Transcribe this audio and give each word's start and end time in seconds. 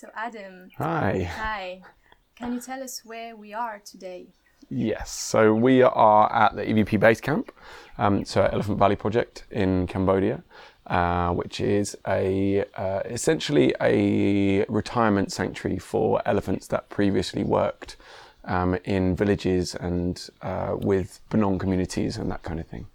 So, 0.00 0.08
Adam. 0.16 0.70
Hi. 0.78 1.30
Hi. 1.36 1.82
Can 2.34 2.54
you 2.54 2.60
tell 2.62 2.82
us 2.82 3.02
where 3.04 3.36
we 3.36 3.52
are 3.52 3.82
today? 3.84 4.28
Yes, 4.70 5.10
so 5.10 5.52
we 5.52 5.82
are 5.82 6.32
at 6.32 6.56
the 6.56 6.62
EVP 6.62 6.98
base 6.98 7.20
camp, 7.20 7.52
um, 7.98 8.24
so 8.24 8.48
Elephant 8.50 8.78
Valley 8.78 8.96
Project 8.96 9.44
in 9.50 9.86
Cambodia, 9.86 10.42
uh, 10.86 11.34
which 11.34 11.60
is 11.60 11.98
a 12.08 12.64
uh, 12.78 13.00
essentially 13.04 13.74
a 13.82 14.64
retirement 14.70 15.32
sanctuary 15.32 15.78
for 15.78 16.22
elephants 16.24 16.66
that 16.68 16.88
previously 16.88 17.44
worked 17.44 17.98
um, 18.46 18.78
in 18.86 19.14
villages 19.14 19.74
and 19.74 20.30
uh, 20.40 20.76
with 20.78 21.20
Bunong 21.28 21.60
communities 21.60 22.16
and 22.16 22.30
that 22.30 22.42
kind 22.42 22.58
of 22.58 22.66
thing. 22.66 22.86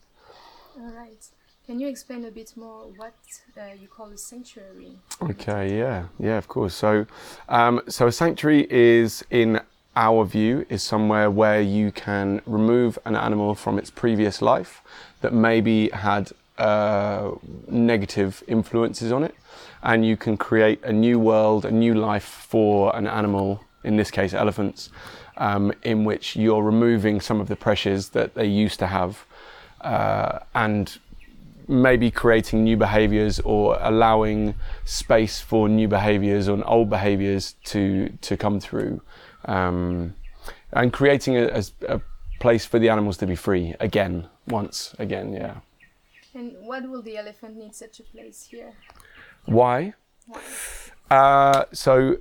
Can 1.65 1.79
you 1.79 1.87
explain 1.87 2.25
a 2.25 2.31
bit 2.31 2.55
more 2.55 2.91
what 2.95 3.15
uh, 3.57 3.73
you 3.81 3.87
call 3.87 4.09
a 4.09 4.17
sanctuary? 4.17 4.99
Okay, 5.19 5.75
yeah, 5.75 6.05
yeah, 6.19 6.37
of 6.37 6.47
course. 6.47 6.75
So, 6.75 7.07
um, 7.49 7.81
so 7.87 8.05
a 8.05 8.11
sanctuary 8.11 8.67
is, 8.69 9.25
in 9.31 9.59
our 9.95 10.25
view, 10.25 10.67
is 10.69 10.83
somewhere 10.83 11.31
where 11.31 11.61
you 11.61 11.91
can 11.91 12.39
remove 12.45 12.99
an 13.05 13.15
animal 13.15 13.55
from 13.55 13.79
its 13.79 13.89
previous 13.89 14.43
life 14.43 14.83
that 15.21 15.33
maybe 15.33 15.89
had 15.89 16.31
uh, 16.59 17.31
negative 17.67 18.43
influences 18.47 19.11
on 19.11 19.23
it, 19.23 19.33
and 19.81 20.05
you 20.05 20.17
can 20.17 20.37
create 20.37 20.83
a 20.83 20.93
new 20.93 21.17
world, 21.17 21.65
a 21.65 21.71
new 21.71 21.95
life 21.95 22.45
for 22.47 22.95
an 22.95 23.07
animal. 23.07 23.59
In 23.83 23.97
this 23.97 24.11
case, 24.11 24.35
elephants, 24.35 24.91
um, 25.37 25.73
in 25.81 26.05
which 26.05 26.35
you're 26.35 26.63
removing 26.63 27.21
some 27.21 27.41
of 27.41 27.47
the 27.47 27.55
pressures 27.55 28.09
that 28.09 28.35
they 28.35 28.45
used 28.45 28.77
to 28.79 28.87
have, 28.87 29.25
uh, 29.81 30.39
and 30.53 30.97
maybe 31.67 32.11
creating 32.11 32.63
new 32.63 32.77
behaviors 32.77 33.39
or 33.41 33.77
allowing 33.81 34.55
space 34.83 35.39
for 35.39 35.67
new 35.67 35.87
behaviors 35.87 36.47
or 36.47 36.61
old 36.67 36.89
behaviors 36.89 37.55
to 37.63 38.09
to 38.21 38.37
come 38.37 38.59
through 38.59 39.01
um, 39.45 40.13
and 40.73 40.93
creating 40.93 41.37
a, 41.37 41.47
a, 41.47 41.63
a, 41.95 42.01
place 42.39 42.65
for 42.65 42.79
the 42.79 42.89
animals 42.89 43.17
to 43.17 43.25
be 43.25 43.35
free 43.35 43.73
again 43.79 44.27
once 44.47 44.93
again 44.99 45.33
yeah. 45.33 45.55
And 46.33 46.53
what 46.59 46.87
will 46.89 47.01
the 47.01 47.17
elephant 47.17 47.55
need 47.55 47.73
such 47.73 48.01
a 48.01 48.03
place 48.03 48.47
here? 48.51 48.73
Why, 49.45 49.93
why? 50.27 50.41
Uh, 51.09 51.63
so 51.71 52.17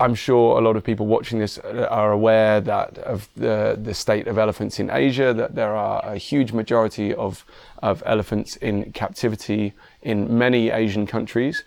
I'm 0.00 0.14
sure 0.14 0.58
a 0.58 0.62
lot 0.62 0.76
of 0.76 0.82
people 0.82 1.06
watching 1.06 1.38
this 1.38 1.58
are 1.58 2.10
aware 2.10 2.62
that 2.62 2.96
of 2.98 3.28
the, 3.36 3.78
the 3.80 3.92
state 3.92 4.26
of 4.28 4.38
elephants 4.38 4.80
in 4.80 4.88
Asia, 4.90 5.34
that 5.34 5.54
there 5.54 5.76
are 5.76 6.02
a 6.02 6.16
huge 6.16 6.52
majority 6.52 7.14
of, 7.14 7.44
of 7.82 8.02
elephants 8.06 8.56
in 8.56 8.92
captivity 8.92 9.74
in 10.00 10.38
many 10.38 10.70
Asian 10.70 11.06
countries. 11.06 11.64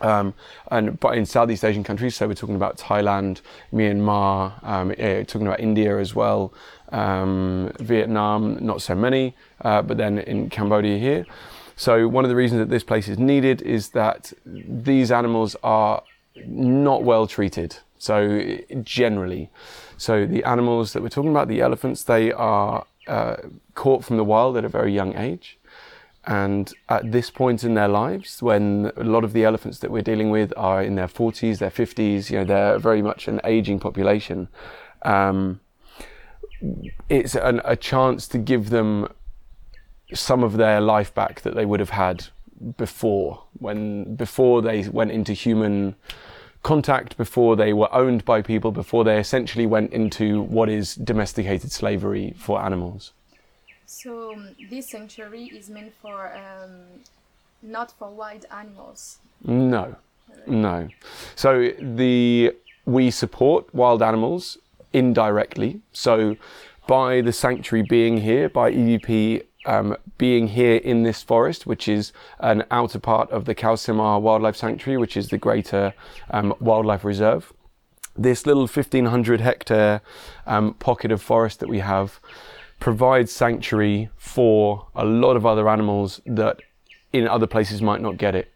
Um, 0.00 0.34
and 0.70 1.00
but 1.00 1.16
in 1.16 1.24
Southeast 1.24 1.64
Asian 1.64 1.84
countries, 1.84 2.16
so 2.16 2.28
we're 2.28 2.34
talking 2.34 2.56
about 2.56 2.76
Thailand, 2.76 3.40
Myanmar, 3.72 4.62
um, 4.62 4.92
yeah, 4.98 5.22
talking 5.22 5.46
about 5.46 5.60
India 5.60 5.98
as 5.98 6.14
well, 6.14 6.52
um, 6.90 7.72
Vietnam, 7.78 8.58
not 8.60 8.82
so 8.82 8.94
many, 8.94 9.34
uh, 9.62 9.80
but 9.80 9.96
then 9.96 10.18
in 10.18 10.50
Cambodia 10.50 10.98
here. 10.98 11.24
So 11.76 12.08
one 12.08 12.24
of 12.24 12.28
the 12.28 12.36
reasons 12.36 12.58
that 12.58 12.68
this 12.68 12.84
place 12.84 13.08
is 13.08 13.18
needed 13.18 13.62
is 13.62 13.90
that 13.90 14.32
these 14.44 15.10
animals 15.10 15.56
are 15.62 16.02
not 16.36 17.02
well 17.02 17.26
treated. 17.26 17.76
So 17.98 18.58
generally, 18.82 19.50
so 19.96 20.26
the 20.26 20.44
animals 20.44 20.92
that 20.92 21.02
we're 21.02 21.08
talking 21.08 21.30
about, 21.30 21.48
the 21.48 21.60
elephants, 21.60 22.02
they 22.04 22.32
are 22.32 22.86
uh, 23.06 23.36
caught 23.74 24.04
from 24.04 24.16
the 24.16 24.24
wild 24.24 24.56
at 24.56 24.64
a 24.64 24.68
very 24.68 24.92
young 24.92 25.16
age. 25.16 25.58
And 26.26 26.72
at 26.88 27.12
this 27.12 27.30
point 27.30 27.64
in 27.64 27.74
their 27.74 27.88
lives, 27.88 28.42
when 28.42 28.90
a 28.96 29.04
lot 29.04 29.24
of 29.24 29.34
the 29.34 29.44
elephants 29.44 29.78
that 29.80 29.90
we're 29.90 30.02
dealing 30.02 30.30
with 30.30 30.52
are 30.56 30.82
in 30.82 30.94
their 30.94 31.08
40s, 31.08 31.58
their 31.58 31.70
50s, 31.70 32.30
you 32.30 32.38
know, 32.38 32.44
they're 32.44 32.78
very 32.78 33.02
much 33.02 33.28
an 33.28 33.40
aging 33.44 33.78
population. 33.78 34.48
Um, 35.02 35.60
it's 37.10 37.34
an, 37.34 37.60
a 37.64 37.76
chance 37.76 38.26
to 38.28 38.38
give 38.38 38.70
them 38.70 39.08
some 40.14 40.42
of 40.42 40.56
their 40.56 40.80
life 40.80 41.12
back 41.14 41.42
that 41.42 41.54
they 41.54 41.66
would 41.66 41.80
have 41.80 41.90
had 41.90 42.26
before 42.76 43.42
when 43.58 44.14
before 44.16 44.62
they 44.62 44.88
went 44.88 45.10
into 45.10 45.32
human 45.32 45.94
contact 46.62 47.16
before 47.16 47.56
they 47.56 47.72
were 47.72 47.92
owned 47.94 48.24
by 48.24 48.40
people 48.40 48.72
before 48.72 49.04
they 49.04 49.18
essentially 49.18 49.66
went 49.66 49.92
into 49.92 50.42
what 50.42 50.68
is 50.68 50.94
domesticated 50.94 51.70
slavery 51.70 52.34
for 52.36 52.60
animals. 52.60 53.12
So 53.86 54.32
um, 54.32 54.48
this 54.70 54.88
sanctuary 54.88 55.44
is 55.44 55.68
meant 55.68 55.92
for 56.00 56.34
um, 56.34 56.80
not 57.62 57.92
for 57.92 58.10
wild 58.10 58.46
animals? 58.50 59.18
No. 59.44 59.96
No. 60.46 60.88
So 61.36 61.70
the 61.78 62.54
we 62.86 63.10
support 63.10 63.72
wild 63.74 64.02
animals 64.02 64.58
indirectly. 64.92 65.80
So 65.92 66.36
by 66.86 67.20
the 67.20 67.32
sanctuary 67.32 67.84
being 67.88 68.18
here 68.18 68.48
by 68.48 68.72
evp 68.72 69.44
um, 69.66 69.96
being 70.18 70.48
here 70.48 70.76
in 70.76 71.02
this 71.02 71.22
forest, 71.22 71.66
which 71.66 71.88
is 71.88 72.12
an 72.40 72.64
outer 72.70 72.98
part 72.98 73.30
of 73.30 73.44
the 73.44 73.54
Keo 73.54 73.74
Seima 73.74 74.20
Wildlife 74.20 74.56
Sanctuary, 74.56 74.98
which 74.98 75.16
is 75.16 75.28
the 75.28 75.38
greater 75.38 75.94
um, 76.30 76.54
wildlife 76.60 77.04
reserve. 77.04 77.52
This 78.16 78.46
little 78.46 78.62
1500 78.62 79.40
hectare 79.40 80.00
um, 80.46 80.74
pocket 80.74 81.10
of 81.10 81.20
forest 81.20 81.60
that 81.60 81.68
we 81.68 81.80
have 81.80 82.20
provides 82.78 83.32
sanctuary 83.32 84.10
for 84.16 84.86
a 84.94 85.04
lot 85.04 85.36
of 85.36 85.46
other 85.46 85.68
animals 85.68 86.20
that 86.26 86.60
in 87.12 87.26
other 87.26 87.46
places 87.46 87.80
might 87.80 88.00
not 88.00 88.16
get 88.16 88.34
it. 88.34 88.52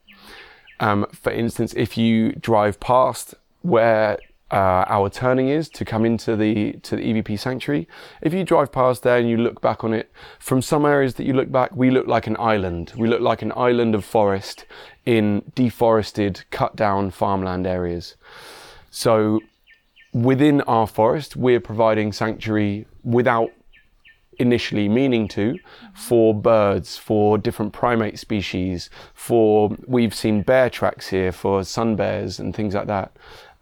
Um, 0.80 1.06
for 1.12 1.32
instance, 1.32 1.74
if 1.74 1.96
you 1.96 2.32
drive 2.32 2.78
past 2.78 3.34
where 3.62 4.18
uh, 4.50 4.84
our 4.88 5.10
turning 5.10 5.48
is 5.48 5.68
to 5.68 5.84
come 5.84 6.06
into 6.06 6.34
the 6.34 6.72
to 6.82 6.96
the 6.96 7.02
EVP 7.02 7.38
sanctuary. 7.38 7.86
If 8.22 8.32
you 8.32 8.44
drive 8.44 8.72
past 8.72 9.02
there 9.02 9.18
and 9.18 9.28
you 9.28 9.36
look 9.36 9.60
back 9.60 9.84
on 9.84 9.92
it, 9.92 10.10
from 10.38 10.62
some 10.62 10.86
areas 10.86 11.14
that 11.14 11.24
you 11.24 11.34
look 11.34 11.52
back, 11.52 11.74
we 11.76 11.90
look 11.90 12.06
like 12.06 12.26
an 12.26 12.36
island. 12.38 12.92
We 12.96 13.08
look 13.08 13.20
like 13.20 13.42
an 13.42 13.52
island 13.54 13.94
of 13.94 14.04
forest 14.04 14.64
in 15.04 15.42
deforested, 15.54 16.44
cut 16.50 16.76
down 16.76 17.10
farmland 17.10 17.66
areas. 17.66 18.16
So 18.90 19.40
within 20.12 20.62
our 20.62 20.86
forest, 20.86 21.36
we're 21.36 21.60
providing 21.60 22.12
sanctuary 22.12 22.86
without 23.04 23.50
initially 24.38 24.88
meaning 24.88 25.28
to 25.28 25.58
for 25.94 26.32
birds, 26.32 26.96
for 26.96 27.36
different 27.36 27.72
primate 27.72 28.18
species, 28.18 28.88
for 29.12 29.76
we've 29.86 30.14
seen 30.14 30.42
bear 30.42 30.70
tracks 30.70 31.08
here 31.08 31.32
for 31.32 31.64
sun 31.64 31.96
bears 31.96 32.38
and 32.38 32.54
things 32.54 32.74
like 32.74 32.86
that. 32.86 33.12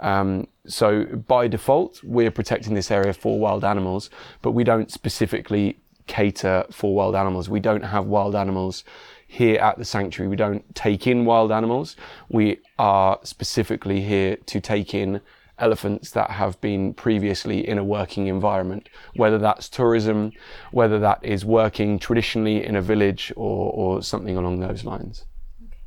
Um, 0.00 0.46
so 0.66 1.04
by 1.04 1.48
default, 1.48 2.02
we're 2.02 2.30
protecting 2.30 2.74
this 2.74 2.90
area 2.90 3.12
for 3.12 3.38
wild 3.38 3.64
animals, 3.64 4.10
but 4.42 4.52
we 4.52 4.64
don't 4.64 4.90
specifically 4.90 5.78
cater 6.06 6.64
for 6.70 6.94
wild 6.94 7.14
animals. 7.14 7.48
We 7.48 7.60
don't 7.60 7.84
have 7.84 8.06
wild 8.06 8.34
animals 8.34 8.84
here 9.26 9.58
at 9.58 9.78
the 9.78 9.84
sanctuary. 9.84 10.28
We 10.28 10.36
don't 10.36 10.74
take 10.74 11.06
in 11.06 11.24
wild 11.24 11.50
animals. 11.50 11.96
We 12.28 12.60
are 12.78 13.18
specifically 13.22 14.00
here 14.00 14.36
to 14.36 14.60
take 14.60 14.94
in 14.94 15.20
elephants 15.58 16.10
that 16.10 16.30
have 16.30 16.60
been 16.60 16.92
previously 16.94 17.66
in 17.66 17.78
a 17.78 17.84
working 17.84 18.26
environment, 18.26 18.88
whether 19.14 19.38
that's 19.38 19.68
tourism, 19.68 20.32
whether 20.70 20.98
that 20.98 21.24
is 21.24 21.44
working 21.44 21.98
traditionally 21.98 22.64
in 22.64 22.76
a 22.76 22.82
village 22.82 23.32
or, 23.36 23.72
or 23.72 24.02
something 24.02 24.36
along 24.36 24.60
those 24.60 24.84
lines. 24.84 25.24
Okay. 25.66 25.78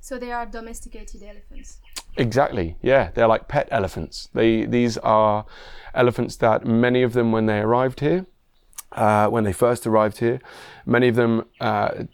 So 0.00 0.18
they 0.18 0.32
are 0.32 0.46
domesticated 0.46 1.22
elephants. 1.22 1.78
Exactly. 2.18 2.76
Yeah, 2.82 3.10
they're 3.14 3.28
like 3.28 3.48
pet 3.48 3.68
elephants. 3.70 4.28
They 4.34 4.64
these 4.66 4.98
are 4.98 5.46
elephants 5.94 6.36
that 6.36 6.66
many 6.66 7.02
of 7.02 7.12
them 7.12 7.32
when 7.32 7.46
they 7.46 7.60
arrived 7.60 8.00
here, 8.00 8.26
uh, 8.92 9.28
when 9.28 9.44
they 9.44 9.52
first 9.52 9.86
arrived 9.86 10.18
here, 10.18 10.40
many 10.84 11.08
of 11.08 11.14
them 11.14 11.44
uh, 11.60 12.04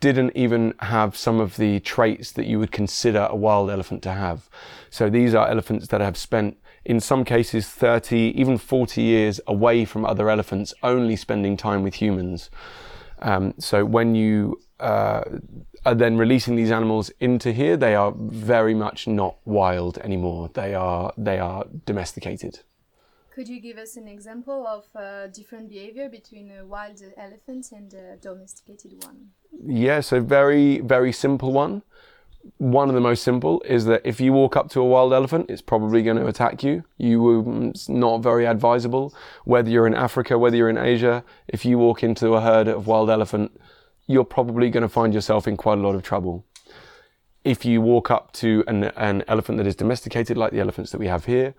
didn't 0.00 0.32
even 0.36 0.74
have 0.80 1.16
some 1.16 1.40
of 1.40 1.56
the 1.56 1.80
traits 1.80 2.32
that 2.32 2.46
you 2.46 2.58
would 2.58 2.70
consider 2.70 3.26
a 3.30 3.36
wild 3.36 3.70
elephant 3.70 4.02
to 4.02 4.12
have. 4.12 4.48
So 4.90 5.08
these 5.08 5.34
are 5.34 5.48
elephants 5.48 5.88
that 5.88 6.00
have 6.02 6.16
spent 6.16 6.58
in 6.84 7.00
some 7.00 7.24
cases 7.24 7.68
30, 7.68 8.32
even 8.36 8.58
40 8.58 9.02
years 9.02 9.40
away 9.46 9.84
from 9.84 10.04
other 10.04 10.30
elephants, 10.30 10.72
only 10.82 11.16
spending 11.16 11.56
time 11.56 11.82
with 11.82 11.94
humans. 11.94 12.50
Um, 13.20 13.54
so 13.58 13.84
when 13.84 14.14
you 14.14 14.60
uh, 14.80 15.22
are 15.84 15.94
then 15.94 16.16
releasing 16.16 16.56
these 16.56 16.70
animals 16.70 17.10
into 17.20 17.52
here, 17.52 17.76
they 17.76 17.94
are 17.94 18.12
very 18.16 18.74
much 18.74 19.06
not 19.06 19.36
wild 19.44 19.98
anymore. 19.98 20.50
They 20.52 20.74
are 20.74 21.12
they 21.16 21.38
are 21.38 21.64
domesticated. 21.84 22.60
Could 23.34 23.48
you 23.48 23.60
give 23.60 23.76
us 23.76 23.96
an 23.96 24.08
example 24.08 24.66
of 24.66 24.84
uh, 24.94 25.26
different 25.26 25.68
behavior 25.68 26.08
between 26.08 26.50
a 26.50 26.64
wild 26.64 27.02
elephant 27.18 27.70
and 27.70 27.92
a 27.92 28.16
domesticated 28.16 29.04
one? 29.04 29.28
Yeah, 29.66 30.00
so 30.00 30.20
very 30.20 30.80
very 30.80 31.12
simple 31.12 31.52
one. 31.52 31.82
One 32.58 32.88
of 32.88 32.94
the 32.94 33.00
most 33.00 33.22
simple 33.24 33.60
is 33.62 33.86
that 33.86 34.02
if 34.04 34.20
you 34.20 34.32
walk 34.32 34.56
up 34.56 34.70
to 34.70 34.80
a 34.80 34.84
wild 34.84 35.12
elephant, 35.12 35.50
it's 35.50 35.62
probably 35.62 36.02
going 36.02 36.16
to 36.16 36.26
attack 36.26 36.62
you. 36.62 36.84
You 36.96 37.70
it's 37.70 37.88
not 37.88 38.22
very 38.22 38.46
advisable. 38.46 39.12
Whether 39.44 39.70
you're 39.70 39.86
in 39.86 39.94
Africa, 39.94 40.38
whether 40.38 40.56
you're 40.56 40.70
in 40.70 40.78
Asia, 40.78 41.24
if 41.48 41.64
you 41.64 41.78
walk 41.78 42.02
into 42.02 42.34
a 42.34 42.40
herd 42.40 42.68
of 42.68 42.86
wild 42.86 43.10
elephant, 43.10 43.52
you're 44.06 44.24
probably 44.24 44.70
going 44.70 44.82
to 44.82 44.88
find 44.88 45.12
yourself 45.12 45.48
in 45.48 45.56
quite 45.56 45.78
a 45.78 45.82
lot 45.82 45.94
of 45.94 46.02
trouble. 46.02 46.44
if 47.46 47.64
you 47.64 47.80
walk 47.80 48.10
up 48.10 48.32
to 48.32 48.64
an, 48.66 48.84
an 48.96 49.22
elephant 49.28 49.56
that 49.56 49.68
is 49.68 49.76
domesticated, 49.76 50.36
like 50.36 50.50
the 50.50 50.58
elephants 50.58 50.90
that 50.90 50.98
we 50.98 51.06
have 51.06 51.24
here, 51.26 51.54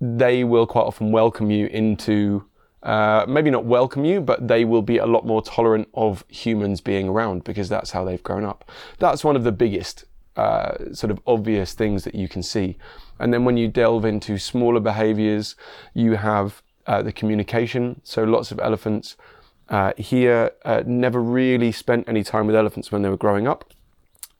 they 0.00 0.42
will 0.44 0.66
quite 0.66 0.82
often 0.82 1.12
welcome 1.12 1.50
you 1.50 1.66
into 1.66 2.42
uh, 2.82 3.26
maybe 3.28 3.50
not 3.50 3.64
welcome 3.64 4.04
you, 4.04 4.20
but 4.20 4.48
they 4.48 4.64
will 4.64 4.80
be 4.80 4.96
a 4.96 5.06
lot 5.06 5.26
more 5.26 5.42
tolerant 5.42 5.88
of 5.92 6.24
humans 6.28 6.80
being 6.80 7.08
around 7.08 7.44
because 7.44 7.68
that's 7.68 7.90
how 7.90 8.04
they've 8.04 8.22
grown 8.22 8.44
up. 8.44 8.70
That's 8.98 9.24
one 9.24 9.36
of 9.36 9.44
the 9.44 9.52
biggest 9.52 10.04
uh, 10.36 10.94
sort 10.94 11.10
of 11.10 11.20
obvious 11.26 11.74
things 11.74 12.04
that 12.04 12.14
you 12.14 12.28
can 12.28 12.42
see. 12.42 12.78
And 13.18 13.34
then 13.34 13.44
when 13.44 13.56
you 13.56 13.68
delve 13.68 14.04
into 14.04 14.38
smaller 14.38 14.80
behaviors, 14.80 15.56
you 15.94 16.12
have 16.14 16.62
uh, 16.86 17.02
the 17.02 17.12
communication. 17.12 18.00
So 18.04 18.24
lots 18.24 18.52
of 18.52 18.60
elephants 18.60 19.16
uh, 19.68 19.92
here 19.96 20.52
uh, 20.64 20.82
never 20.86 21.20
really 21.20 21.72
spent 21.72 22.08
any 22.08 22.22
time 22.22 22.46
with 22.46 22.56
elephants 22.56 22.92
when 22.92 23.02
they 23.02 23.08
were 23.08 23.16
growing 23.16 23.48
up. 23.48 23.72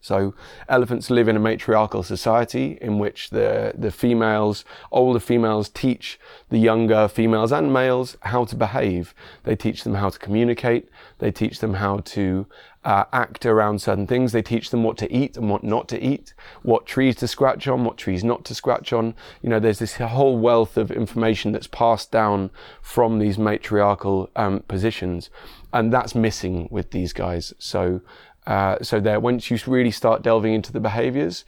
So 0.07 0.35
elephants 0.69 1.11
live 1.11 1.27
in 1.27 1.35
a 1.35 1.41
matriarchal 1.41 2.05
society 2.05 2.79
in 2.81 3.01
which 3.01 3.31
the, 3.31 3.73
the 3.77 3.91
females, 3.91 4.65
older 4.93 5.19
females 5.19 5.69
teach 5.69 6.21
the 6.49 6.59
younger 6.59 7.09
females 7.09 7.51
and 7.51 7.73
males 7.73 8.17
how 8.21 8.45
to 8.45 8.55
behave. 8.55 9.15
They 9.43 9.57
teach 9.57 9.83
them 9.83 9.95
how 9.95 10.11
to 10.11 10.19
communicate. 10.21 10.89
They 11.19 11.33
teach 11.33 11.59
them 11.59 11.75
how 11.75 11.99
to 12.15 12.47
uh, 12.85 13.07
act 13.13 13.45
around 13.47 13.83
certain 13.83 14.07
things. 14.07 14.31
They 14.31 14.43
teach 14.43 14.71
them 14.71 14.85
what 14.85 14.97
to 14.99 15.13
eat 15.13 15.37
and 15.37 15.51
what 15.51 15.65
not 15.65 15.89
to 15.89 16.01
eat, 16.01 16.35
what 16.63 16.87
trees 16.87 17.17
to 17.17 17.27
scratch 17.27 17.67
on, 17.67 17.85
what 17.85 17.97
trees 17.97 18.23
not 18.23 18.45
to 18.45 18.55
scratch 18.55 18.93
on. 18.93 19.17
You 19.43 19.51
know, 19.51 19.59
there's 19.59 19.81
this 19.81 19.97
whole 19.97 20.39
wealth 20.39 20.77
of 20.77 20.93
information 20.93 21.51
that's 21.51 21.67
passed 21.67 22.13
down 22.13 22.53
from 22.81 23.19
these 23.19 23.39
matriarchal 23.39 24.31
um, 24.37 24.61
positions. 24.69 25.31
And 25.73 25.93
that's 25.93 26.15
missing 26.15 26.69
with 26.71 26.93
these 26.93 27.13
guys. 27.13 27.53
So 27.59 28.03
uh, 28.47 28.77
so 28.83 29.01
there, 29.01 29.21
once 29.21 29.51
you 29.51 29.59
really 29.67 29.91
start 29.91 30.23
delving 30.23 30.55
into 30.55 30.73
the 30.73 30.81
behaviors, 30.81 31.45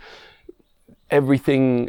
everything, 1.11 1.89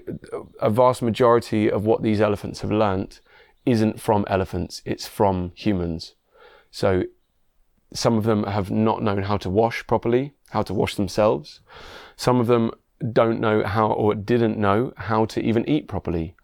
a 0.60 0.70
vast 0.70 1.02
majority 1.02 1.70
of 1.70 1.86
what 1.86 2.04
these 2.04 2.22
elephants 2.22 2.62
have 2.62 2.72
learnt 2.72 3.22
isn't 3.66 4.00
from 4.00 4.26
elephants, 4.28 4.82
it's 4.86 5.08
from 5.08 5.52
humans. 5.56 6.16
So 6.72 7.04
some 7.94 8.18
of 8.18 8.24
them 8.24 8.44
have 8.44 8.70
not 8.70 9.02
known 9.02 9.24
how 9.24 9.38
to 9.38 9.50
wash 9.50 9.86
properly, 9.88 10.34
how 10.52 10.62
to 10.64 10.74
wash 10.74 10.96
themselves. 10.96 11.62
Some 12.16 12.40
of 12.40 12.48
them 12.48 12.72
don't 13.14 13.40
know 13.40 13.64
how 13.64 13.92
or 13.92 14.14
didn't 14.14 14.58
know 14.58 14.94
how 14.98 15.26
to 15.26 15.42
even 15.42 15.68
eat 15.68 15.88
properly. 15.88 16.36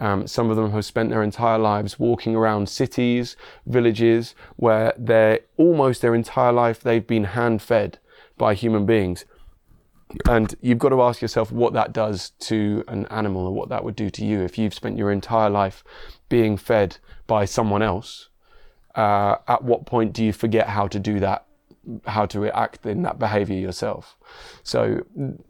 Um, 0.00 0.26
some 0.26 0.48
of 0.48 0.56
them 0.56 0.70
have 0.72 0.86
spent 0.86 1.10
their 1.10 1.22
entire 1.22 1.58
lives 1.58 1.98
walking 1.98 2.34
around 2.34 2.70
cities, 2.70 3.36
villages, 3.66 4.34
where 4.56 4.94
they're 4.96 5.40
almost 5.58 6.00
their 6.00 6.14
entire 6.14 6.52
life 6.52 6.80
they've 6.80 7.06
been 7.06 7.24
hand 7.24 7.60
fed 7.60 7.98
by 8.38 8.54
human 8.54 8.86
beings. 8.86 9.26
And 10.26 10.54
you've 10.62 10.78
got 10.78 10.88
to 10.88 11.02
ask 11.02 11.20
yourself 11.20 11.52
what 11.52 11.74
that 11.74 11.92
does 11.92 12.30
to 12.40 12.82
an 12.88 13.06
animal 13.08 13.46
or 13.46 13.52
what 13.52 13.68
that 13.68 13.84
would 13.84 13.94
do 13.94 14.08
to 14.10 14.24
you 14.24 14.40
if 14.40 14.56
you've 14.56 14.74
spent 14.74 14.96
your 14.96 15.12
entire 15.12 15.50
life 15.50 15.84
being 16.30 16.56
fed 16.56 16.96
by 17.26 17.44
someone 17.44 17.82
else. 17.82 18.30
Uh, 18.94 19.36
at 19.46 19.62
what 19.62 19.84
point 19.84 20.14
do 20.14 20.24
you 20.24 20.32
forget 20.32 20.68
how 20.68 20.88
to 20.88 20.98
do 20.98 21.20
that 21.20 21.46
how 22.06 22.26
to 22.26 22.40
react 22.40 22.84
in 22.86 23.02
that 23.02 23.18
behavior 23.18 23.56
yourself. 23.56 24.16
So 24.62 25.04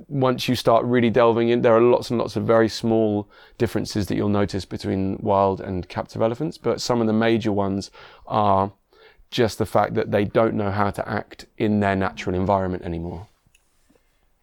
once 0.09 0.49
you 0.49 0.55
start 0.55 0.85
really 0.85 1.11
delving 1.11 1.49
in, 1.49 1.63
there 1.63 1.75
are 1.77 1.81
lots 1.81 2.11
and 2.11 2.19
lots 2.19 2.37
of 2.37 2.45
very 2.45 2.69
small 2.69 3.29
differences 3.59 4.07
that 4.07 4.17
you'll 4.17 4.29
notice 4.29 4.65
between 4.65 5.19
wild 5.21 5.61
and 5.61 5.89
captive 5.89 6.23
elephants, 6.23 6.59
but 6.59 6.81
some 6.81 7.01
of 7.01 7.07
the 7.07 7.13
major 7.13 7.53
ones 7.53 7.91
are 8.27 8.73
just 9.31 9.59
the 9.59 9.67
fact 9.67 9.95
that 9.95 10.11
they 10.11 10.25
don't 10.25 10.55
know 10.55 10.71
how 10.71 10.91
to 10.91 11.09
act 11.09 11.47
in 11.57 11.81
their 11.81 11.97
natural 11.97 12.35
environment 12.35 12.83
anymore. 12.85 13.29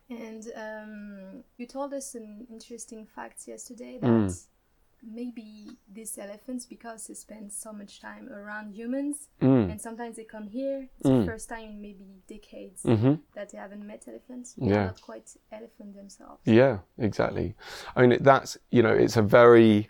And 0.09 0.47
um, 0.55 1.43
you 1.57 1.65
told 1.65 1.93
us 1.93 2.15
an 2.15 2.47
interesting 2.49 3.05
fact 3.05 3.47
yesterday 3.47 3.99
that 4.01 4.07
mm 4.07 4.45
maybe 5.03 5.67
these 5.93 6.17
elephants 6.17 6.65
because 6.65 7.07
they 7.07 7.13
spend 7.13 7.51
so 7.51 7.71
much 7.71 8.01
time 8.01 8.29
around 8.29 8.73
humans 8.73 9.27
mm. 9.41 9.69
and 9.69 9.79
sometimes 9.79 10.15
they 10.15 10.23
come 10.23 10.47
here 10.47 10.87
it's 10.99 11.09
mm. 11.09 11.19
the 11.19 11.31
first 11.31 11.49
time 11.49 11.69
in 11.69 11.81
maybe 11.81 12.05
decades 12.27 12.83
mm-hmm. 12.83 13.13
that 13.35 13.51
they 13.51 13.57
haven't 13.57 13.85
met 13.85 14.03
elephants 14.07 14.53
they're 14.57 14.69
yeah. 14.69 14.85
not 14.87 15.01
quite 15.01 15.29
elephant 15.51 15.95
themselves 15.95 16.39
yeah 16.45 16.79
exactly 16.97 17.53
i 17.95 18.05
mean 18.05 18.17
that's 18.21 18.57
you 18.71 18.81
know 18.81 18.91
it's 18.91 19.17
a 19.17 19.21
very 19.21 19.89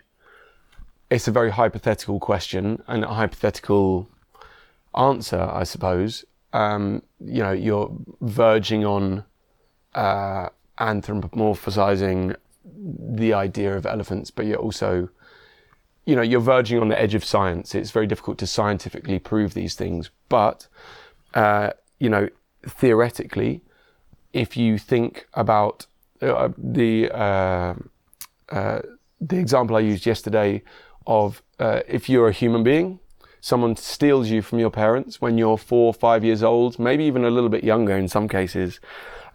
it's 1.10 1.26
a 1.26 1.32
very 1.32 1.50
hypothetical 1.50 2.20
question 2.20 2.82
and 2.86 3.02
a 3.04 3.08
hypothetical 3.08 4.08
answer 4.94 5.40
i 5.52 5.64
suppose 5.64 6.24
um, 6.52 7.02
you 7.20 7.42
know 7.42 7.52
you're 7.52 7.94
verging 8.22 8.84
on 8.84 9.24
uh, 9.94 10.48
anthropomorphizing 10.78 12.34
the 12.76 13.32
idea 13.32 13.76
of 13.76 13.86
elephants, 13.86 14.30
but 14.30 14.46
you're 14.46 14.58
also, 14.58 15.08
you 16.04 16.16
know, 16.16 16.22
you're 16.22 16.40
verging 16.40 16.80
on 16.80 16.88
the 16.88 17.00
edge 17.00 17.14
of 17.14 17.24
science. 17.24 17.74
It's 17.74 17.90
very 17.90 18.06
difficult 18.06 18.38
to 18.38 18.46
scientifically 18.46 19.18
prove 19.18 19.54
these 19.54 19.74
things. 19.74 20.10
But, 20.28 20.66
uh, 21.34 21.70
you 21.98 22.08
know, 22.08 22.28
theoretically, 22.66 23.62
if 24.32 24.56
you 24.56 24.78
think 24.78 25.26
about 25.34 25.86
uh, 26.20 26.50
the 26.58 27.10
uh, 27.10 27.74
uh 28.50 28.80
the 29.20 29.38
example 29.38 29.76
I 29.76 29.80
used 29.80 30.06
yesterday 30.06 30.62
of 31.06 31.42
uh, 31.58 31.80
if 31.88 32.08
you're 32.08 32.28
a 32.28 32.32
human 32.32 32.62
being, 32.62 33.00
someone 33.40 33.76
steals 33.76 34.28
you 34.28 34.42
from 34.42 34.58
your 34.58 34.70
parents 34.70 35.20
when 35.20 35.38
you're 35.38 35.58
four 35.58 35.86
or 35.86 35.94
five 35.94 36.24
years 36.24 36.42
old, 36.42 36.78
maybe 36.78 37.04
even 37.04 37.24
a 37.24 37.30
little 37.30 37.48
bit 37.48 37.64
younger 37.64 37.96
in 37.96 38.08
some 38.08 38.28
cases, 38.28 38.80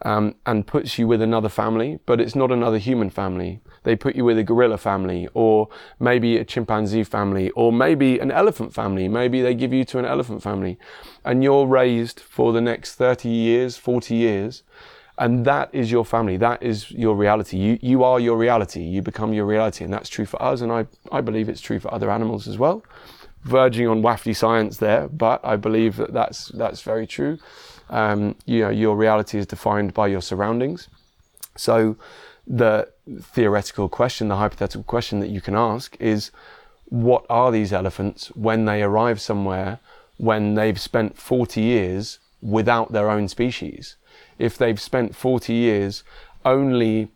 um, 0.04 0.36
and 0.46 0.68
puts 0.68 1.00
you 1.00 1.08
with 1.08 1.22
another 1.22 1.50
family, 1.50 2.00
but 2.06 2.20
it's 2.20 2.36
not 2.36 2.52
another 2.52 2.78
human 2.78 3.10
family. 3.10 3.62
They 3.84 3.96
put 3.96 4.16
you 4.16 4.26
with 4.26 4.38
a 4.38 4.44
gorilla 4.44 4.78
family, 4.78 5.28
or 5.34 5.70
maybe 6.00 6.38
a 6.38 6.46
chimpanzee 6.46 7.04
family, 7.04 7.50
or 7.52 7.72
maybe 7.72 8.20
an 8.20 8.32
elephant 8.32 8.74
family. 8.74 9.08
Maybe 9.08 9.42
they 9.42 9.56
give 9.56 9.74
you 9.74 9.86
to 9.86 10.00
an 10.00 10.06
elephant 10.06 10.44
family, 10.44 10.78
and 11.24 11.44
you're 11.44 11.66
raised 11.66 12.20
for 12.20 12.54
the 12.54 12.62
next 12.62 12.96
30 12.96 13.30
years, 13.30 13.78
40 13.78 14.16
years, 14.16 14.64
and 15.18 15.46
that 15.46 15.70
is 15.74 15.92
your 15.92 16.04
family. 16.04 16.38
That 16.38 16.62
is 16.62 16.92
your 16.92 17.16
reality. 17.16 17.58
You, 17.58 17.80
you 17.82 18.04
are 18.04 18.20
your 18.20 18.38
reality. 18.38 18.82
You 18.82 19.02
become 19.02 19.34
your 19.34 19.46
reality, 19.46 19.86
and 19.86 19.94
that's 19.94 20.10
true 20.10 20.26
for 20.26 20.42
us, 20.42 20.62
and 20.62 20.72
I, 20.72 20.86
I 21.12 21.22
believe 21.22 21.48
it's 21.48 21.62
true 21.62 21.80
for 21.80 21.94
other 21.94 22.12
animals 22.12 22.48
as 22.48 22.58
well. 22.58 22.84
Verging 23.44 23.88
on 23.88 24.02
wafty 24.02 24.36
science 24.36 24.78
there, 24.78 25.08
but 25.10 25.42
I 25.44 25.58
believe 25.58 25.98
that 25.98 26.14
that's, 26.14 26.48
that's 26.48 26.82
very 26.82 27.06
true 27.06 27.38
um, 27.90 28.36
you 28.46 28.62
know, 28.62 28.70
your 28.70 28.96
reality 28.96 29.38
is 29.38 29.46
defined 29.46 29.94
by 29.94 30.08
your 30.08 30.22
surroundings. 30.22 30.88
So 31.56 31.96
the 32.48 32.90
theoretical 33.22 33.90
question, 33.90 34.28
the 34.28 34.38
hypothetical 34.38 34.84
question 34.84 35.20
that 35.20 35.30
you 35.30 35.42
can 35.42 35.56
ask 35.56 35.96
is, 36.00 36.32
what 36.86 37.26
are 37.30 37.52
these 37.52 37.74
elephants 37.74 38.28
when 38.36 38.66
they 38.66 38.84
arrive 38.84 39.20
somewhere 39.20 39.80
when 40.18 40.54
they've 40.54 40.80
spent 40.80 41.18
40 41.18 41.62
years 41.62 42.20
without 42.42 42.92
their 42.92 43.10
own 43.10 43.28
species? 43.28 43.96
If 44.38 44.58
they've 44.58 44.80
spent 44.80 45.16
40 45.16 45.54
years 45.54 46.04
only 46.46 47.10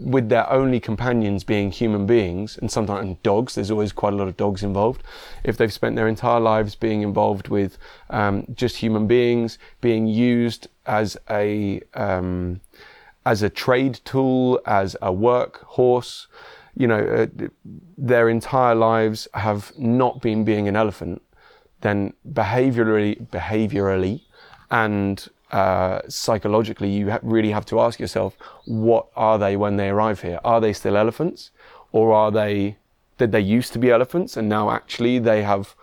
with 0.00 0.30
their 0.30 0.50
only 0.50 0.80
companions 0.80 1.44
being 1.44 1.70
human 1.70 2.06
beings 2.06 2.56
and 2.58 2.70
sometimes 2.70 3.16
dogs, 3.22 3.54
there's 3.54 3.70
always 3.70 3.92
quite 3.92 4.14
a 4.14 4.16
lot 4.16 4.28
of 4.28 4.36
dogs 4.36 4.62
involved. 4.62 5.02
If 5.44 5.58
they've 5.58 5.72
spent 5.72 5.94
their 5.94 6.08
entire 6.08 6.40
lives 6.40 6.74
being 6.74 7.02
involved 7.02 7.48
with 7.48 7.76
um, 8.08 8.46
just 8.54 8.76
human 8.76 9.06
beings, 9.06 9.58
being 9.80 10.06
used 10.06 10.68
as 10.86 11.16
a 11.28 11.82
um, 11.94 12.60
as 13.26 13.42
a 13.42 13.50
trade 13.50 14.00
tool, 14.04 14.60
as 14.64 14.96
a 15.02 15.12
work 15.12 15.62
horse, 15.64 16.26
you 16.74 16.86
know, 16.86 16.98
uh, 16.98 17.48
their 17.98 18.30
entire 18.30 18.74
lives 18.74 19.28
have 19.34 19.72
not 19.78 20.22
been 20.22 20.44
being 20.44 20.66
an 20.66 20.76
elephant, 20.76 21.20
then 21.82 22.14
behaviorally, 22.32 23.28
behaviorally, 23.28 24.22
and 24.70 25.28
uh, 25.50 26.00
psychologically, 26.08 26.90
you 26.90 27.10
ha- 27.10 27.18
really 27.22 27.50
have 27.50 27.66
to 27.66 27.80
ask 27.80 27.98
yourself, 27.98 28.36
what 28.66 29.06
are 29.16 29.38
they 29.38 29.56
when 29.56 29.76
they 29.76 29.88
arrive 29.88 30.20
here? 30.20 30.38
Are 30.44 30.60
they 30.60 30.72
still 30.72 30.96
elephants, 30.96 31.50
or 31.92 32.12
are 32.12 32.30
they? 32.30 32.76
Did 33.18 33.32
they 33.32 33.40
used 33.40 33.72
to 33.74 33.78
be 33.78 33.90
elephants, 33.90 34.36
and 34.36 34.48
now 34.48 34.70
actually 34.70 35.18
they 35.18 35.42
have 35.42 35.74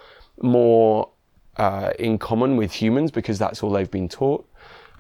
more 0.42 1.10
uh, 1.58 1.92
in 2.00 2.18
common 2.18 2.58
with 2.58 2.72
humans 2.72 3.12
because 3.12 3.38
that's 3.38 3.62
all 3.62 3.72
they've 3.72 3.92
been 3.92 4.10
taught? 4.10 4.48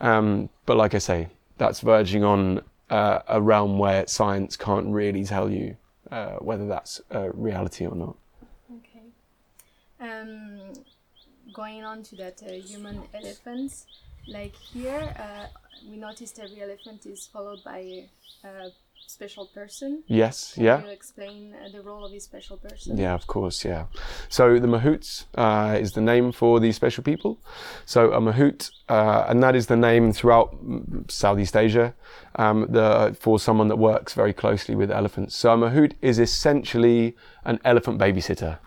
Um, 0.01 0.50
but 0.65 0.77
like 0.77 0.93
I 0.93 1.00
say, 1.00 1.29
that's 1.57 1.79
verging 1.79 2.24
on 2.24 2.62
uh, 2.89 3.19
a 3.27 3.41
realm 3.41 3.79
where 3.79 4.05
science 4.05 4.55
can't 4.55 4.88
really 4.88 5.24
tell 5.24 5.50
you 5.50 5.77
uh, 6.12 6.33
whether 6.36 6.67
that's 6.67 7.01
reality 7.33 7.86
or 7.86 7.95
not. 7.95 8.15
Okay. 8.77 9.03
Um, 10.00 10.74
going 11.53 11.83
on 11.83 12.03
to 12.03 12.15
that 12.17 12.43
uh, 12.43 12.51
human 12.51 13.01
elephants 13.13 13.88
like 14.27 14.55
here, 14.55 15.15
uh, 15.19 15.48
we 15.89 15.98
noticed 15.98 16.39
every 16.39 16.62
elephant 16.62 17.05
is 17.05 17.27
followed 17.27 17.63
by 17.63 18.07
a 18.43 18.72
special 19.07 19.48
person. 19.48 20.03
Yes, 20.07 20.53
yeah. 20.57 20.75
Can 20.75 20.81
yeah. 20.81 20.88
you 20.88 20.93
explain 20.93 21.55
uh, 21.55 21.69
the 21.69 21.81
role 21.81 22.05
of 22.05 22.12
this 22.12 22.25
special 22.25 22.57
person? 22.57 22.98
Yeah, 22.98 23.13
of 23.13 23.25
course, 23.25 23.63
yeah. 23.63 23.86
So 24.29 24.60
the 24.60 24.67
Mahouts 24.67 25.25
uh, 25.36 25.77
is 25.79 25.93
the 25.93 26.01
name 26.01 26.31
for 26.31 26.60
these 26.60 26.75
special 26.75 27.03
people. 27.03 27.39
So 27.86 28.12
a 28.12 28.19
Mahout, 28.19 28.72
uh, 28.89 29.25
and 29.29 29.41
that 29.41 29.55
is 29.55 29.67
the 29.67 29.77
name 29.77 30.12
throughout 30.12 30.53
mm, 30.63 31.10
Southeast 31.10 31.55
Asia 31.55 31.96
um, 32.36 32.67
the, 32.69 33.15
for 33.19 33.39
someone 33.39 33.69
that 33.69 33.77
works 33.77 34.13
very 34.13 34.34
closely 34.34 34.75
with 34.75 34.91
elephants. 34.91 35.36
So 35.36 35.53
a 35.53 35.57
Mahout 35.57 35.93
is 36.01 36.19
essentially 36.19 37.15
an 37.46 37.60
elephant 37.63 38.00
babysitter. 38.00 38.60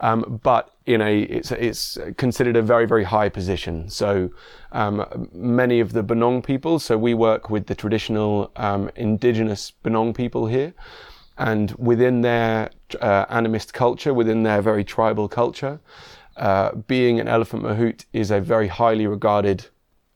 Um, 0.00 0.40
but 0.42 0.74
in 0.86 1.00
a, 1.00 1.20
it's, 1.22 1.50
it's 1.52 1.98
considered 2.16 2.56
a 2.56 2.62
very, 2.62 2.86
very 2.86 3.04
high 3.04 3.28
position. 3.28 3.88
So 3.88 4.30
um, 4.72 5.28
many 5.32 5.80
of 5.80 5.92
the 5.92 6.02
Bunong 6.02 6.42
people, 6.44 6.78
so 6.78 6.96
we 6.96 7.14
work 7.14 7.50
with 7.50 7.66
the 7.66 7.74
traditional 7.74 8.50
um, 8.56 8.90
indigenous 8.96 9.72
Bunong 9.84 10.14
people 10.14 10.46
here, 10.46 10.72
and 11.36 11.72
within 11.72 12.22
their 12.22 12.70
uh, 13.00 13.26
animist 13.26 13.72
culture, 13.72 14.14
within 14.14 14.42
their 14.42 14.62
very 14.62 14.84
tribal 14.84 15.28
culture, 15.28 15.80
uh, 16.36 16.72
being 16.86 17.20
an 17.20 17.28
elephant 17.28 17.62
mahout 17.62 18.04
is 18.12 18.30
a 18.30 18.40
very 18.40 18.68
highly 18.68 19.06
regarded 19.06 19.66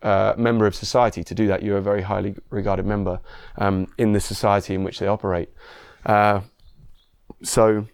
uh, 0.03 0.35
member 0.37 0.67
of 0.67 0.75
society. 0.75 1.23
To 1.25 1.35
do 1.35 1.47
that, 1.47 1.63
you're 1.63 1.79
a 1.79 1.83
very 1.83 2.03
highly 2.03 2.35
regarded 2.51 2.87
member 2.87 3.21
um, 3.59 3.87
in 3.99 4.13
the 4.13 4.21
society 4.21 4.75
in 4.75 4.85
which 4.85 4.99
they 4.99 5.07
operate. 5.07 5.51
Uh, 6.07 6.41
so 7.43 7.87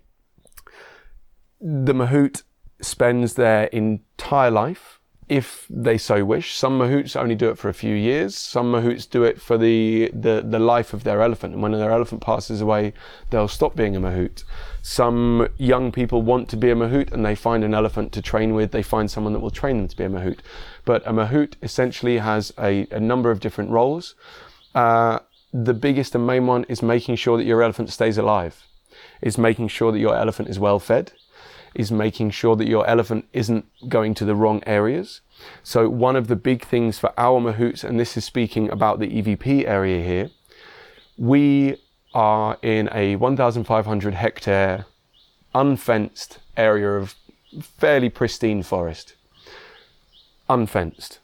the 1.61 1.93
mahout 1.93 2.43
spends 2.81 3.35
their 3.35 3.65
entire 3.65 4.51
life, 4.51 4.99
if 5.29 5.67
they 5.69 5.99
so 5.99 6.25
wish. 6.25 6.55
Some 6.55 6.79
mahouts 6.79 7.15
only 7.15 7.35
do 7.35 7.51
it 7.51 7.59
for 7.59 7.69
a 7.69 7.75
few 7.75 7.95
years. 7.95 8.37
Some 8.37 8.73
mahouts 8.73 9.09
do 9.09 9.25
it 9.25 9.41
for 9.41 9.59
the, 9.59 10.11
the, 10.15 10.43
the 10.47 10.59
life 10.59 10.95
of 10.95 11.05
their 11.05 11.23
elephant. 11.23 11.53
And 11.55 11.63
when 11.63 11.73
their 11.73 11.93
elephant 11.93 12.23
passes 12.23 12.61
away, 12.61 12.95
they'll 13.31 13.49
stop 13.49 13.77
being 13.77 13.95
a 13.95 14.01
mahout. 14.01 14.45
Some 14.81 15.49
young 15.59 15.93
people 15.93 16.23
want 16.23 16.49
to 16.51 16.57
be 16.57 16.71
a 16.71 16.75
mahout 16.75 17.13
and 17.13 17.25
they 17.25 17.35
find 17.35 17.63
an 17.63 17.75
elephant 17.75 18.13
to 18.13 18.23
train 18.23 18.55
with. 18.55 18.71
They 18.71 18.83
find 18.83 19.11
someone 19.11 19.35
that 19.35 19.41
will 19.41 19.51
train 19.51 19.77
them 19.77 19.89
to 19.89 19.97
be 19.97 20.05
a 20.05 20.09
mahout. 20.09 20.39
But 20.87 21.07
a 21.07 21.13
mahout 21.13 21.55
essentially 21.63 22.19
has 22.19 22.53
a, 22.59 22.87
a 22.91 23.01
number 23.01 23.31
of 23.31 23.41
different 23.41 23.71
roles. 23.71 24.15
Uh, 24.75 25.19
the 25.53 25.75
biggest 25.75 26.15
and 26.15 26.27
main 26.27 26.47
one 26.47 26.65
is 26.65 26.83
making 26.83 27.17
sure 27.17 27.37
that 27.37 27.45
your 27.45 27.63
elephant 27.63 27.91
stays 27.91 28.17
alive. 28.17 28.65
Is 29.21 29.37
making 29.37 29.69
sure 29.69 29.93
that 29.93 29.99
your 29.99 30.17
elephant 30.17 30.49
is 30.49 30.59
well 30.59 30.79
fed 30.79 31.13
is 31.79 31.93
making 31.93 32.29
sure 32.31 32.57
that 32.57 32.67
your 32.67 32.87
elephant 32.87 33.25
isn't 33.33 33.65
going 33.89 34.13
to 34.13 34.25
the 34.25 34.35
wrong 34.35 34.63
areas. 34.67 35.21
So 35.63 35.89
one 35.89 36.17
of 36.17 36.27
the 36.27 36.37
big 36.37 36.65
things 36.65 36.99
for 36.99 37.15
our 37.17 37.41
mahouts, 37.41 37.85
and 37.85 37.99
this 37.99 38.17
is 38.17 38.25
speaking 38.25 38.69
about 38.69 38.99
the 38.99 39.07
EVP 39.07 39.65
area 39.65 40.05
here, 40.05 40.31
we 41.17 41.81
are 42.13 42.59
in 42.63 42.91
a 42.93 43.15
1,500 43.17 44.15
hectare 44.15 44.87
unfenced 45.55 46.41
area 46.57 46.91
of 46.91 47.15
fairly 47.63 48.11
pristine 48.11 48.65
forest. 48.65 49.15
Unfenced 50.49 51.21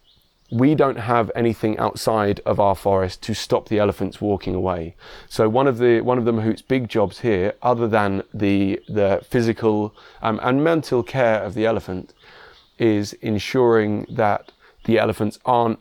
we 0.55 0.77
don't 0.77 0.99
have 0.99 1.33
anything 1.35 1.77
outside 1.79 2.41
of 2.47 2.61
our 2.61 2.77
forest 2.77 3.21
to 3.23 3.35
stop 3.35 3.69
the 3.69 3.81
elephants 3.81 4.21
walking 4.21 4.55
away. 4.55 4.95
So 5.29 5.49
one 5.49 5.67
of 5.67 5.79
the 5.79 6.01
one 6.01 6.17
of 6.17 6.25
the 6.25 6.33
Mahout's 6.33 6.63
big 6.63 6.89
jobs 6.89 7.21
here, 7.21 7.55
other 7.61 7.89
than 7.89 8.23
the 8.33 8.81
the 8.89 9.21
physical 9.29 9.97
um, 10.23 10.39
and 10.45 10.63
mental 10.63 11.03
care 11.03 11.43
of 11.43 11.55
the 11.55 11.67
elephant, 11.67 12.15
is 12.79 13.15
ensuring 13.15 14.07
that 14.09 14.53
the 14.85 14.97
elephants 14.97 15.41
aren't 15.45 15.81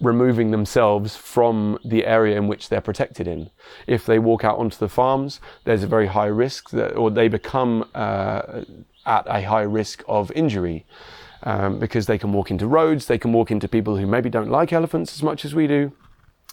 removing 0.00 0.52
themselves 0.52 1.16
from 1.16 1.76
the 1.84 2.06
area 2.06 2.36
in 2.36 2.46
which 2.46 2.68
they're 2.68 2.80
protected 2.80 3.26
in. 3.26 3.50
If 3.88 4.06
they 4.06 4.20
walk 4.20 4.44
out 4.44 4.58
onto 4.58 4.78
the 4.78 4.88
farms, 4.88 5.40
there's 5.64 5.82
a 5.82 5.88
very 5.88 6.06
high 6.06 6.26
risk 6.26 6.70
that, 6.70 6.94
or 6.94 7.10
they 7.10 7.26
become 7.26 7.88
uh, 7.96 8.62
at 9.04 9.26
a 9.26 9.42
high 9.42 9.62
risk 9.62 10.04
of 10.06 10.30
injury 10.32 10.86
um, 11.44 11.78
because 11.78 12.06
they 12.06 12.18
can 12.18 12.32
walk 12.32 12.50
into 12.50 12.66
roads, 12.66 13.06
they 13.06 13.18
can 13.18 13.32
walk 13.32 13.50
into 13.50 13.68
people 13.68 13.96
who 13.96 14.06
maybe 14.06 14.28
don't 14.28 14.50
like 14.50 14.72
elephants 14.72 15.14
as 15.14 15.22
much 15.22 15.44
as 15.44 15.54
we 15.54 15.66
do. 15.66 15.92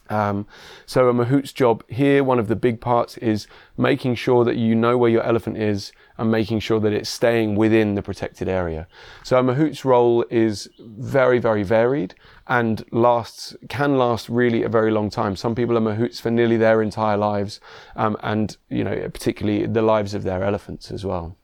Um, 0.10 0.46
so 0.86 1.08
a 1.08 1.14
mahout's 1.14 1.54
job 1.54 1.84
here, 1.88 2.22
one 2.22 2.38
of 2.38 2.50
the 2.50 2.56
big 2.56 2.82
parts 2.82 3.18
is 3.20 3.48
making 3.78 4.16
sure 4.16 4.44
that 4.44 4.58
you 4.58 4.76
know 4.76 4.98
where 4.98 5.10
your 5.10 5.24
elephant 5.24 5.58
is 5.58 5.94
and 6.18 6.30
making 6.30 6.60
sure 6.60 6.82
that 6.82 6.92
it's 6.92 7.10
staying 7.10 7.56
within 7.56 7.96
the 7.96 8.02
protected 8.02 8.50
area. 8.50 8.88
So 9.24 9.40
a 9.40 9.44
mahout's 9.44 9.86
role 9.86 10.26
is 10.30 10.68
very, 10.80 11.40
very 11.40 11.64
varied 11.64 12.16
and 12.48 12.84
lasts, 12.92 13.56
can 13.70 13.98
last 13.98 14.28
really 14.28 14.64
a 14.64 14.70
very 14.70 14.92
long 14.92 15.10
time. 15.10 15.38
Some 15.38 15.56
people 15.56 15.78
are 15.78 15.82
mahouts 15.82 16.20
for 16.20 16.30
nearly 16.30 16.58
their 16.58 16.82
entire 16.82 17.16
lives, 17.16 17.62
um, 17.96 18.18
and, 18.22 18.58
you 18.68 18.84
know, 18.84 19.08
particularly 19.10 19.66
the 19.66 19.82
lives 19.82 20.14
of 20.14 20.24
their 20.24 20.44
elephants 20.44 20.92
as 20.92 21.06
well. 21.06 21.38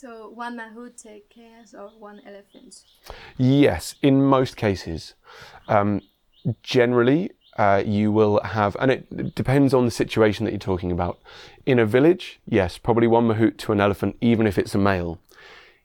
So 0.00 0.30
one 0.30 0.56
mahout 0.56 0.96
takes 0.96 1.28
care 1.28 1.62
of 1.78 1.90
one 1.98 2.22
elephant. 2.26 2.74
Yes, 3.36 3.96
in 4.00 4.24
most 4.24 4.56
cases. 4.56 5.12
Um, 5.68 6.00
generally, 6.62 7.32
uh, 7.58 7.82
you 7.84 8.10
will 8.10 8.40
have, 8.42 8.78
and 8.80 8.90
it 8.90 9.34
depends 9.34 9.74
on 9.74 9.84
the 9.84 9.90
situation 9.90 10.46
that 10.46 10.52
you're 10.52 10.58
talking 10.58 10.90
about. 10.90 11.18
In 11.66 11.78
a 11.78 11.84
village, 11.84 12.40
yes, 12.46 12.78
probably 12.78 13.08
one 13.08 13.28
mahout 13.28 13.58
to 13.58 13.72
an 13.72 13.80
elephant, 13.82 14.16
even 14.22 14.46
if 14.46 14.56
it's 14.56 14.74
a 14.74 14.78
male. 14.78 15.18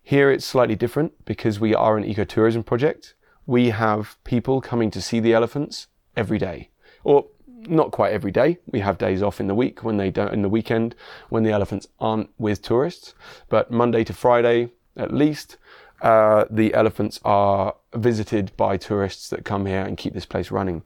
Here 0.01 0.31
it's 0.31 0.45
slightly 0.45 0.77
different 0.77 1.25
because 1.25 1.60
we 1.60 1.75
are 1.75 1.98
an 1.98 2.05
ecotourism 2.05 2.65
project. 2.65 3.15
We 3.45 3.72
have 3.72 4.15
people 4.24 4.62
coming 4.62 4.91
to 4.91 5.01
see 5.01 5.19
the 5.19 5.34
elephants 5.34 5.88
every 6.15 6.38
day, 6.38 6.69
or 7.03 7.25
not 7.67 7.91
quite 7.91 8.13
every 8.13 8.31
day. 8.31 8.57
We 8.72 8.79
have 8.79 8.98
days 8.98 9.22
off 9.22 9.39
in 9.39 9.48
the 9.48 9.55
week 9.55 9.84
when 9.84 9.98
they 9.98 10.12
don't, 10.12 10.34
in 10.34 10.41
the 10.41 10.50
weekend 10.50 10.95
when 11.29 11.43
the 11.43 11.51
elephants 11.51 11.88
aren't 12.00 12.29
with 12.38 12.62
tourists. 12.62 13.13
But 13.50 13.72
Monday 13.72 14.03
to 14.03 14.13
Friday, 14.13 14.72
at 14.95 15.13
least, 15.13 15.57
uh, 16.01 16.45
the 16.50 16.74
elephants 16.74 17.19
are 17.24 17.75
visited 17.93 18.55
by 18.57 18.77
tourists 18.77 19.29
that 19.29 19.45
come 19.45 19.65
here 19.65 19.81
and 19.81 19.98
keep 19.98 20.13
this 20.13 20.25
place 20.25 20.51
running. 20.51 20.84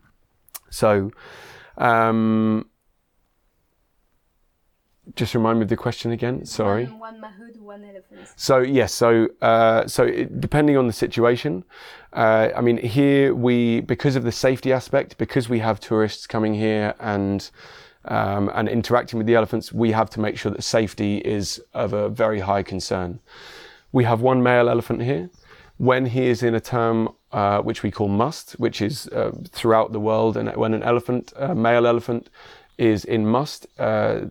So, 0.70 1.12
um, 1.78 2.70
just 5.16 5.34
remind 5.36 5.60
me 5.60 5.64
of 5.64 5.70
the 5.70 5.78
question 5.78 6.12
again. 6.12 6.46
Sorry. 6.46 6.86
One, 6.86 7.00
one 7.00 7.22
one 7.70 7.84
elephant. 7.84 8.28
So 8.36 8.60
yes, 8.60 8.94
so 8.94 9.28
uh, 9.42 9.88
so 9.88 10.04
it, 10.04 10.42
depending 10.42 10.76
on 10.76 10.88
the 10.88 10.94
situation, 10.94 11.64
uh, 12.14 12.50
I 12.56 12.62
mean 12.62 12.78
here 12.78 13.36
we 13.36 13.82
because 13.82 14.16
of 14.16 14.24
the 14.24 14.32
safety 14.32 14.74
aspect, 14.74 15.18
because 15.18 15.50
we 15.50 15.60
have 15.60 15.80
tourists 15.80 16.28
coming 16.28 16.54
here 16.56 16.96
and 17.00 17.50
um, 18.06 18.50
and 18.56 18.68
interacting 18.68 19.18
with 19.20 19.28
the 19.28 19.36
elephants, 19.36 19.72
we 19.72 19.92
have 19.92 20.10
to 20.12 20.20
make 20.20 20.38
sure 20.38 20.52
that 20.52 20.64
safety 20.64 21.18
is 21.20 21.62
of 21.74 21.94
a 21.94 22.10
very 22.10 22.40
high 22.40 22.64
concern. 22.64 23.20
We 23.92 24.04
have 24.06 24.22
one 24.22 24.42
male 24.42 24.70
elephant 24.70 25.02
here. 25.02 25.30
When 25.78 26.08
he 26.08 26.28
is 26.28 26.44
in 26.44 26.56
a 26.56 26.60
term 26.60 27.10
uh, 27.32 27.60
which 27.62 27.84
we 27.84 27.92
call 27.92 28.10
musth, 28.10 28.60
which 28.60 28.82
is 28.82 29.08
uh, 29.10 29.32
throughout 29.58 29.92
the 29.94 30.00
world, 30.00 30.36
and 30.38 30.54
when 30.56 30.74
an 30.74 30.84
elephant, 30.84 31.32
a 31.38 31.56
male 31.56 31.86
elephant, 31.88 32.30
is 32.80 33.04
in 33.04 33.28
musth. 33.28 33.68
Uh, 33.78 34.22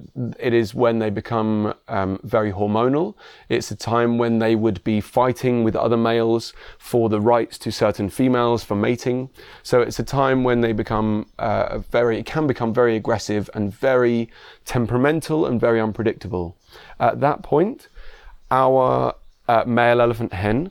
it 0.41 0.55
is 0.55 0.75
when 0.75 0.99
they 0.99 1.11
become 1.11 1.75
um, 1.87 2.19
very 2.25 2.51
hormonal. 2.51 3.15
It's 3.51 3.71
a 3.71 3.77
time 3.77 4.17
when 4.17 4.39
they 4.39 4.57
would 4.57 4.83
be 4.85 5.03
fighting 5.03 5.65
with 5.65 5.77
other 5.77 5.99
males 5.99 6.55
for 6.79 7.11
the 7.11 7.21
rights 7.21 7.59
to 7.59 7.71
certain 7.71 8.09
females 8.09 8.65
for 8.65 8.75
mating. 8.75 9.29
So 9.63 9.83
it's 9.83 9.99
a 9.99 10.03
time 10.03 10.45
when 10.45 10.63
they 10.63 10.73
become 10.73 11.27
uh, 11.39 11.81
very, 11.91 12.23
can 12.23 12.47
become 12.47 12.73
very 12.73 12.97
aggressive 12.97 13.51
and 13.53 13.71
very 13.73 14.31
temperamental 14.65 15.45
and 15.45 15.61
very 15.61 15.79
unpredictable. 15.79 16.57
At 16.99 17.21
that 17.21 17.43
point, 17.43 17.89
our 18.51 19.15
uh, 19.47 19.65
male 19.67 20.01
elephant 20.01 20.33
hen, 20.33 20.71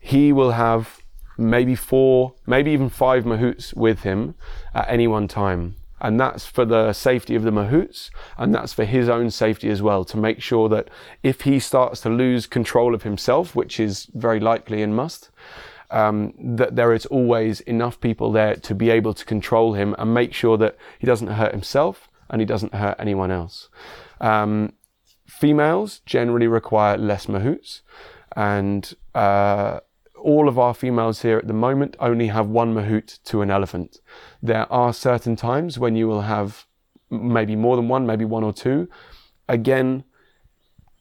he 0.00 0.32
will 0.32 0.50
have 0.50 1.00
maybe 1.38 1.76
four, 1.76 2.34
maybe 2.46 2.72
even 2.72 2.88
five 2.88 3.22
mahouts 3.22 3.74
with 3.74 4.00
him 4.00 4.34
at 4.74 4.88
any 4.88 5.06
one 5.06 5.28
time 5.28 5.76
and 6.02 6.20
that's 6.20 6.44
for 6.44 6.66
the 6.66 6.92
safety 6.92 7.34
of 7.34 7.44
the 7.44 7.50
mahouts 7.50 8.10
and 8.36 8.54
that's 8.54 8.74
for 8.74 8.84
his 8.84 9.08
own 9.08 9.30
safety 9.30 9.70
as 9.70 9.80
well 9.80 10.04
to 10.04 10.18
make 10.18 10.42
sure 10.42 10.68
that 10.68 10.90
if 11.22 11.42
he 11.42 11.58
starts 11.58 12.02
to 12.02 12.10
lose 12.10 12.46
control 12.46 12.94
of 12.94 13.04
himself 13.04 13.54
which 13.54 13.80
is 13.80 14.06
very 14.12 14.40
likely 14.40 14.82
and 14.82 14.94
musth 14.94 15.30
um, 15.92 16.34
that 16.38 16.74
there 16.74 16.92
is 16.92 17.06
always 17.06 17.60
enough 17.60 18.00
people 18.00 18.32
there 18.32 18.56
to 18.56 18.74
be 18.74 18.90
able 18.90 19.14
to 19.14 19.24
control 19.24 19.74
him 19.74 19.94
and 19.98 20.12
make 20.12 20.32
sure 20.32 20.56
that 20.56 20.76
he 20.98 21.06
doesn't 21.06 21.28
hurt 21.28 21.52
himself 21.52 22.08
and 22.30 22.40
he 22.40 22.46
doesn't 22.46 22.74
hurt 22.74 22.96
anyone 22.98 23.30
else. 23.30 23.68
Um, 24.20 24.72
females 25.26 26.00
generally 26.06 26.46
require 26.46 26.96
less 26.96 27.26
mahouts 27.26 27.82
and 28.34 28.94
uh, 29.14 29.80
all 30.22 30.48
of 30.48 30.58
our 30.58 30.74
females 30.74 31.22
here 31.22 31.38
at 31.38 31.46
the 31.46 31.52
moment 31.52 31.96
only 32.00 32.28
have 32.28 32.48
one 32.48 32.74
mahout 32.74 33.22
to 33.24 33.42
an 33.42 33.50
elephant. 33.50 33.98
There 34.42 34.70
are 34.72 34.92
certain 34.92 35.36
times 35.36 35.78
when 35.78 35.96
you 35.96 36.08
will 36.08 36.22
have 36.22 36.66
maybe 37.10 37.56
more 37.56 37.76
than 37.76 37.88
one, 37.88 38.06
maybe 38.06 38.24
one 38.24 38.44
or 38.44 38.52
two. 38.52 38.88
Again, 39.48 40.04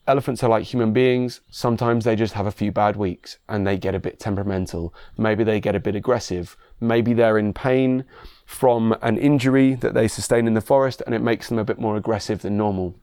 elephants 0.07 0.43
are 0.43 0.49
like 0.49 0.65
human 0.65 0.93
beings. 0.93 1.41
Sometimes 1.49 2.03
they 2.03 2.15
just 2.15 2.33
have 2.33 2.47
a 2.47 2.51
few 2.51 2.71
bad 2.71 2.95
weeks 2.95 3.37
and 3.47 3.65
they 3.65 3.77
get 3.77 3.95
a 3.95 3.99
bit 3.99 4.19
temperamental. 4.19 4.93
Maybe 5.17 5.43
they 5.43 5.59
get 5.59 5.75
a 5.75 5.79
bit 5.79 5.95
aggressive. 5.95 6.57
maybe 6.79 7.13
they're 7.13 7.37
in 7.37 7.53
pain 7.53 8.03
from 8.45 8.95
an 9.01 9.17
injury 9.17 9.75
that 9.75 9.93
they 9.93 10.07
sustain 10.07 10.47
in 10.47 10.55
the 10.55 10.61
forest 10.61 11.01
and 11.05 11.15
it 11.15 11.21
makes 11.21 11.47
them 11.47 11.59
a 11.59 11.63
bit 11.63 11.79
more 11.79 11.95
aggressive 11.95 12.41
than 12.41 12.57
normal. 12.57 12.95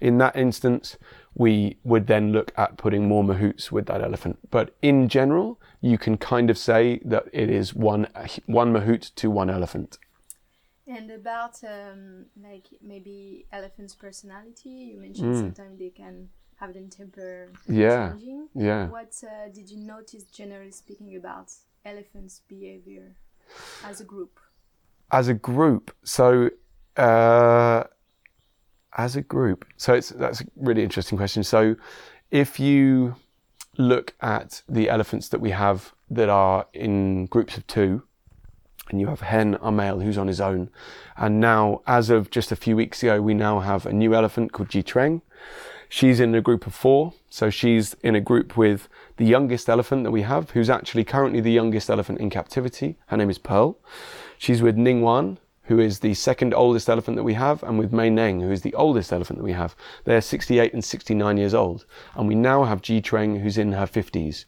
In 0.00 0.18
that 0.18 0.36
instance, 0.36 0.98
we 1.34 1.78
would 1.84 2.06
then 2.06 2.32
look 2.32 2.52
at 2.56 2.76
putting 2.76 3.08
more 3.08 3.24
mahouts 3.24 3.72
with 3.72 3.86
that 3.86 4.02
elephant. 4.02 4.38
But 4.50 4.74
in 4.82 5.08
general, 5.08 5.58
you 5.80 5.98
can 5.98 6.16
kind 6.16 6.50
of 6.50 6.58
say 6.58 7.00
that 7.04 7.24
it 7.32 7.50
is 7.50 7.74
one 7.74 8.06
one 8.46 8.72
mahout 8.72 9.14
to 9.14 9.30
one 9.30 9.50
elephant. 9.50 9.98
And 10.86 11.10
about 11.10 11.62
um, 11.64 12.26
like 12.42 12.66
maybe 12.82 13.46
elephant's 13.52 13.94
personality, 13.94 14.68
you 14.68 15.00
mentioned 15.00 15.34
mm. 15.34 15.38
sometimes 15.38 15.78
they 15.78 15.90
can 15.90 16.28
have 16.56 16.74
them 16.74 16.88
temper 16.88 17.52
yeah. 17.68 18.10
changing. 18.10 18.48
Yeah. 18.54 18.88
What 18.88 19.14
uh, 19.24 19.48
did 19.52 19.70
you 19.70 19.78
notice, 19.78 20.24
generally 20.24 20.70
speaking, 20.70 21.16
about 21.16 21.52
elephants' 21.84 22.42
behavior 22.48 23.14
as 23.84 24.00
a 24.00 24.04
group? 24.04 24.38
As 25.10 25.28
a 25.28 25.34
group, 25.34 25.94
so 26.04 26.50
uh, 26.96 27.84
as 28.96 29.16
a 29.16 29.22
group, 29.22 29.64
so 29.76 29.94
it's 29.94 30.10
that's 30.10 30.40
a 30.40 30.44
really 30.56 30.82
interesting 30.82 31.16
question. 31.16 31.42
So, 31.42 31.76
if 32.30 32.60
you 32.60 33.16
look 33.78 34.14
at 34.20 34.62
the 34.68 34.90
elephants 34.90 35.28
that 35.28 35.40
we 35.40 35.50
have 35.50 35.92
that 36.10 36.28
are 36.28 36.66
in 36.72 37.26
groups 37.26 37.56
of 37.56 37.66
two, 37.66 38.02
and 38.90 39.00
you 39.00 39.06
have 39.06 39.20
hen, 39.20 39.56
a 39.62 39.72
male 39.72 40.00
who's 40.00 40.18
on 40.18 40.28
his 40.28 40.40
own, 40.40 40.70
and 41.16 41.40
now, 41.40 41.80
as 41.86 42.10
of 42.10 42.30
just 42.30 42.52
a 42.52 42.56
few 42.56 42.76
weeks 42.76 43.02
ago, 43.02 43.20
we 43.20 43.34
now 43.34 43.60
have 43.60 43.86
a 43.86 43.92
new 43.92 44.14
elephant 44.14 44.52
called 44.52 44.68
Ji 44.68 44.82
Treng. 44.82 45.22
She's 45.88 46.20
in 46.20 46.34
a 46.34 46.40
group 46.40 46.66
of 46.66 46.74
four, 46.74 47.12
so 47.28 47.50
she's 47.50 47.94
in 48.02 48.14
a 48.14 48.20
group 48.20 48.56
with 48.56 48.88
the 49.18 49.26
youngest 49.26 49.68
elephant 49.68 50.04
that 50.04 50.10
we 50.10 50.22
have, 50.22 50.50
who's 50.50 50.70
actually 50.70 51.04
currently 51.04 51.40
the 51.40 51.52
youngest 51.52 51.90
elephant 51.90 52.18
in 52.18 52.30
captivity. 52.30 52.96
Her 53.08 53.16
name 53.18 53.28
is 53.28 53.38
Pearl. 53.38 53.78
She's 54.38 54.62
with 54.62 54.76
Ning 54.76 55.02
Wan, 55.02 55.38
who 55.64 55.78
is 55.78 56.00
the 56.00 56.14
second 56.14 56.54
oldest 56.54 56.88
elephant 56.88 57.16
that 57.16 57.22
we 57.22 57.34
have, 57.34 57.62
and 57.62 57.78
with 57.78 57.92
Mei 57.92 58.10
Neng, 58.10 58.40
who 58.40 58.50
is 58.50 58.62
the 58.62 58.74
oldest 58.74 59.12
elephant 59.12 59.38
that 59.38 59.44
we 59.44 59.52
have. 59.52 59.76
They're 60.04 60.20
68 60.20 60.72
and 60.72 60.84
69 60.84 61.36
years 61.36 61.54
old. 61.54 61.84
And 62.14 62.26
we 62.26 62.34
now 62.34 62.64
have 62.64 62.82
Ji 62.82 63.00
Treng, 63.00 63.40
who's 63.40 63.58
in 63.58 63.72
her 63.72 63.86
50s. 63.86 64.44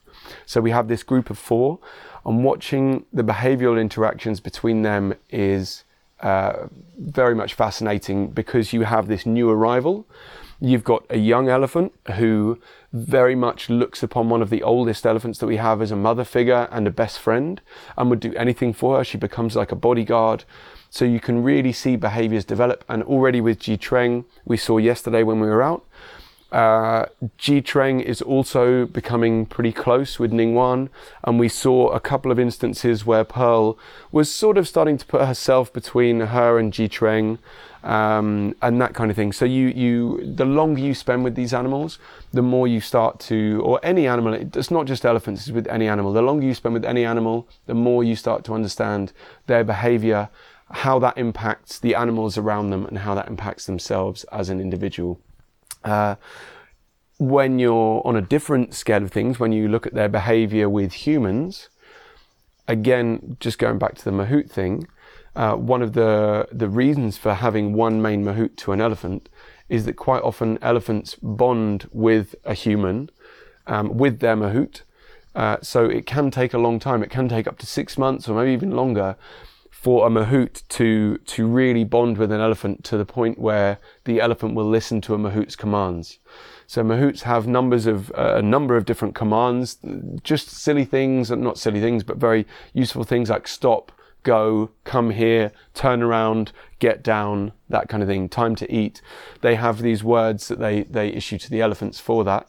So 0.47 0.61
we 0.61 0.71
have 0.71 0.88
this 0.88 1.02
group 1.02 1.30
of 1.30 1.38
four, 1.38 1.78
and 2.26 2.44
watching 2.44 3.04
the 3.12 3.23
behavioral 3.23 3.80
interactions 3.80 4.40
between 4.40 4.83
them 4.83 5.14
is 5.30 5.85
uh, 6.21 6.68
very 6.99 7.35
much 7.35 7.54
fascinating 7.54 8.28
because 8.28 8.73
you 8.73 8.83
have 8.83 9.09
this 9.09 9.26
new 9.26 9.50
arrival 9.50 10.06
You've 10.61 10.85
got 10.85 11.04
a 11.11 11.18
young 11.18 11.49
elephant 11.49 11.92
who 12.14 12.59
very 12.92 13.35
much 13.35 13.68
looks 13.68 14.02
upon 14.02 14.28
one 14.28 14.40
of 14.40 14.50
the 14.50 14.62
oldest 14.62 15.04
elephants 15.04 15.38
that 15.40 15.47
we 15.47 15.56
have 15.56 15.83
as 15.83 15.90
a 15.90 15.97
mother 15.97 16.25
figure 16.25 16.68
and 16.71 16.87
a 16.87 16.90
best 16.90 17.18
friend 17.18 17.61
and 17.99 18.09
would 18.09 18.21
do 18.21 18.35
anything 18.35 18.73
for 18.73 18.97
her. 18.97 19.04
She 19.04 19.18
becomes 19.18 19.56
like 19.56 19.73
a 19.73 19.76
bodyguard. 19.76 20.44
So 20.95 21.05
you 21.05 21.19
can 21.19 21.43
really 21.43 21.73
see 21.73 21.97
behaviors 21.97 22.45
develop. 22.45 22.85
And 22.89 23.03
already 23.03 23.41
with 23.41 23.59
Ji 23.59 23.77
Treng, 23.77 24.27
we 24.45 24.57
saw 24.57 24.79
yesterday 24.79 25.25
when 25.25 25.41
we 25.41 25.49
were 25.49 25.61
out, 25.61 25.85
uh, 26.53 27.07
Ji 27.37 27.61
Treng 27.63 28.01
is 28.01 28.23
also 28.23 28.87
becoming 28.87 29.45
pretty 29.45 29.73
close 29.73 30.21
with 30.21 30.31
Ningwan, 30.31 30.91
and 31.25 31.41
we 31.41 31.49
saw 31.49 31.89
a 31.89 31.99
couple 31.99 32.31
of 32.31 32.39
instances 32.39 33.05
where 33.05 33.25
Pearl 33.25 33.77
was 34.13 34.33
sort 34.33 34.57
of 34.57 34.69
starting 34.69 34.97
to 34.97 35.05
put 35.05 35.27
herself 35.27 35.73
between 35.73 36.21
her 36.21 36.61
and 36.61 36.73
Ji 36.73 36.89
Treng, 36.89 37.39
um, 37.83 38.55
and 38.63 38.81
that 38.81 38.95
kind 38.95 39.11
of 39.11 39.17
thing. 39.17 39.33
So 39.33 39.45
you, 39.45 39.67
you, 39.67 40.35
the 40.37 40.45
longer 40.45 40.81
you 40.81 40.95
spend 40.95 41.25
with 41.25 41.35
these 41.35 41.53
animals, 41.53 41.99
the 42.33 42.43
more 42.43 42.69
you 42.69 42.81
start 42.81 43.19
to, 43.31 43.61
or 43.65 43.81
any 43.83 44.07
animal, 44.07 44.33
it's 44.35 44.71
not 44.71 44.87
just 44.87 45.05
elephants, 45.05 45.49
it's 45.49 45.51
with 45.51 45.67
any 45.67 45.89
animal. 45.89 46.13
The 46.13 46.23
longer 46.23 46.47
you 46.47 46.55
spend 46.55 46.75
with 46.75 46.85
any 46.85 47.05
animal, 47.05 47.49
the 47.67 47.75
more 47.75 48.05
you 48.05 48.15
start 48.15 48.45
to 48.45 48.55
understand 48.55 49.13
their 49.49 49.65
behavior, 49.65 50.29
how 50.75 50.99
that 50.99 51.16
impacts 51.16 51.78
the 51.78 51.95
animals 51.95 52.37
around 52.37 52.71
them, 52.71 52.85
and 52.87 52.99
how 52.99 53.14
that 53.14 53.28
impacts 53.28 53.66
themselves 53.66 54.25
as 54.25 54.50
an 54.50 54.61
individual. 54.61 55.21
Uh, 55.85 56.16
when 57.19 57.59
you're 57.59 58.02
on 58.04 58.16
a 58.16 58.21
different 58.21 58.75
scale 58.75 59.02
of 59.02 59.12
things, 59.12 59.38
when 59.38 59.52
you 59.52 59.69
look 59.69 59.87
at 59.87 59.95
their 59.95 60.09
behavior 60.09 60.69
with 60.69 60.93
humans, 60.93 61.69
again, 62.66 63.37
just 63.38 63.59
going 63.59 63.78
back 63.78 63.95
to 63.95 64.04
the 64.04 64.11
mahout 64.11 64.50
thing, 64.50 64.87
uh, 65.37 65.54
one 65.54 65.83
of 65.83 65.93
the, 65.93 66.49
the 66.50 66.69
reasons 66.69 67.16
for 67.16 67.35
having 67.35 67.73
one 67.73 68.02
main 68.02 68.25
mahout 68.25 68.57
to 68.57 68.73
an 68.73 68.81
elephant 68.81 69.28
is 69.69 69.85
that 69.85 69.95
quite 69.95 70.23
often 70.23 70.59
elephants 70.61 71.16
bond 71.23 71.88
with 71.93 72.35
a 72.45 72.54
human, 72.54 73.11
um, 73.66 73.97
with 73.97 74.21
their 74.21 74.37
mahout. 74.37 74.82
Uh, 75.34 75.56
so 75.63 75.84
it 75.84 76.06
can 76.06 76.30
take 76.30 76.54
a 76.54 76.58
long 76.58 76.78
time. 76.78 77.02
It 77.02 77.10
can 77.10 77.28
take 77.28 77.47
up 77.47 77.58
to 77.58 77.67
six 77.67 77.99
months 77.99 78.28
or 78.28 78.37
maybe 78.37 78.52
even 78.52 78.71
longer 78.73 79.17
for 79.84 80.06
a 80.06 80.10
mahout 80.10 80.66
to 80.66 81.18
to 81.18 81.47
really 81.47 81.84
bond 81.84 82.16
with 82.16 82.32
an 82.32 82.40
elephant 82.40 82.82
to 82.84 82.97
the 82.97 83.04
point 83.04 83.38
where 83.38 83.78
the 84.04 84.18
elephant 84.18 84.54
will 84.54 84.64
listen 84.64 84.99
to 85.02 85.12
a 85.12 85.18
mahout's 85.18 85.56
commands. 85.56 86.18
So 86.66 86.82
mahouts 86.82 87.20
have 87.25 87.47
numbers 87.47 87.84
of 87.84 88.10
uh, 88.12 88.36
a 88.36 88.40
number 88.40 88.78
of 88.78 88.86
different 88.86 89.14
commands, 89.14 89.76
just 90.23 90.49
silly 90.49 90.86
things, 90.86 91.30
and 91.30 91.42
not 91.42 91.58
silly 91.58 91.82
things, 91.82 92.02
but 92.02 92.16
very 92.16 92.47
useful 92.73 93.04
things 93.04 93.28
like 93.28 93.47
stop, 93.47 93.92
go, 94.23 94.70
come 94.84 95.10
here, 95.10 95.52
turn 95.75 96.02
around, 96.02 96.52
get 96.78 97.02
down, 97.02 97.52
that 97.68 97.90
kind 97.90 98.02
of 98.02 98.08
thing, 98.08 98.30
time 98.30 98.54
to 98.54 98.73
eat. 98.73 99.02
They 99.42 99.56
have 99.56 99.82
these 99.82 100.02
words 100.02 100.49
that 100.49 100.60
they, 100.60 100.84
they 100.84 101.08
issue 101.08 101.36
to 101.36 101.50
the 101.50 101.60
elephants 101.60 102.00
for 102.00 102.25
that. 102.25 102.49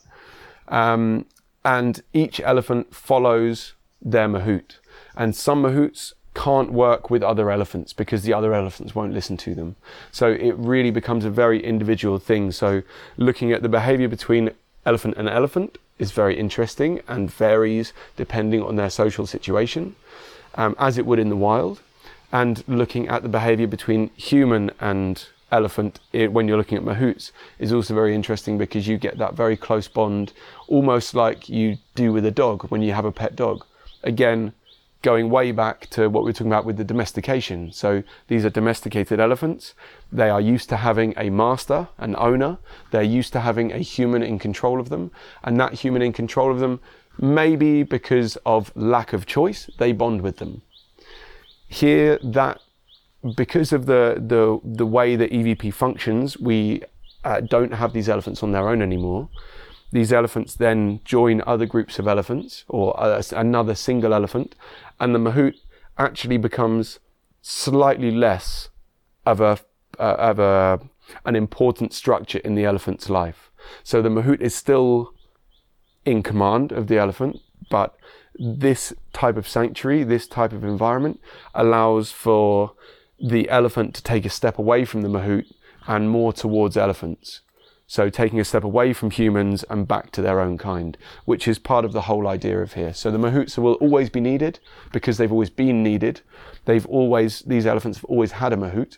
Um, 0.69 1.25
and 1.65 2.01
each 2.13 2.39
elephant 2.39 2.95
follows 2.95 3.73
their 4.01 4.29
mahout. 4.29 4.79
And 5.17 5.35
some 5.35 5.63
mahouts 5.63 6.13
can't 6.35 6.71
work 6.71 7.09
with 7.09 7.23
other 7.23 7.49
elephants 7.49 7.93
because 7.93 8.23
the 8.23 8.33
other 8.33 8.53
elephants 8.53 8.93
won't 8.93 9.13
listen 9.13 9.37
to 9.37 9.55
them. 9.55 9.75
So 10.11 10.31
it 10.31 10.55
really 10.57 10.91
becomes 10.91 11.25
a 11.25 11.29
very 11.29 11.63
individual 11.63 12.19
thing. 12.19 12.51
So 12.51 12.83
looking 13.17 13.51
at 13.51 13.61
the 13.61 13.69
behavior 13.69 14.07
between 14.07 14.51
elephant 14.85 15.15
and 15.17 15.27
elephant 15.27 15.77
is 15.97 16.11
very 16.11 16.37
interesting 16.37 17.01
and 17.07 17.31
varies 17.31 17.93
depending 18.17 18.61
on 18.61 18.75
their 18.75 18.89
social 18.89 19.25
situation 19.25 19.95
um, 20.55 20.75
as 20.79 20.97
it 20.97 21.05
would 21.05 21.19
in 21.19 21.29
the 21.29 21.35
wild, 21.35 21.81
and 22.31 22.63
looking 22.67 23.07
at 23.07 23.23
the 23.23 23.29
behavior 23.29 23.67
between 23.67 24.09
human 24.15 24.71
and 24.79 25.27
elephant 25.51 25.99
it, 26.11 26.31
when 26.33 26.47
you're 26.47 26.57
looking 26.57 26.77
at 26.77 26.83
mahouts 26.83 27.31
is 27.59 27.71
also 27.71 27.93
very 27.93 28.15
interesting 28.15 28.57
because 28.57 28.87
you 28.87 28.97
get 28.97 29.17
that 29.17 29.35
very 29.35 29.55
close 29.55 29.87
bond, 29.87 30.33
almost 30.67 31.13
like 31.13 31.47
you 31.47 31.77
do 31.93 32.11
with 32.11 32.25
a 32.25 32.31
dog 32.31 32.63
when 32.69 32.81
you 32.81 32.93
have 32.93 33.05
a 33.05 33.11
pet 33.11 33.35
dog. 33.35 33.63
Again, 34.03 34.53
going 35.05 35.29
way 35.29 35.51
back 35.51 35.87
to 35.91 36.09
what 36.09 36.23
we 36.23 36.29
were 36.29 36.33
talking 36.33 36.53
about 36.55 36.65
with 36.65 36.77
the 36.77 36.83
domestication. 36.83 37.71
So 37.71 38.03
these 38.27 38.43
are 38.45 38.49
domesticated 38.49 39.19
elephants. 39.19 39.73
They 40.11 40.29
are 40.29 40.41
used 40.41 40.67
to 40.69 40.77
having 40.77 41.13
a 41.15 41.29
master, 41.29 41.87
an 41.97 42.15
owner. 42.17 42.57
They're 42.91 43.13
used 43.19 43.31
to 43.33 43.39
having 43.39 43.71
a 43.71 43.79
human 43.95 44.21
in 44.23 44.39
control 44.39 44.79
of 44.79 44.89
them. 44.89 45.11
And 45.43 45.59
that 45.59 45.73
human 45.73 46.01
in 46.01 46.11
control 46.11 46.51
of 46.51 46.59
them 46.59 46.79
Maybe 47.17 47.83
because 47.83 48.35
of 48.45 48.75
lack 48.75 49.13
of 49.13 49.25
choice, 49.25 49.69
they 49.77 49.93
bond 49.93 50.21
with 50.21 50.37
them. 50.37 50.61
Here, 51.67 52.19
that 52.23 52.59
because 53.35 53.71
of 53.71 53.85
the 53.85 54.15
the 54.17 54.59
the 54.63 54.85
way 54.85 55.15
that 55.15 55.31
EVP 55.31 55.73
functions, 55.73 56.37
we 56.37 56.83
uh, 57.23 57.39
don't 57.39 57.73
have 57.73 57.93
these 57.93 58.09
elephants 58.09 58.43
on 58.43 58.51
their 58.51 58.67
own 58.67 58.81
anymore. 58.81 59.29
These 59.91 60.11
elephants 60.11 60.55
then 60.55 60.99
join 61.05 61.41
other 61.47 61.65
groups 61.65 61.99
of 61.99 62.07
elephants 62.07 62.65
or 62.67 62.99
uh, 62.99 63.21
another 63.31 63.75
single 63.75 64.13
elephant, 64.13 64.55
and 64.99 65.13
the 65.13 65.19
mahout 65.19 65.55
actually 65.97 66.37
becomes 66.37 66.99
slightly 67.41 68.11
less 68.11 68.69
of 69.25 69.39
a 69.41 69.59
uh, 69.99 70.15
of 70.17 70.39
a 70.39 70.79
an 71.25 71.35
important 71.35 71.93
structure 71.93 72.39
in 72.39 72.55
the 72.55 72.65
elephant's 72.65 73.09
life. 73.09 73.51
So 73.83 74.01
the 74.01 74.09
mahout 74.09 74.41
is 74.41 74.55
still 74.55 75.13
in 76.03 76.23
command 76.23 76.71
of 76.71 76.87
the 76.87 76.97
elephant, 76.97 77.39
but 77.69 77.95
this 78.37 78.93
type 79.13 79.37
of 79.37 79.47
sanctuary, 79.47 80.03
this 80.03 80.27
type 80.27 80.51
of 80.51 80.63
environment 80.63 81.19
allows 81.53 82.11
for 82.11 82.73
the 83.19 83.49
elephant 83.49 83.95
to 83.95 84.03
take 84.03 84.25
a 84.25 84.29
step 84.29 84.57
away 84.57 84.85
from 84.85 85.01
the 85.01 85.07
mahout 85.07 85.45
and 85.87 86.09
more 86.09 86.33
towards 86.33 86.75
elephants. 86.75 87.41
So 87.87 88.09
taking 88.09 88.39
a 88.39 88.45
step 88.45 88.63
away 88.63 88.93
from 88.93 89.11
humans 89.11 89.63
and 89.69 89.87
back 89.87 90.11
to 90.11 90.21
their 90.21 90.39
own 90.39 90.57
kind, 90.57 90.97
which 91.25 91.47
is 91.47 91.59
part 91.59 91.85
of 91.85 91.91
the 91.91 92.01
whole 92.01 92.27
idea 92.27 92.59
of 92.59 92.73
here. 92.73 92.93
So 92.93 93.11
the 93.11 93.19
mahouts 93.19 93.57
will 93.57 93.73
always 93.75 94.09
be 94.09 94.21
needed 94.21 94.59
because 94.91 95.17
they've 95.17 95.31
always 95.31 95.51
been 95.51 95.83
needed. 95.83 96.21
They've 96.65 96.85
always, 96.87 97.41
these 97.41 97.65
elephants 97.65 97.99
have 97.99 98.05
always 98.05 98.33
had 98.33 98.53
a 98.53 98.57
mahout. 98.57 98.97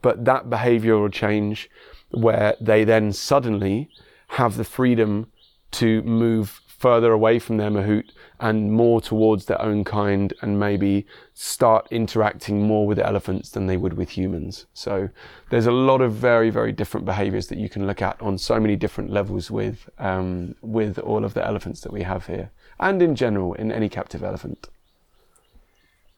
But 0.00 0.24
that 0.24 0.48
behavioral 0.48 1.12
change 1.12 1.68
where 2.10 2.56
they 2.60 2.84
then 2.84 3.12
suddenly 3.12 3.90
have 4.28 4.56
the 4.56 4.64
freedom 4.64 5.30
to 5.72 6.02
move 6.02 6.60
further 6.84 7.12
away 7.12 7.38
from 7.38 7.56
their 7.56 7.70
mahout 7.70 8.10
and 8.40 8.70
more 8.70 9.00
towards 9.00 9.46
their 9.46 9.58
own 9.62 9.84
kind 9.84 10.34
and 10.42 10.60
maybe 10.60 11.06
start 11.32 11.88
interacting 11.90 12.60
more 12.60 12.86
with 12.86 12.98
elephants 12.98 13.48
than 13.48 13.66
they 13.66 13.78
would 13.78 13.94
with 13.94 14.10
humans. 14.10 14.66
So 14.74 15.08
there's 15.48 15.64
a 15.64 15.72
lot 15.72 16.02
of 16.02 16.12
very, 16.12 16.50
very 16.50 16.72
different 16.72 17.06
behaviors 17.06 17.46
that 17.46 17.56
you 17.56 17.70
can 17.70 17.86
look 17.86 18.02
at 18.02 18.20
on 18.20 18.36
so 18.36 18.60
many 18.60 18.76
different 18.76 19.08
levels 19.10 19.50
with, 19.50 19.88
um, 19.98 20.56
with 20.60 20.98
all 20.98 21.24
of 21.24 21.32
the 21.32 21.42
elephants 21.42 21.80
that 21.80 21.92
we 21.92 22.02
have 22.02 22.26
here 22.26 22.50
and 22.78 23.00
in 23.00 23.14
general 23.14 23.54
in 23.54 23.72
any 23.72 23.88
captive 23.88 24.22
elephant. 24.22 24.68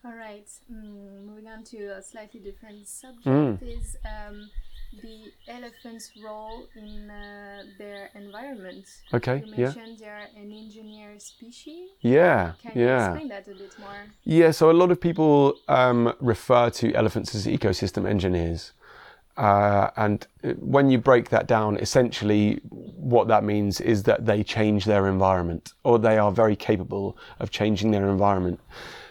All 0.05 0.17
right. 0.17 0.49
Mm, 0.69 1.27
moving 1.27 1.47
on 1.47 1.63
to 1.63 1.79
a 1.99 2.03
slightly 2.03 2.41
different 2.41 2.89
subject 2.89 3.25
mm. 3.25 3.63
is 3.63 3.97
um, 4.05 4.51
the 5.03 5.33
elephant's 5.49 6.11
role 6.23 6.67
in 6.77 7.11
uh, 7.11 7.63
their 7.79 8.11
environment. 8.15 8.87
Okay. 9.13 9.43
You 9.45 9.65
mentioned 9.65 9.99
yeah. 9.99 10.07
they're 10.07 10.29
an 10.37 10.53
engineer 10.53 11.19
species. 11.19 11.91
Yeah. 12.01 12.53
Can 12.63 12.73
yeah. 12.75 12.85
you 12.85 13.13
explain 13.13 13.29
that 13.29 13.49
a 13.49 13.55
bit 13.55 13.79
more? 13.79 14.07
Yeah. 14.25 14.51
So 14.51 14.71
a 14.71 14.73
lot 14.73 14.91
of 14.91 15.01
people 15.01 15.59
um, 15.69 16.13
refer 16.21 16.71
to 16.71 16.95
elephants 16.95 17.35
as 17.35 17.47
ecosystem 17.47 18.09
engineers. 18.09 18.73
Uh, 19.37 19.91
and 19.97 20.27
when 20.59 20.89
you 20.89 20.99
break 20.99 21.29
that 21.29 21.47
down, 21.47 21.77
essentially 21.77 22.59
what 22.71 23.29
that 23.29 23.45
means 23.45 23.81
is 23.81 24.05
that 24.05 24.25
they 24.25 24.43
change 24.43 24.87
their 24.87 25.07
environment 25.07 25.75
or 25.85 25.99
they 25.99 26.17
are 26.17 26.33
very 26.33 26.57
capable 26.57 27.19
of 27.39 27.51
changing 27.51 27.91
their 27.91 28.09
environment. 28.09 28.59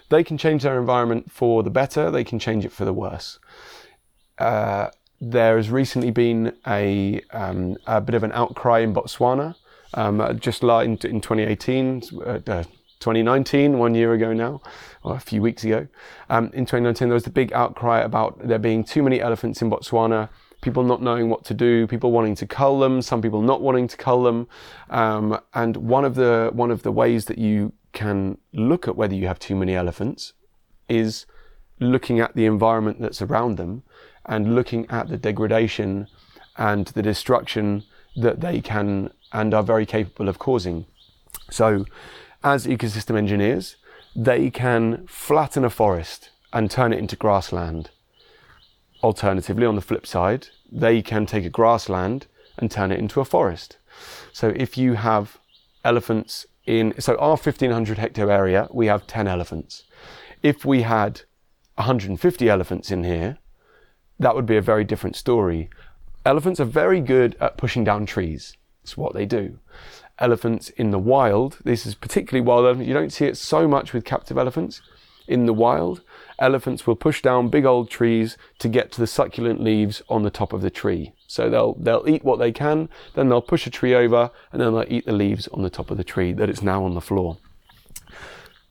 They 0.10 0.24
can 0.24 0.38
change 0.38 0.64
their 0.64 0.80
environment 0.80 1.32
for 1.32 1.62
the 1.62 1.70
better, 1.70 2.10
they 2.10 2.24
can 2.24 2.40
change 2.40 2.66
it 2.66 2.72
for 2.72 2.86
the 2.86 2.94
worse. 2.94 3.40
Uh, 4.38 4.90
there 5.22 5.58
has 5.58 5.70
recently 5.70 6.12
been 6.12 6.56
a, 6.68 7.22
um, 7.32 7.78
a 7.88 8.02
bit 8.02 8.16
of 8.16 8.24
an 8.24 8.32
outcry 8.34 8.80
in 8.80 8.94
Botswana. 8.94 9.56
Um, 9.94 10.38
just 10.40 10.62
in, 10.62 10.98
in 11.04 11.22
2018, 11.22 12.02
uh, 12.26 12.40
2019, 13.00 13.78
one 13.78 13.96
year 13.96 14.14
ago 14.14 14.34
now, 14.34 14.62
or 15.04 15.16
a 15.16 15.20
few 15.20 15.42
weeks 15.42 15.64
ago. 15.64 15.88
Um, 16.30 16.46
in 16.54 16.66
2019, 16.66 17.08
there 17.08 17.14
was 17.14 17.24
the 17.24 17.30
big 17.30 17.54
outcry 17.54 18.02
about 18.02 18.46
there 18.46 18.60
being 18.60 18.84
too 18.84 19.04
many 19.04 19.22
elephants 19.22 19.62
in 19.62 19.70
Botswana, 19.70 20.30
people 20.62 20.84
not 20.84 21.02
knowing 21.02 21.30
what 21.30 21.46
to 21.46 21.54
do, 21.54 21.88
people 21.88 22.12
wanting 22.12 22.36
to 22.36 22.48
cull 22.48 22.80
them, 22.80 23.02
some 23.02 23.22
people 23.22 23.42
not 23.42 23.62
wanting 23.62 23.88
to 23.88 23.96
cull 23.96 24.24
them. 24.24 24.48
Um, 24.90 25.40
and 25.54 25.78
one 25.78 26.04
of 26.04 26.16
the 26.16 26.50
one 26.54 26.72
of 26.72 26.84
the 26.84 26.92
ways 26.92 27.26
that 27.26 27.38
you 27.38 27.74
can 27.94 28.38
look 28.52 28.88
at 28.88 28.96
whether 28.96 29.14
you 29.14 29.28
have 29.28 29.40
too 29.40 29.56
many 29.56 29.76
elephants 29.76 30.34
is 30.90 31.26
looking 31.80 32.20
at 32.20 32.36
the 32.36 32.46
environment 32.46 33.00
that's 33.00 33.22
around 33.22 33.58
them 33.58 33.84
and 34.26 34.56
looking 34.56 34.86
at 34.90 35.08
the 35.08 35.18
degradation 35.18 36.08
and 36.58 36.88
the 36.88 37.02
destruction 37.02 37.84
that 38.16 38.42
they 38.42 38.62
can 38.62 39.12
and 39.32 39.54
are 39.54 39.64
very 39.64 39.86
capable 39.86 40.30
of 40.30 40.40
causing. 40.40 40.86
So, 41.52 41.86
as 42.44 42.66
ecosystem 42.66 43.18
engineers, 43.18 43.76
they 44.16 44.50
can 44.50 45.06
flatten 45.08 45.66
a 45.66 45.70
forest 45.70 46.30
and 46.54 46.72
turn 46.72 46.94
it 46.94 47.00
into 47.00 47.16
grassland. 47.16 47.90
Alternatively, 49.04 49.66
on 49.66 49.76
the 49.76 49.82
flip 49.82 50.08
side, 50.08 50.48
they 50.72 51.02
can 51.02 51.26
take 51.26 51.46
a 51.46 51.50
grassland 51.50 52.28
and 52.58 52.72
turn 52.72 52.92
it 52.92 53.00
into 53.00 53.20
a 53.20 53.26
forest. 53.26 53.78
So, 54.32 54.54
if 54.56 54.78
you 54.78 54.94
have 54.94 55.38
elephants 55.84 56.46
in, 56.66 57.00
so 57.00 57.16
our 57.18 57.38
1500 57.38 57.98
hectare 57.98 58.32
area, 58.32 58.68
we 58.72 58.88
have 58.88 59.06
10 59.06 59.28
elephants. 59.28 59.84
If 60.42 60.66
we 60.66 60.84
had 60.84 61.22
150 61.76 62.50
elephants 62.50 62.92
in 62.92 63.04
here, 63.04 63.38
that 64.20 64.36
would 64.36 64.46
be 64.46 64.58
a 64.58 64.62
very 64.62 64.84
different 64.84 65.16
story. 65.16 65.70
Elephants 66.26 66.60
are 66.60 66.66
very 66.66 67.02
good 67.02 67.36
at 67.40 67.58
pushing 67.58 67.84
down 67.84 68.06
trees. 68.06 68.56
It's 68.84 68.98
what 68.98 69.14
they 69.14 69.26
do. 69.26 69.60
Elephants 70.20 70.70
in 70.70 70.92
the 70.92 71.00
wild, 71.00 71.60
this 71.64 71.86
is 71.86 71.96
particularly 71.96 72.46
wild 72.46 72.66
elephants, 72.66 72.88
you 72.88 72.94
don't 72.94 73.12
see 73.12 73.26
it 73.26 73.38
so 73.38 73.68
much 73.68 73.94
with 73.94 74.06
captive 74.06 74.38
elephants. 74.38 74.82
In 75.28 75.46
the 75.48 75.54
wild, 75.54 76.02
elephants 76.40 76.86
will 76.86 76.96
push 76.96 77.22
down 77.22 77.50
big 77.50 77.66
old 77.66 77.90
trees 77.90 78.38
to 78.60 78.70
get 78.70 78.92
to 78.92 79.02
the 79.02 79.08
succulent 79.08 79.60
leaves 79.60 80.02
on 80.08 80.24
the 80.24 80.30
top 80.30 80.54
of 80.54 80.62
the 80.62 80.70
tree. 80.70 81.14
So 81.28 81.50
they'll, 81.50 81.74
they'll 81.74 82.08
eat 82.08 82.24
what 82.24 82.38
they 82.38 82.52
can, 82.52 82.90
then 83.16 83.28
they'll 83.28 83.42
push 83.42 83.66
a 83.66 83.72
tree 83.72 83.96
over, 83.96 84.30
and 84.52 84.62
then 84.62 84.74
they'll 84.74 84.86
eat 84.88 85.06
the 85.06 85.12
leaves 85.14 85.48
on 85.50 85.64
the 85.64 85.70
top 85.70 85.90
of 85.90 85.98
the 85.98 86.04
tree 86.04 86.32
that 86.34 86.50
is 86.50 86.62
now 86.62 86.86
on 86.86 86.94
the 86.94 87.02
floor 87.02 87.38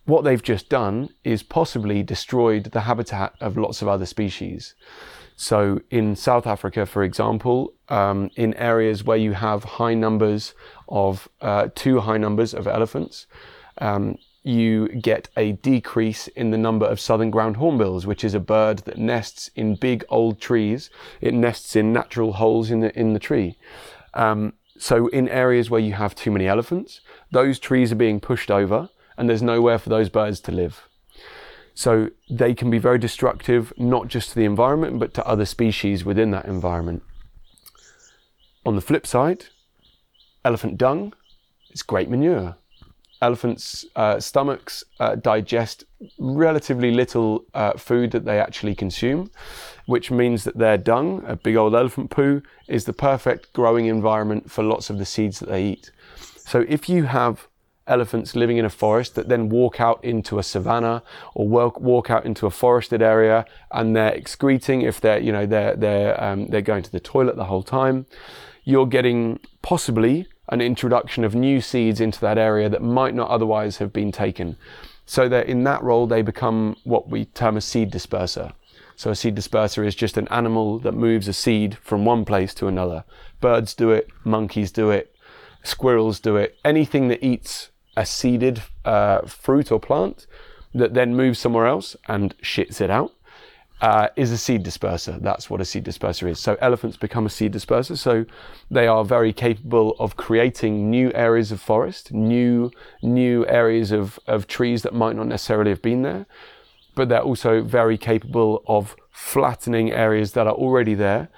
what 0.07 0.25
they've 0.25 0.43
just 0.43 0.69
done 0.69 1.09
is 1.25 1.43
possibly 1.43 2.03
destroyed 2.03 2.65
the 2.73 2.83
habitat 2.83 3.35
of 3.41 3.57
lots 3.57 3.81
of 3.83 3.89
other 3.89 4.07
species. 4.07 4.75
So 5.37 5.81
in 5.91 6.15
South 6.17 6.47
Africa, 6.47 6.87
for 6.87 7.03
example, 7.03 7.75
um, 7.89 8.31
in 8.37 8.55
areas 8.55 9.05
where 9.05 9.17
you 9.17 9.33
have 9.33 9.65
high 9.65 9.95
numbers 9.95 10.55
of 10.89 11.29
uh, 11.41 11.69
too 11.75 12.01
high 12.01 12.19
numbers 12.19 12.55
of 12.55 12.67
elephants, 12.67 13.27
um, 13.79 14.17
you 14.45 14.89
get 14.89 15.29
a 15.37 15.53
decrease 15.53 16.29
in 16.29 16.51
the 16.51 16.59
number 16.59 16.87
of 16.87 17.01
southern 17.01 17.31
ground 17.31 17.57
hornbills, 17.57 18.07
which 18.07 18.23
is 18.23 18.35
a 18.35 18.41
bird 18.41 18.81
that 18.81 18.99
nests 18.99 19.51
in 19.57 19.75
big 19.75 20.05
old 20.09 20.41
trees. 20.41 20.91
It 21.21 21.35
nests 21.35 21.75
in 21.75 21.93
natural 21.93 22.35
holes 22.35 22.71
in 22.71 22.81
the 22.81 22.97
in 22.99 23.15
the 23.15 23.19
tree. 23.19 23.57
Um, 24.13 24.53
so 24.79 25.09
in 25.09 25.29
areas 25.29 25.71
where 25.71 25.81
you 25.81 25.95
have 25.95 26.15
too 26.15 26.31
many 26.31 26.47
elephants, 26.47 27.01
those 27.31 27.59
trees 27.59 27.91
are 27.91 27.97
being 27.97 28.21
pushed 28.21 28.51
over, 28.51 28.91
and 29.17 29.29
there's 29.29 29.43
nowhere 29.43 29.79
for 29.79 29.89
those 29.89 30.11
birds 30.11 30.41
to 30.41 30.53
live. 30.53 30.89
So 31.75 32.11
they 32.31 32.55
can 32.55 32.71
be 32.71 32.79
very 32.79 32.99
destructive, 32.99 33.73
not 33.77 34.09
just 34.09 34.31
to 34.31 34.35
the 34.37 34.45
environment, 34.45 35.01
but 35.01 35.13
to 35.15 35.27
other 35.27 35.45
species 35.45 36.05
within 36.05 36.31
that 36.31 36.47
environment. 36.47 37.03
On 38.65 38.77
the 38.77 38.81
flip 38.81 39.07
side, 39.07 39.47
elephant 40.45 40.79
dung 40.79 41.13
is 41.71 41.83
great 41.83 42.09
manure. 42.09 42.57
Elephants' 43.21 43.85
uh, 43.97 44.21
stomachs 44.21 44.85
uh, 45.01 45.17
digest 45.17 45.85
relatively 46.19 46.91
little 46.91 47.45
uh, 47.55 47.73
food 47.73 48.11
that 48.13 48.25
they 48.25 48.39
actually 48.39 48.75
consume, 48.75 49.31
which 49.87 50.11
means 50.11 50.45
that 50.45 50.59
their 50.59 50.79
dung, 50.79 51.25
a 51.27 51.35
big 51.35 51.57
old 51.57 51.75
elephant 51.75 52.11
poo, 52.11 52.43
is 52.69 52.85
the 52.85 52.93
perfect 52.93 53.53
growing 53.53 53.87
environment 53.87 54.51
for 54.51 54.63
lots 54.63 54.91
of 54.91 54.99
the 54.99 55.05
seeds 55.05 55.41
that 55.41 55.49
they 55.49 55.65
eat. 55.65 55.91
So 56.47 56.65
if 56.69 56.89
you 56.89 57.05
have 57.05 57.49
elephants 57.87 58.35
living 58.35 58.57
in 58.57 58.65
a 58.65 58.71
forest 58.71 59.15
that 59.15 59.29
then 59.29 59.49
walk 59.49 59.81
out 59.81 60.03
into 60.05 60.39
a 60.39 60.43
savanna 60.43 61.03
or 61.35 61.47
walk, 61.47 61.81
walk 61.81 62.11
out 62.11 62.25
into 62.25 62.47
a 62.47 62.51
forested 62.51 63.03
area 63.03 63.45
and 63.73 63.95
they're 63.95 64.13
excreting 64.13 64.83
if 64.83 65.01
they're 65.01 65.19
you 65.19 65.33
know 65.33 65.47
they're 65.47 65.77
they're 65.77 66.23
um, 66.23 66.47
they're 66.47 66.63
going 66.63 66.83
to 66.83 66.93
the 66.93 67.01
toilet 67.01 67.37
the 67.37 67.45
whole 67.45 67.63
time. 67.63 68.07
You're 68.65 68.87
getting 68.87 69.41
possibly 69.61 70.27
an 70.49 70.61
introduction 70.61 71.25
of 71.25 71.35
new 71.35 71.61
seeds 71.61 72.01
into 72.01 72.21
that 72.21 72.39
area 72.39 72.69
that 72.69 72.83
might 72.83 73.15
not 73.15 73.29
otherwise 73.29 73.79
have 73.79 73.93
been 73.93 74.13
taken. 74.13 74.57
So 75.07 75.29
that 75.29 75.47
in 75.47 75.65
that 75.65 75.83
role 75.83 76.07
they 76.07 76.23
become 76.23 76.77
what 76.85 77.09
we 77.09 77.27
term 77.27 77.57
a 77.57 77.61
seed 77.61 77.93
disperser. 77.93 78.53
So 78.97 79.11
a 79.11 79.15
seed 79.15 79.37
disperser 79.37 79.85
is 79.85 79.95
just 79.95 80.17
an 80.17 80.29
animal 80.29 80.79
that 80.81 80.93
moves 80.93 81.29
a 81.29 81.33
seed 81.33 81.77
from 81.79 82.05
one 82.05 82.25
place 82.25 82.55
to 82.55 82.69
another. 82.69 83.05
Birds 83.41 83.75
do 83.75 83.91
it 83.91 84.09
monkeys 84.25 84.71
do 84.71 84.91
it 84.91 85.15
squirrels 85.65 86.21
do 86.21 86.37
it 86.37 86.57
anything 86.65 87.09
that 87.09 87.25
eats 87.25 87.71
a 87.97 88.07
seeded 88.07 88.63
uh, 88.85 89.23
fruit 89.23 89.71
or 89.71 89.81
plant 89.81 90.27
that 90.75 90.95
then 90.95 91.15
moves 91.15 91.39
somewhere 91.39 91.67
else 91.67 91.97
and 92.09 92.37
shits 92.39 92.81
it 92.81 92.91
out 92.91 93.13
uh, 93.81 94.09
is 94.17 94.31
a 94.31 94.39
seed 94.39 94.65
disperser. 94.65 95.21
That's 95.21 95.51
what 95.51 95.61
a 95.61 95.65
seed 95.65 95.85
disperser 95.85 96.29
is. 96.31 96.41
So 96.41 96.57
elephants 96.61 96.97
become 96.97 97.27
a 97.27 97.31
seed 97.31 97.53
disperser. 97.53 97.99
So 97.99 98.25
they 98.71 98.87
are 98.87 99.05
very 99.05 99.33
capable 99.33 99.95
of 99.99 100.17
creating 100.17 100.91
new 100.91 101.13
areas 101.15 101.53
of 101.53 101.61
forest, 101.61 102.13
new 102.13 102.71
new 103.03 103.47
areas 103.47 103.93
of, 103.93 104.19
of 104.27 104.47
trees 104.47 104.83
that 104.83 104.95
might 104.95 105.17
not 105.17 105.27
necessarily 105.27 105.71
have 105.71 105.83
been 105.83 106.03
there. 106.03 106.27
But 106.95 107.09
they're 107.09 107.21
also 107.21 107.63
very 107.63 107.99
capable 107.99 108.63
of 108.67 108.97
flattening 109.11 109.93
areas 109.93 110.33
that 110.33 110.47
are 110.47 110.55
already 110.55 110.95
there. 110.95 111.29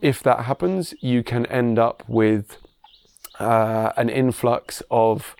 If 0.00 0.22
that 0.22 0.46
happens, 0.46 0.94
you 1.00 1.22
can 1.22 1.46
end 1.46 1.78
up 1.78 2.04
with 2.08 2.56
uh, 3.38 3.92
an 3.96 4.08
influx 4.08 4.82
of 4.90 5.36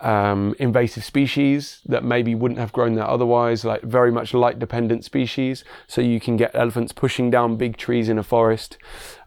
um, 0.00 0.54
invasive 0.58 1.04
species 1.04 1.80
that 1.86 2.04
maybe 2.04 2.34
wouldn't 2.34 2.58
have 2.58 2.72
grown 2.72 2.94
there 2.94 3.06
otherwise, 3.06 3.64
like 3.64 3.82
very 3.82 4.10
much 4.10 4.34
light 4.34 4.58
dependent 4.58 5.04
species. 5.04 5.64
So 5.86 6.00
you 6.00 6.20
can 6.20 6.36
get 6.36 6.54
elephants 6.54 6.92
pushing 6.92 7.30
down 7.30 7.56
big 7.56 7.76
trees 7.76 8.08
in 8.08 8.18
a 8.18 8.22
forest, 8.22 8.76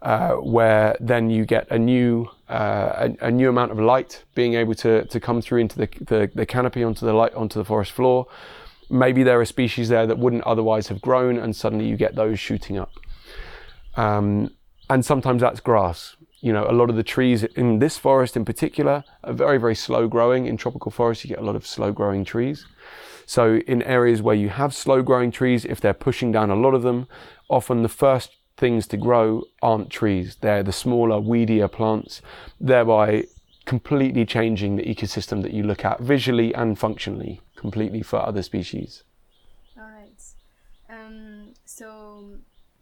uh, 0.01 0.33
where 0.33 0.95
then 0.99 1.29
you 1.29 1.45
get 1.45 1.69
a 1.71 1.79
new 1.79 2.29
uh, 2.49 3.09
a, 3.21 3.27
a, 3.27 3.31
new 3.31 3.49
amount 3.49 3.71
of 3.71 3.79
light 3.79 4.23
being 4.33 4.53
able 4.53 4.73
to, 4.73 5.03
to 5.05 5.19
come 5.19 5.41
through 5.41 5.59
into 5.59 5.77
the, 5.77 5.89
the, 5.99 6.31
the 6.33 6.45
canopy 6.45 6.81
onto 6.81 7.05
the 7.05 7.11
light 7.11 7.33
onto 7.33 7.59
the 7.59 7.65
forest 7.65 7.91
floor. 7.91 8.25
Maybe 8.89 9.23
there 9.23 9.41
are 9.41 9.45
species 9.45 9.89
there 9.89 10.07
that 10.07 10.17
wouldn't 10.17 10.43
otherwise 10.43 10.87
have 10.87 11.01
grown, 11.01 11.37
and 11.37 11.55
suddenly 11.55 11.87
you 11.87 11.97
get 11.97 12.15
those 12.15 12.39
shooting 12.39 12.77
up. 12.77 12.91
Um, 13.95 14.51
and 14.89 15.03
sometimes 15.03 15.41
that's 15.41 15.59
grass 15.59 16.16
you 16.39 16.53
know, 16.53 16.65
a 16.69 16.71
lot 16.71 16.89
of 16.89 16.95
the 16.95 17.03
trees 17.03 17.43
in 17.43 17.79
this 17.79 17.97
forest 17.97 18.37
in 18.37 18.45
particular 18.45 19.03
are 19.23 19.33
very, 19.33 19.57
very 19.57 19.75
slow 19.75 20.07
growing. 20.07 20.45
In 20.45 20.57
tropical 20.57 20.91
forests, 20.91 21.23
you 21.23 21.29
get 21.29 21.39
a 21.39 21.45
lot 21.45 21.55
of 21.55 21.65
slow 21.65 21.91
growing 21.91 22.23
trees. 22.23 22.65
So 23.25 23.57
in 23.67 23.81
areas 23.83 24.21
where 24.21 24.35
you 24.35 24.49
have 24.49 24.73
slow 24.73 25.01
growing 25.01 25.31
trees, 25.31 25.65
if 25.65 25.81
they're 25.81 25.93
pushing 25.93 26.31
down 26.31 26.49
a 26.49 26.55
lot 26.55 26.73
of 26.73 26.83
them, 26.83 27.07
often 27.49 27.83
the 27.83 27.89
first 27.89 28.31
things 28.55 28.87
to 28.87 28.97
grow 28.97 29.43
aren't 29.61 29.89
trees. 29.89 30.37
They're 30.41 30.63
the 30.63 30.71
smaller, 30.71 31.19
weedier 31.19 31.71
plants, 31.71 32.21
thereby 32.59 33.25
completely 33.65 34.25
changing 34.25 34.77
the 34.77 34.83
ecosystem 34.83 35.43
that 35.43 35.53
you 35.53 35.63
look 35.63 35.83
at 35.83 35.99
visually 35.99 36.53
and 36.55 36.79
functionally 36.79 37.41
completely 37.57 38.01
for 38.01 38.19
other 38.19 38.41
species. 38.41 39.03
All 39.77 39.83
right. 39.83 40.23
Um, 40.89 41.53
so 41.65 42.37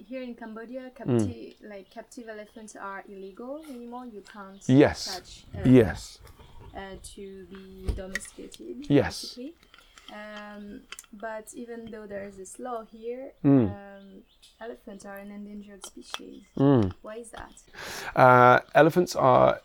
here 0.07 0.21
in 0.21 0.35
Cambodia, 0.35 0.91
capti- 0.97 1.55
mm. 1.55 1.69
like 1.69 1.89
captive 1.89 2.27
elephants 2.29 2.75
are 2.75 3.03
illegal 3.07 3.61
anymore. 3.69 4.05
You 4.05 4.23
can't 4.31 4.61
yes. 4.67 5.13
catch. 5.13 5.45
Uh, 5.55 5.69
yes. 5.69 6.19
Uh, 6.75 6.95
to 7.15 7.45
be 7.49 7.89
domesticated. 7.95 8.85
Yes. 8.89 9.21
Basically. 9.21 9.53
Um, 10.13 10.81
but 11.13 11.45
even 11.55 11.89
though 11.91 12.05
there 12.05 12.25
is 12.25 12.37
this 12.37 12.59
law 12.59 12.83
here, 12.91 13.31
Mm. 13.43 13.71
um, 13.71 14.23
elephants 14.61 15.05
are 15.05 15.17
an 15.17 15.31
endangered 15.31 15.85
species. 15.85 16.43
Mm. 16.57 16.93
Why 17.01 17.15
is 17.15 17.31
that? 17.31 17.53
Uh, 18.15 18.59
elephants 18.75 19.15
are 19.15 19.61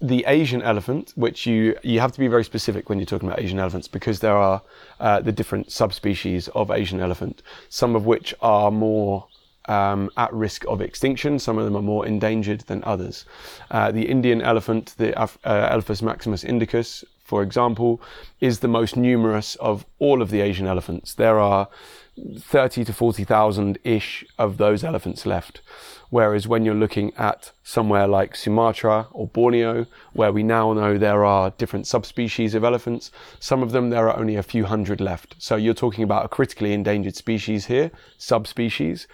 the 0.00 0.24
Asian 0.26 0.62
elephant, 0.62 1.12
which 1.16 1.46
you 1.46 1.76
you 1.82 2.00
have 2.00 2.12
to 2.12 2.20
be 2.20 2.28
very 2.28 2.44
specific 2.44 2.88
when 2.88 2.98
you're 2.98 3.06
talking 3.06 3.28
about 3.28 3.40
Asian 3.40 3.58
elephants 3.58 3.88
because 3.88 4.20
there 4.20 4.36
are 4.36 4.62
uh, 5.00 5.20
the 5.20 5.32
different 5.32 5.72
subspecies 5.72 6.48
of 6.48 6.70
Asian 6.70 7.00
elephant, 7.00 7.42
some 7.68 7.96
of 7.96 8.06
which 8.06 8.34
are 8.40 8.70
more 8.70 9.26
um, 9.66 10.10
at 10.16 10.32
risk 10.32 10.64
of 10.66 10.80
extinction. 10.80 11.38
Some 11.38 11.58
of 11.58 11.64
them 11.64 11.76
are 11.76 11.82
more 11.82 12.06
endangered 12.06 12.60
than 12.62 12.82
others. 12.84 13.24
Uh, 13.70 13.90
the 13.90 14.08
Indian 14.08 14.40
elephant, 14.42 14.94
the 14.98 15.20
Af- 15.20 15.38
uh, 15.44 15.68
Elephas 15.70 16.02
maximus 16.02 16.44
indicus, 16.44 17.04
for 17.24 17.42
example, 17.42 18.00
is 18.40 18.60
the 18.60 18.68
most 18.68 18.96
numerous 18.96 19.56
of 19.56 19.86
all 19.98 20.20
of 20.20 20.30
the 20.30 20.40
Asian 20.40 20.66
elephants. 20.66 21.14
There 21.14 21.38
are 21.38 21.68
30 22.38 22.84
to 22.84 22.92
40,000 22.92 23.78
ish 23.82 24.24
of 24.38 24.58
those 24.58 24.84
elephants 24.84 25.26
left. 25.26 25.60
Whereas 26.10 26.46
when 26.46 26.64
you're 26.64 26.74
looking 26.74 27.12
at 27.16 27.50
somewhere 27.64 28.06
like 28.06 28.36
Sumatra 28.36 29.08
or 29.10 29.26
Borneo, 29.26 29.86
where 30.12 30.32
we 30.32 30.44
now 30.44 30.72
know 30.72 30.96
there 30.96 31.24
are 31.24 31.50
different 31.58 31.88
subspecies 31.88 32.54
of 32.54 32.62
elephants, 32.62 33.10
some 33.40 33.62
of 33.62 33.72
them 33.72 33.90
there 33.90 34.08
are 34.08 34.16
only 34.16 34.36
a 34.36 34.42
few 34.42 34.66
hundred 34.66 35.00
left. 35.00 35.34
So 35.38 35.56
you're 35.56 35.74
talking 35.74 36.04
about 36.04 36.24
a 36.24 36.28
critically 36.28 36.72
endangered 36.72 37.16
species 37.16 37.66
here, 37.66 37.90
subspecies. 38.16 39.08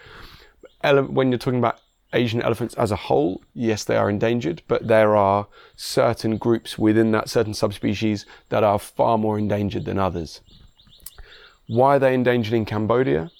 Ele- 0.83 1.03
when 1.03 1.31
you're 1.31 1.39
talking 1.39 1.59
about 1.59 1.79
Asian 2.13 2.41
elephants 2.41 2.73
as 2.75 2.91
a 2.91 2.95
whole, 2.95 3.41
yes, 3.53 3.83
they 3.83 3.95
are 3.95 4.09
endangered, 4.09 4.61
but 4.67 4.87
there 4.87 5.15
are 5.15 5.47
certain 5.75 6.37
groups 6.37 6.77
within 6.77 7.11
that 7.11 7.29
certain 7.29 7.53
subspecies 7.53 8.25
that 8.49 8.63
are 8.63 8.79
far 8.79 9.17
more 9.17 9.37
endangered 9.37 9.85
than 9.85 9.97
others. 9.97 10.41
Why 11.67 11.95
are 11.95 11.99
they 11.99 12.13
endangered 12.13 12.53
in 12.53 12.65
Cambodia? 12.65 13.31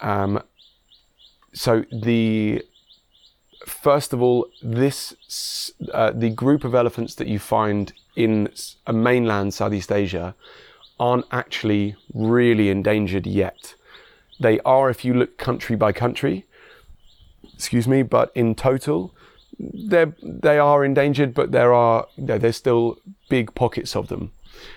Um, 0.00 0.42
so 1.54 1.84
the 1.90 2.62
first 3.66 4.12
of 4.12 4.20
all, 4.20 4.48
this 4.62 5.72
uh, 5.92 6.10
the 6.10 6.30
group 6.30 6.64
of 6.64 6.74
elephants 6.74 7.14
that 7.14 7.28
you 7.28 7.38
find 7.38 7.92
in 8.16 8.50
mainland 8.92 9.54
Southeast 9.54 9.90
Asia 9.90 10.34
aren't 11.00 11.26
actually 11.32 11.96
really 12.12 12.68
endangered 12.68 13.26
yet. 13.26 13.74
They 14.38 14.60
are 14.60 14.90
if 14.90 15.04
you 15.04 15.14
look 15.14 15.38
country 15.38 15.76
by 15.76 15.92
country. 15.92 16.46
Excuse 17.54 17.86
me, 17.88 18.02
but 18.02 18.30
in 18.34 18.54
total, 18.54 19.14
they 19.58 20.06
they 20.22 20.58
are 20.58 20.84
endangered, 20.84 21.34
but 21.34 21.52
there 21.52 21.72
are 21.72 22.06
there- 22.18 22.38
there's 22.38 22.56
still 22.56 22.98
big 23.28 23.54
pockets 23.54 23.94
of 23.96 24.08
them, 24.08 24.32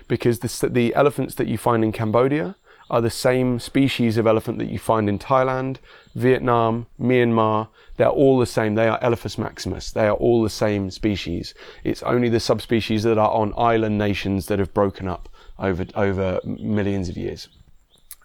because 0.08 0.40
the 0.40 0.70
the 0.70 0.94
elephants 0.96 1.36
that 1.36 1.48
you 1.48 1.58
find 1.58 1.84
in 1.84 1.92
Cambodia 1.92 2.56
are 2.90 3.02
the 3.02 3.10
same 3.10 3.60
species 3.60 4.18
of 4.18 4.26
elephant 4.26 4.58
that 4.60 4.70
you 4.70 4.80
find 4.80 5.10
in 5.10 5.20
Thailand, 5.20 5.78
Vietnam, 6.16 6.86
Myanmar. 7.00 7.68
They're 7.98 8.08
all 8.08 8.40
the 8.40 8.46
same. 8.46 8.76
They 8.76 8.88
are 8.88 9.00
Elephas 9.02 9.38
maximus. 9.38 9.92
They 9.92 10.08
are 10.08 10.16
all 10.16 10.42
the 10.44 10.50
same 10.50 10.90
species. 10.92 11.54
It's 11.84 12.04
only 12.04 12.30
the 12.30 12.40
subspecies 12.40 13.04
that 13.04 13.18
are 13.18 13.32
on 13.32 13.54
island 13.58 13.98
nations 13.98 14.46
that 14.46 14.60
have 14.60 14.74
broken 14.74 15.08
up 15.08 15.28
over 15.60 15.86
over 15.96 16.40
millions 16.46 17.10
of 17.10 17.18
years. 17.18 17.50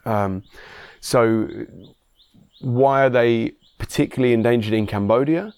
Um, 0.04 0.42
so, 1.00 1.48
why 2.60 3.04
are 3.04 3.10
they 3.10 3.52
particularly 3.82 4.32
endangered 4.32 4.72
in 4.72 4.86
Cambodia? 4.86 5.52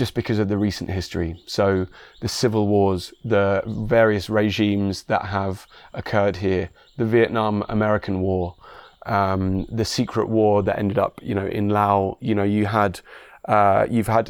Just 0.00 0.14
because 0.14 0.38
of 0.38 0.48
the 0.48 0.56
recent 0.56 0.88
history. 0.88 1.30
So, 1.46 1.86
the 2.20 2.28
civil 2.28 2.66
wars, 2.68 3.12
the 3.22 3.62
various 3.66 4.30
regimes 4.30 5.02
that 5.04 5.26
have 5.26 5.66
occurred 5.92 6.36
here, 6.36 6.70
the 6.96 7.04
Vietnam 7.04 7.64
American 7.68 8.20
War, 8.20 8.54
um, 9.04 9.66
the 9.80 9.84
secret 9.84 10.28
war 10.28 10.62
that 10.62 10.78
ended 10.78 10.98
up, 10.98 11.20
you 11.22 11.34
know, 11.34 11.46
in 11.46 11.68
Laos. 11.68 12.16
You 12.20 12.34
know, 12.34 12.44
you 12.44 12.64
had, 12.64 13.00
uh, 13.44 13.86
you've 13.90 14.12
had, 14.18 14.26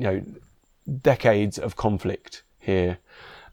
you 0.00 0.04
know, 0.08 0.22
decades 1.02 1.58
of 1.58 1.76
conflict 1.76 2.42
here. 2.60 2.98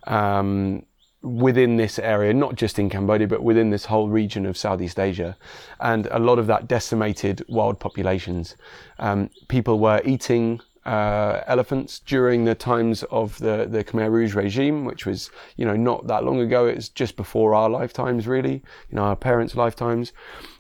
Um, 0.07 0.85
within 1.23 1.77
this 1.77 1.97
area, 1.97 2.33
not 2.33 2.55
just 2.55 2.77
in 2.77 2.89
Cambodia, 2.89 3.27
but 3.27 3.41
within 3.41 3.69
this 3.69 3.85
whole 3.85 4.09
region 4.09 4.45
of 4.45 4.57
Southeast 4.57 4.99
Asia. 4.99 5.35
And 5.79 6.07
a 6.11 6.19
lot 6.19 6.37
of 6.37 6.47
that 6.47 6.67
decimated 6.67 7.43
wild 7.47 7.79
populations. 7.79 8.55
Um, 8.99 9.29
people 9.47 9.79
were 9.79 10.01
eating 10.03 10.61
uh, 10.85 11.41
elephants 11.47 11.99
during 11.99 12.43
the 12.43 12.55
times 12.55 13.03
of 13.03 13.37
the, 13.39 13.65
the 13.69 13.85
Khmer 13.85 14.11
Rouge 14.11 14.35
regime, 14.35 14.83
which 14.83 15.05
was, 15.05 15.31
you 15.55 15.65
know, 15.65 15.77
not 15.77 16.07
that 16.07 16.25
long 16.25 16.41
ago. 16.41 16.65
It's 16.65 16.89
just 16.89 17.15
before 17.15 17.55
our 17.55 17.69
lifetimes, 17.69 18.27
really, 18.27 18.61
you 18.89 18.95
know, 18.95 19.03
our 19.03 19.15
parents' 19.15 19.55
lifetimes. 19.55 20.11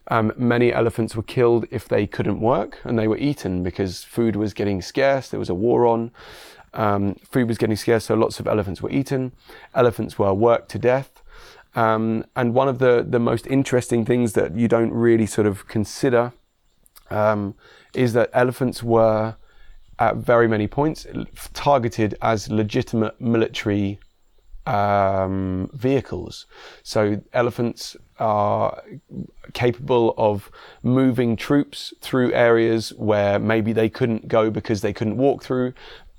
Um, 0.07 0.31
many 0.37 0.71
elephants 0.71 1.15
were 1.15 1.23
killed 1.23 1.65
if 1.71 1.87
they 1.87 2.07
couldn't 2.07 2.39
work 2.39 2.79
and 2.83 2.97
they 2.97 3.07
were 3.07 3.17
eaten 3.17 3.63
because 3.63 4.03
food 4.03 4.35
was 4.35 4.53
getting 4.53 4.81
scarce. 4.81 5.29
There 5.29 5.39
was 5.39 5.49
a 5.49 5.53
war 5.53 5.85
on. 5.85 6.11
Um, 6.73 7.15
food 7.29 7.47
was 7.47 7.57
getting 7.57 7.75
scarce, 7.75 8.05
so 8.05 8.15
lots 8.15 8.39
of 8.39 8.47
elephants 8.47 8.81
were 8.81 8.89
eaten. 8.89 9.33
Elephants 9.75 10.17
were 10.17 10.33
worked 10.33 10.69
to 10.71 10.79
death. 10.79 11.21
Um, 11.75 12.25
and 12.35 12.53
one 12.53 12.67
of 12.67 12.79
the, 12.79 13.05
the 13.07 13.19
most 13.19 13.47
interesting 13.47 14.05
things 14.05 14.33
that 14.33 14.55
you 14.55 14.67
don't 14.67 14.91
really 14.91 15.25
sort 15.25 15.47
of 15.47 15.67
consider 15.67 16.33
um, 17.09 17.55
is 17.93 18.13
that 18.13 18.29
elephants 18.33 18.83
were, 18.83 19.35
at 19.99 20.17
very 20.17 20.47
many 20.47 20.67
points, 20.67 21.05
targeted 21.53 22.15
as 22.21 22.49
legitimate 22.49 23.19
military 23.19 23.99
um, 24.65 25.69
vehicles. 25.73 26.45
So 26.83 27.21
elephants 27.33 27.97
are 28.19 28.81
capable 29.53 30.13
of 30.17 30.49
moving 30.83 31.35
troops 31.35 31.93
through 32.01 32.31
areas 32.33 32.93
where 32.93 33.39
maybe 33.39 33.73
they 33.73 33.89
couldn't 33.89 34.27
go 34.27 34.49
because 34.49 34.81
they 34.81 34.93
couldn't 34.93 35.17
walk 35.17 35.43
through 35.43 35.73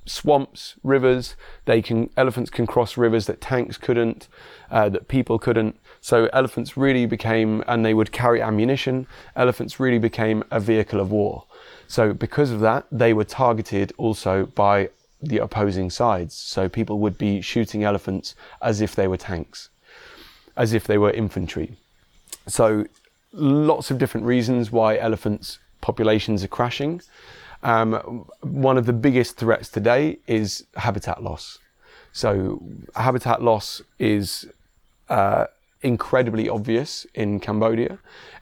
swamps, 0.07 0.75
rivers. 0.83 1.35
They 1.65 1.83
can 1.83 2.11
elephants 2.17 2.51
can 2.51 2.67
cross 2.67 2.97
rivers 2.97 3.27
that 3.27 3.41
tanks 3.41 3.77
couldn't, 3.77 4.29
uh, 4.71 4.89
that 4.91 5.09
people 5.09 5.39
couldn't. 5.39 5.79
So 6.01 6.29
elephants 6.33 6.77
really 6.77 7.07
became, 7.07 7.65
and 7.67 7.85
they 7.85 7.95
would 7.95 8.13
carry 8.13 8.43
ammunition. 8.43 9.07
Elephants 9.37 9.81
really 9.81 9.99
became 9.99 10.45
a 10.51 10.61
vehicle 10.61 11.01
of 11.01 11.11
war. 11.11 11.45
So 11.89 12.13
because 12.13 12.51
of 12.51 12.61
that, 12.61 12.87
they 12.91 13.13
were 13.13 13.25
targeted 13.25 13.93
also 13.97 14.47
by 14.47 14.91
the 15.23 15.39
opposing 15.39 15.91
sides. 15.91 16.35
So 16.35 16.69
people 16.69 16.99
would 16.99 17.17
be 17.17 17.41
shooting 17.41 17.85
elephants 17.85 18.35
as 18.61 18.81
if 18.81 18.95
they 18.95 19.09
were 19.09 19.17
tanks, 19.17 19.71
as 20.57 20.73
if 20.73 20.87
they 20.87 20.99
were 20.99 21.11
infantry. 21.11 21.77
So 22.47 22.87
lots 23.33 23.91
of 23.91 23.99
different 23.99 24.27
reasons 24.27 24.71
why 24.71 24.99
elephants 24.99 25.59
populations 25.81 26.45
are 26.45 26.49
crashing. 26.49 27.01
Um, 27.65 28.27
one 28.43 28.77
of 28.77 28.87
the 28.87 28.93
biggest 28.93 29.37
threats 29.37 29.69
today 29.71 30.19
is 30.27 30.67
habitat 30.77 31.23
loss. 31.23 31.59
So 32.13 32.63
habitat 32.95 33.43
loss 33.43 33.83
is 33.99 34.47
uh, 35.09 35.47
incredibly 35.81 36.49
obvious 36.49 37.07
in 37.15 37.41
Cambodia, 37.41 37.99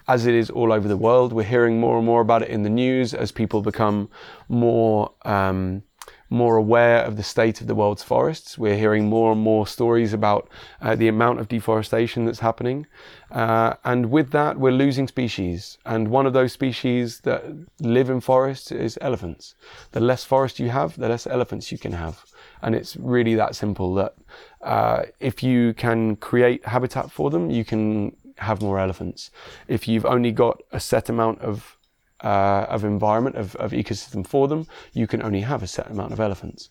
as 0.08 0.26
it 0.26 0.34
is 0.34 0.50
all 0.50 0.72
over 0.72 0.88
the 0.88 0.96
world. 0.96 1.32
We're 1.32 1.44
hearing 1.44 1.80
more 1.80 1.96
and 1.96 2.04
more 2.04 2.20
about 2.20 2.42
it 2.42 2.48
in 2.48 2.64
the 2.64 2.70
news 2.70 3.14
as 3.14 3.32
people 3.32 3.62
become 3.62 4.10
more 4.48 5.12
um, 5.24 5.84
more 6.32 6.56
aware 6.56 7.04
of 7.04 7.16
the 7.16 7.22
state 7.22 7.60
of 7.60 7.66
the 7.66 7.74
world's 7.74 8.02
forests. 8.02 8.56
We're 8.56 8.76
hearing 8.76 9.08
more 9.08 9.32
and 9.32 9.40
more 9.40 9.66
stories 9.66 10.12
about 10.14 10.48
uh, 10.80 10.96
the 10.96 11.08
amount 11.08 11.40
of 11.40 11.48
deforestation 11.48 12.24
that's 12.24 12.40
happening. 12.40 12.86
Uh, 13.30 13.74
and 13.84 14.10
with 14.10 14.30
that, 14.30 14.58
we're 14.58 14.72
losing 14.72 15.06
species. 15.06 15.76
And 15.84 16.08
one 16.08 16.26
of 16.26 16.32
those 16.32 16.52
species 16.52 17.20
that 17.20 17.44
live 17.80 18.08
in 18.08 18.20
forests 18.20 18.72
is 18.72 18.98
elephants. 19.02 19.54
The 19.92 20.00
less 20.00 20.24
forest 20.24 20.58
you 20.58 20.70
have, 20.70 20.96
the 20.96 21.08
less 21.08 21.26
elephants 21.26 21.70
you 21.70 21.78
can 21.78 21.92
have. 21.92 22.24
And 22.62 22.74
it's 22.74 22.96
really 22.96 23.34
that 23.34 23.54
simple 23.54 23.92
that 23.94 24.14
uh, 24.62 25.02
if 25.20 25.42
you 25.42 25.74
can 25.74 26.16
create 26.16 26.64
habitat 26.64 27.10
for 27.10 27.28
them, 27.28 27.50
you 27.50 27.64
can 27.64 28.16
have 28.38 28.62
more 28.62 28.78
elephants. 28.78 29.30
If 29.68 29.86
you've 29.86 30.06
only 30.06 30.32
got 30.32 30.62
a 30.72 30.80
set 30.80 31.10
amount 31.10 31.40
of 31.40 31.76
uh, 32.22 32.66
of 32.68 32.84
environment 32.84 33.36
of, 33.36 33.56
of 33.56 33.72
ecosystem 33.72 34.26
for 34.26 34.48
them, 34.48 34.66
you 34.92 35.06
can 35.06 35.22
only 35.22 35.40
have 35.40 35.62
a 35.62 35.66
set 35.66 35.90
amount 35.90 36.12
of 36.12 36.20
elephants. 36.20 36.70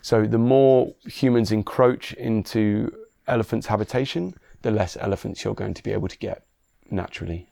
So 0.00 0.26
the 0.26 0.38
more 0.38 0.94
humans 1.04 1.50
encroach 1.52 2.12
into 2.14 2.92
elephants' 3.26 3.66
habitation, 3.66 4.34
the 4.62 4.70
less 4.70 4.96
elephants 4.96 5.44
you're 5.44 5.54
going 5.54 5.74
to 5.74 5.82
be 5.82 5.92
able 5.92 6.08
to 6.08 6.18
get 6.18 6.44
naturally. 6.90 7.48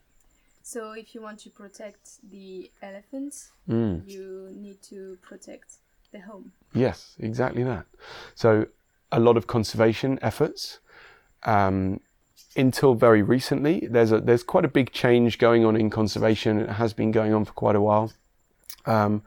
So 0.62 0.92
if 0.92 1.14
you 1.14 1.22
want 1.22 1.40
to 1.40 1.50
protect 1.50 2.30
the 2.30 2.70
elephants, 2.82 3.50
Mm. 3.68 4.08
you 4.08 4.50
need 4.54 4.80
to 4.82 5.18
protect 5.22 5.74
the 6.12 6.20
home. 6.20 6.52
Yes, 6.74 7.16
exactly 7.18 7.64
that. 7.64 7.86
So 8.34 8.66
a 9.12 9.18
lot 9.20 9.36
of 9.36 9.46
conservation 9.46 10.18
efforts. 10.22 10.78
Um, 11.44 12.00
until 12.56 12.94
very 12.94 13.22
recently, 13.22 13.86
there's 13.90 14.12
a 14.12 14.20
there's 14.20 14.42
quite 14.42 14.64
a 14.64 14.68
big 14.68 14.92
change 14.92 15.38
going 15.38 15.64
on 15.64 15.76
in 15.76 15.90
conservation. 15.90 16.60
It 16.60 16.70
has 16.70 16.92
been 16.92 17.10
going 17.12 17.32
on 17.32 17.44
for 17.44 17.52
quite 17.52 17.76
a 17.76 17.80
while. 17.80 18.12
Um, 18.86 19.22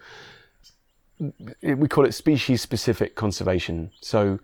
we 1.61 1.87
call 1.87 2.05
it 2.05 2.13
species 2.13 2.61
specific 2.61 3.15
conservation. 3.15 3.91
So 4.01 4.39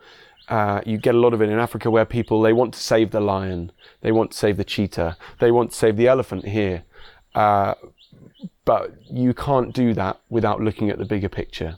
uh, 0.47 0.81
you 0.85 0.97
get 0.97 1.15
a 1.15 1.19
lot 1.19 1.33
of 1.33 1.41
it 1.41 1.49
in 1.49 1.59
Africa 1.59 1.91
where 1.91 2.05
people 2.05 2.41
they 2.41 2.53
want 2.53 2.73
to 2.73 2.79
save 2.79 3.11
the 3.11 3.19
lion, 3.19 3.71
they 4.01 4.11
want 4.11 4.31
to 4.31 4.37
save 4.37 4.57
the 4.57 4.63
cheetah, 4.63 5.17
they 5.39 5.51
want 5.51 5.71
to 5.71 5.77
save 5.77 5.97
the 5.97 6.07
elephant 6.07 6.45
here, 6.45 6.83
uh, 7.35 7.75
but 8.65 8.93
you 9.11 9.33
can't 9.33 9.73
do 9.73 9.93
that 9.93 10.19
without 10.29 10.61
looking 10.61 10.89
at 10.89 10.97
the 10.97 11.05
bigger 11.05 11.29
picture. 11.29 11.77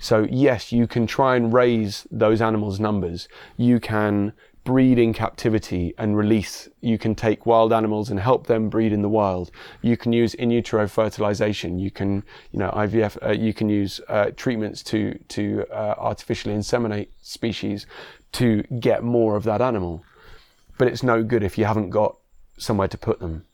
So 0.00 0.26
yes, 0.30 0.72
you 0.72 0.86
can 0.86 1.06
try 1.06 1.36
and 1.36 1.52
raise 1.52 2.06
those 2.10 2.40
animals' 2.40 2.80
numbers. 2.80 3.28
You 3.56 3.78
can 3.78 4.32
breed 4.64 4.98
in 4.98 5.12
captivity 5.12 5.94
and 5.98 6.16
release. 6.16 6.68
You 6.80 6.98
can 6.98 7.14
take 7.14 7.46
wild 7.46 7.72
animals 7.72 8.10
and 8.10 8.20
help 8.20 8.46
them 8.46 8.68
breed 8.68 8.92
in 8.92 9.02
the 9.02 9.08
wild. 9.08 9.50
You 9.80 9.96
can 9.96 10.12
use 10.12 10.34
in 10.34 10.50
utero 10.50 10.86
fertilization. 10.86 11.78
You 11.78 11.90
can, 11.90 12.22
you 12.52 12.58
know, 12.58 12.70
IVF. 12.70 13.18
Uh, 13.24 13.32
you 13.32 13.52
can 13.52 13.68
use 13.68 14.00
uh, 14.08 14.30
treatments 14.36 14.82
to 14.84 15.18
to 15.28 15.64
uh, 15.70 15.94
artificially 15.98 16.54
inseminate 16.54 17.08
species 17.22 17.86
to 18.32 18.62
get 18.78 19.02
more 19.02 19.36
of 19.36 19.44
that 19.44 19.60
animal. 19.60 20.04
But 20.78 20.88
it's 20.88 21.02
no 21.02 21.22
good 21.22 21.42
if 21.42 21.58
you 21.58 21.64
haven't 21.64 21.90
got 21.90 22.16
somewhere 22.56 22.88
to 22.88 22.98
put 22.98 23.20
them. 23.20 23.44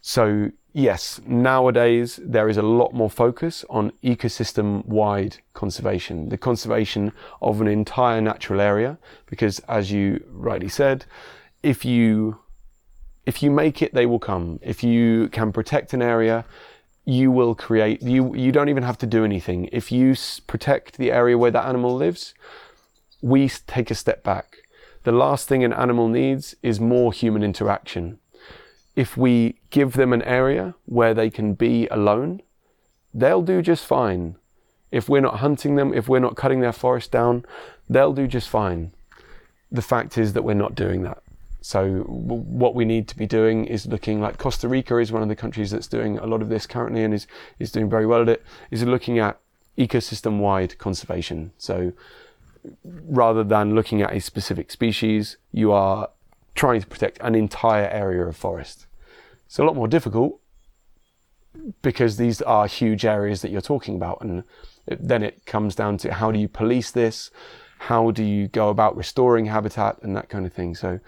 So 0.00 0.50
yes, 0.72 1.20
nowadays 1.26 2.18
there 2.22 2.48
is 2.48 2.56
a 2.56 2.62
lot 2.62 2.94
more 2.94 3.10
focus 3.10 3.64
on 3.68 3.92
ecosystem 4.02 4.84
wide 4.86 5.38
conservation, 5.52 6.28
the 6.28 6.38
conservation 6.38 7.12
of 7.42 7.60
an 7.60 7.68
entire 7.68 8.20
natural 8.20 8.60
area, 8.60 8.98
because 9.26 9.58
as 9.60 9.92
you 9.92 10.24
rightly 10.30 10.68
said, 10.68 11.04
if 11.62 11.84
you 11.84 12.38
if 13.26 13.42
you 13.42 13.50
make 13.50 13.82
it, 13.82 13.92
they 13.94 14.06
will 14.06 14.18
come. 14.18 14.58
If 14.62 14.82
you 14.82 15.28
can 15.28 15.52
protect 15.52 15.92
an 15.92 16.02
area, 16.02 16.44
you 17.04 17.30
will 17.30 17.54
create, 17.54 18.02
you, 18.02 18.34
you 18.34 18.50
don't 18.50 18.70
even 18.70 18.82
have 18.82 18.98
to 18.98 19.06
do 19.06 19.24
anything. 19.24 19.68
If 19.72 19.92
you 19.92 20.14
protect 20.46 20.96
the 20.96 21.12
area 21.12 21.36
where 21.36 21.50
that 21.50 21.66
animal 21.66 21.94
lives, 21.94 22.34
we 23.20 23.48
take 23.48 23.90
a 23.90 23.94
step 23.94 24.24
back. 24.24 24.56
The 25.04 25.12
last 25.12 25.48
thing 25.48 25.62
an 25.62 25.72
animal 25.72 26.08
needs 26.08 26.56
is 26.62 26.80
more 26.80 27.12
human 27.12 27.42
interaction 27.42 28.18
if 28.96 29.16
we 29.16 29.60
give 29.70 29.92
them 29.92 30.12
an 30.12 30.22
area 30.22 30.74
where 30.86 31.14
they 31.14 31.30
can 31.30 31.54
be 31.54 31.86
alone, 31.88 32.42
they'll 33.14 33.42
do 33.42 33.62
just 33.62 33.86
fine. 33.86 34.36
If 34.90 35.08
we're 35.08 35.20
not 35.20 35.38
hunting 35.38 35.76
them, 35.76 35.94
if 35.94 36.08
we're 36.08 36.18
not 36.18 36.36
cutting 36.36 36.60
their 36.60 36.72
forest 36.72 37.10
down, 37.10 37.44
they'll 37.88 38.12
do 38.12 38.26
just 38.26 38.48
fine. 38.48 38.92
The 39.70 39.82
fact 39.82 40.18
is 40.18 40.32
that 40.32 40.42
we're 40.42 40.54
not 40.54 40.74
doing 40.74 41.02
that. 41.02 41.22
So 41.62 42.00
what 42.08 42.74
we 42.74 42.84
need 42.84 43.06
to 43.08 43.16
be 43.16 43.26
doing 43.26 43.66
is 43.66 43.86
looking 43.86 44.20
like 44.20 44.38
Costa 44.38 44.66
Rica 44.66 44.96
is 44.96 45.12
one 45.12 45.22
of 45.22 45.28
the 45.28 45.36
countries 45.36 45.70
that's 45.70 45.86
doing 45.86 46.18
a 46.18 46.26
lot 46.26 46.40
of 46.42 46.48
this 46.48 46.66
currently 46.66 47.04
and 47.04 47.12
is, 47.12 47.26
is 47.58 47.70
doing 47.70 47.88
very 47.88 48.06
well 48.06 48.22
at 48.22 48.28
it, 48.28 48.42
is 48.70 48.82
looking 48.82 49.18
at 49.18 49.38
ecosystem 49.76 50.38
wide 50.38 50.78
conservation. 50.78 51.52
So 51.58 51.92
rather 52.84 53.44
than 53.44 53.74
looking 53.74 54.02
at 54.02 54.12
a 54.12 54.20
specific 54.20 54.70
species, 54.70 55.36
you 55.52 55.70
are 55.70 56.08
trying 56.60 56.82
to 56.82 56.86
protect 56.86 57.16
an 57.22 57.34
entire 57.34 57.88
area 57.88 58.22
of 58.22 58.36
forest. 58.36 58.86
It's 59.46 59.58
a 59.58 59.64
lot 59.64 59.74
more 59.74 59.88
difficult 59.88 60.38
because 61.80 62.18
these 62.18 62.42
are 62.42 62.66
huge 62.66 63.06
areas 63.06 63.40
that 63.40 63.50
you're 63.50 63.62
talking 63.62 63.96
about. 63.96 64.20
And 64.20 64.44
then 64.86 65.22
it 65.22 65.46
comes 65.46 65.74
down 65.74 65.96
to 66.02 66.12
how 66.12 66.30
do 66.30 66.38
you 66.38 66.48
police 66.48 66.90
this? 66.90 67.30
How 67.78 68.10
do 68.10 68.22
you 68.22 68.46
go 68.46 68.68
about 68.68 68.94
restoring 68.94 69.46
habitat 69.46 70.02
and 70.02 70.14
that 70.16 70.28
kind 70.28 70.44
of 70.44 70.52
thing? 70.52 70.74
So 70.74 71.00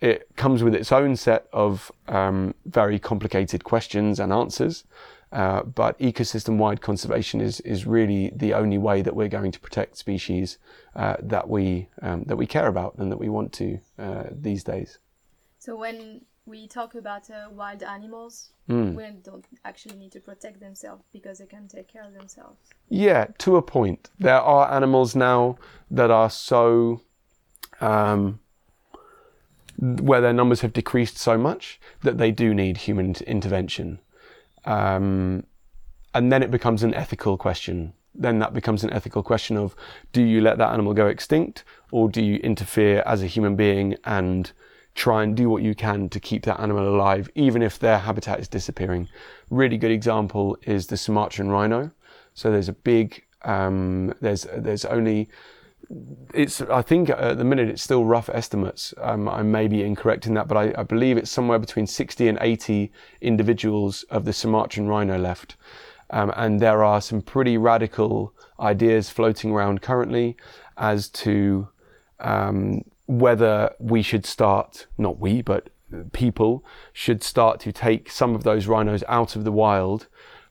it 0.00 0.34
comes 0.36 0.62
with 0.62 0.74
its 0.74 0.92
own 0.92 1.14
set 1.16 1.46
of 1.52 1.92
um, 2.08 2.54
very 2.64 2.98
complicated 2.98 3.64
questions 3.64 4.18
and 4.18 4.32
answers. 4.32 4.84
Uh, 5.32 5.62
but 5.62 5.98
ecosystem-wide 5.98 6.80
conservation 6.82 7.40
is 7.40 7.60
is 7.60 7.86
really 7.86 8.30
the 8.36 8.52
only 8.52 8.78
way 8.78 9.00
that 9.02 9.16
we're 9.16 9.28
going 9.28 9.50
to 9.50 9.60
protect 9.60 9.96
species 9.96 10.58
uh, 10.94 11.16
that 11.22 11.48
we 11.48 11.88
um, 12.02 12.24
that 12.24 12.36
we 12.36 12.46
care 12.46 12.66
about 12.66 12.94
and 12.98 13.10
that 13.10 13.18
we 13.18 13.30
want 13.30 13.52
to 13.52 13.78
uh, 13.98 14.24
these 14.30 14.62
days. 14.62 14.98
So 15.58 15.74
when 15.76 16.20
we 16.44 16.66
talk 16.68 16.94
about 16.94 17.30
uh, 17.30 17.48
wild 17.50 17.82
animals, 17.82 18.52
Mm. 18.68 18.94
we 18.94 19.04
don't 19.24 19.44
actually 19.64 19.96
need 19.96 20.12
to 20.12 20.20
protect 20.20 20.60
themselves 20.60 21.02
because 21.12 21.38
they 21.38 21.46
can 21.46 21.66
take 21.66 21.88
care 21.88 22.04
of 22.04 22.14
themselves. 22.14 22.60
Yeah, 22.88 23.26
to 23.38 23.56
a 23.56 23.62
point. 23.62 24.10
There 24.20 24.40
are 24.40 24.72
animals 24.72 25.16
now 25.16 25.58
that 25.90 26.10
are 26.10 26.30
so 26.30 27.00
um, 27.80 28.38
where 29.78 30.20
their 30.20 30.32
numbers 30.32 30.60
have 30.60 30.72
decreased 30.72 31.18
so 31.18 31.36
much 31.36 31.80
that 32.02 32.18
they 32.18 32.30
do 32.30 32.54
need 32.54 32.76
human 32.76 33.14
intervention. 33.26 33.98
Um, 34.64 35.44
and 36.14 36.30
then 36.30 36.42
it 36.42 36.50
becomes 36.50 36.82
an 36.82 36.94
ethical 36.94 37.36
question. 37.36 37.92
Then 38.14 38.38
that 38.40 38.52
becomes 38.52 38.84
an 38.84 38.92
ethical 38.92 39.22
question 39.22 39.56
of 39.56 39.74
do 40.12 40.22
you 40.22 40.40
let 40.40 40.58
that 40.58 40.72
animal 40.72 40.92
go 40.92 41.06
extinct 41.06 41.64
or 41.90 42.08
do 42.08 42.22
you 42.22 42.36
interfere 42.36 43.02
as 43.06 43.22
a 43.22 43.26
human 43.26 43.56
being 43.56 43.96
and 44.04 44.52
try 44.94 45.22
and 45.22 45.34
do 45.34 45.48
what 45.48 45.62
you 45.62 45.74
can 45.74 46.10
to 46.10 46.20
keep 46.20 46.44
that 46.44 46.60
animal 46.60 46.94
alive, 46.94 47.30
even 47.34 47.62
if 47.62 47.78
their 47.78 47.98
habitat 47.98 48.38
is 48.38 48.48
disappearing? 48.48 49.08
Really 49.48 49.78
good 49.78 49.90
example 49.90 50.58
is 50.62 50.88
the 50.88 50.96
Sumatran 50.96 51.48
rhino. 51.48 51.90
So 52.34 52.50
there's 52.50 52.68
a 52.68 52.74
big, 52.74 53.24
um, 53.42 54.12
there's, 54.20 54.46
there's 54.56 54.84
only 54.84 55.28
it's 56.34 56.60
I 56.62 56.82
think 56.82 57.10
at 57.10 57.38
the 57.38 57.44
minute 57.44 57.68
it's 57.68 57.82
still 57.82 58.04
rough 58.04 58.28
estimates. 58.32 58.94
Um, 59.00 59.28
I 59.28 59.42
may 59.42 59.68
be 59.68 59.82
incorrect 59.82 60.26
in 60.26 60.34
that, 60.34 60.48
but 60.48 60.56
I, 60.56 60.74
I, 60.78 60.82
believe 60.82 61.16
it's 61.16 61.30
somewhere 61.30 61.58
between 61.58 61.86
60 61.86 62.28
and 62.28 62.38
80 62.40 62.90
individuals 63.20 64.04
of 64.04 64.24
the 64.24 64.32
Sumatran 64.32 64.88
rhino 64.88 65.18
left. 65.18 65.56
Um, 66.10 66.32
and 66.36 66.60
there 66.60 66.84
are 66.84 67.00
some 67.00 67.22
pretty 67.22 67.56
radical 67.56 68.34
ideas 68.60 69.10
floating 69.10 69.50
around 69.50 69.82
currently 69.82 70.36
as 70.76 71.08
to 71.08 71.68
um, 72.20 72.82
whether 73.06 73.74
we 73.78 74.02
should 74.02 74.26
start, 74.26 74.86
not 74.98 75.18
we, 75.18 75.42
but 75.42 75.70
people 76.12 76.64
should 76.92 77.22
start 77.22 77.60
to 77.60 77.72
take 77.72 78.10
some 78.10 78.34
of 78.34 78.44
those 78.44 78.66
rhinos 78.66 79.04
out 79.08 79.36
of 79.36 79.44
the 79.44 79.52
wild 79.52 80.06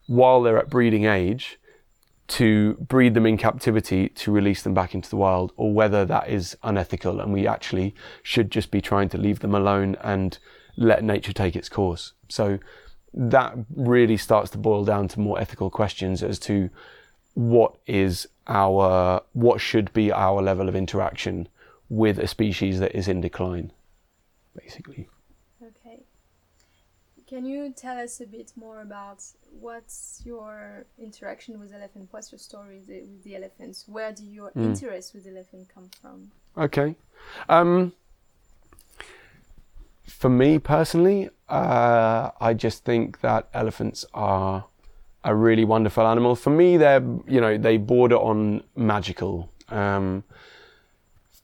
while 0.07 0.41
they're 0.41 0.57
at 0.57 0.69
breeding 0.69 1.05
age 1.05 1.59
to 2.31 2.75
breed 2.75 3.13
them 3.13 3.25
in 3.25 3.37
captivity 3.37 4.07
to 4.07 4.31
release 4.31 4.63
them 4.63 4.73
back 4.73 4.95
into 4.95 5.09
the 5.09 5.17
wild, 5.17 5.51
or 5.57 5.73
whether 5.73 6.05
that 6.05 6.29
is 6.29 6.57
unethical 6.63 7.19
and 7.19 7.33
we 7.33 7.45
actually 7.45 7.93
should 8.23 8.49
just 8.49 8.71
be 8.71 8.79
trying 8.79 9.09
to 9.09 9.17
leave 9.17 9.39
them 9.39 9.53
alone 9.53 9.97
and 10.01 10.39
let 10.77 11.03
nature 11.03 11.33
take 11.33 11.57
its 11.57 11.67
course. 11.67 12.13
So 12.29 12.59
that 13.13 13.53
really 13.75 14.15
starts 14.15 14.49
to 14.51 14.57
boil 14.57 14.85
down 14.85 15.09
to 15.09 15.19
more 15.19 15.39
ethical 15.41 15.69
questions 15.69 16.23
as 16.23 16.39
to 16.39 16.69
what 17.33 17.75
is 17.85 18.27
our, 18.47 19.21
what 19.33 19.59
should 19.59 19.91
be 19.91 20.11
our 20.11 20.41
level 20.41 20.69
of 20.69 20.75
interaction 20.75 21.49
with 21.89 22.17
a 22.17 22.27
species 22.27 22.79
that 22.79 22.95
is 22.95 23.09
in 23.09 23.19
decline, 23.19 23.73
basically. 24.55 25.09
Can 27.31 27.45
you 27.45 27.71
tell 27.73 27.97
us 27.97 28.19
a 28.19 28.25
bit 28.25 28.51
more 28.57 28.81
about 28.81 29.23
what's 29.61 30.21
your 30.25 30.83
interaction 30.99 31.61
with 31.61 31.73
elephant? 31.73 32.09
What's 32.11 32.29
your 32.29 32.39
story 32.39 32.75
with 32.79 32.87
the, 32.87 32.99
with 33.03 33.23
the 33.23 33.37
elephants? 33.37 33.85
Where 33.87 34.11
do 34.11 34.25
your 34.25 34.51
Mm. 34.51 34.65
interest 34.65 35.13
with 35.15 35.25
elephant 35.25 35.69
come 35.73 35.89
from? 36.01 36.31
Okay. 36.57 36.95
Um, 37.47 37.93
for 40.05 40.29
me 40.29 40.59
personally, 40.59 41.29
uh, 41.47 42.31
I 42.41 42.53
just 42.53 42.83
think 42.83 43.21
that 43.21 43.47
elephants 43.53 44.03
are 44.13 44.65
a 45.23 45.33
really 45.33 45.63
wonderful 45.63 46.05
animal. 46.05 46.35
For 46.35 46.49
me, 46.49 46.75
they're 46.75 46.99
you 47.27 47.39
know 47.39 47.57
they 47.57 47.77
border 47.77 48.17
on 48.17 48.63
magical. 48.75 49.47
Um, 49.69 50.25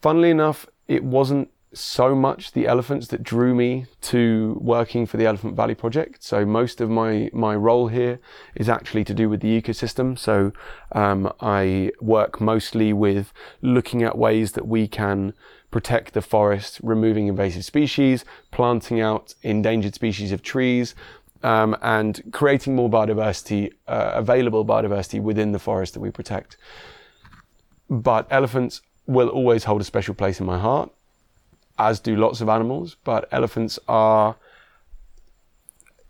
funnily 0.01 0.31
enough, 0.31 0.67
it 0.89 1.05
wasn't 1.05 1.49
so 1.79 2.15
much 2.15 2.51
the 2.51 2.67
elephants 2.67 3.07
that 3.07 3.23
drew 3.23 3.55
me 3.55 3.85
to 4.01 4.57
working 4.61 5.05
for 5.05 5.17
the 5.17 5.25
Elephant 5.25 5.55
Valley 5.55 5.75
Project. 5.75 6.23
So 6.23 6.45
most 6.45 6.81
of 6.81 6.89
my 6.89 7.29
my 7.33 7.55
role 7.55 7.87
here 7.87 8.19
is 8.55 8.69
actually 8.69 9.03
to 9.05 9.13
do 9.13 9.29
with 9.29 9.41
the 9.41 9.61
ecosystem. 9.61 10.17
So 10.17 10.51
um, 10.91 11.31
I 11.41 11.91
work 12.01 12.41
mostly 12.41 12.93
with 12.93 13.33
looking 13.61 14.03
at 14.03 14.17
ways 14.17 14.53
that 14.53 14.67
we 14.67 14.87
can 14.87 15.33
protect 15.71 16.13
the 16.13 16.21
forest, 16.21 16.79
removing 16.81 17.27
invasive 17.27 17.65
species, 17.65 18.25
planting 18.51 19.01
out 19.01 19.33
endangered 19.43 19.93
species 19.93 20.31
of 20.31 20.41
trees, 20.41 20.95
um, 21.43 21.75
and 21.81 22.21
creating 22.31 22.75
more 22.75 22.89
biodiversity, 22.89 23.73
uh, 23.87 24.11
available 24.15 24.65
biodiversity 24.65 25.21
within 25.21 25.51
the 25.51 25.59
forest 25.59 25.93
that 25.93 25.99
we 25.99 26.09
protect. 26.09 26.57
But 27.89 28.27
elephants 28.29 28.81
will 29.05 29.29
always 29.29 29.63
hold 29.63 29.81
a 29.81 29.85
special 29.85 30.13
place 30.13 30.39
in 30.39 30.45
my 30.45 30.59
heart, 30.59 30.91
as 31.77 31.99
do 31.99 32.15
lots 32.15 32.41
of 32.41 32.49
animals. 32.49 32.95
But 33.03 33.27
elephants 33.31 33.79
are 33.87 34.35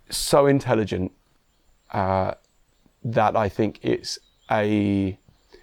so 0.09 0.45
intelligent 0.45 1.11
uh, 1.91 2.34
that 3.03 3.36
I 3.36 3.49
think 3.49 3.80
it's 3.82 4.20
a 4.49 5.18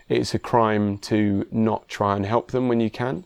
it's 0.08 0.34
a 0.34 0.38
crime 0.38 0.98
to 0.98 1.46
not 1.50 1.88
try 1.88 2.14
and 2.14 2.26
help 2.26 2.50
them 2.50 2.68
when 2.68 2.80
you 2.80 2.90
can 2.90 3.24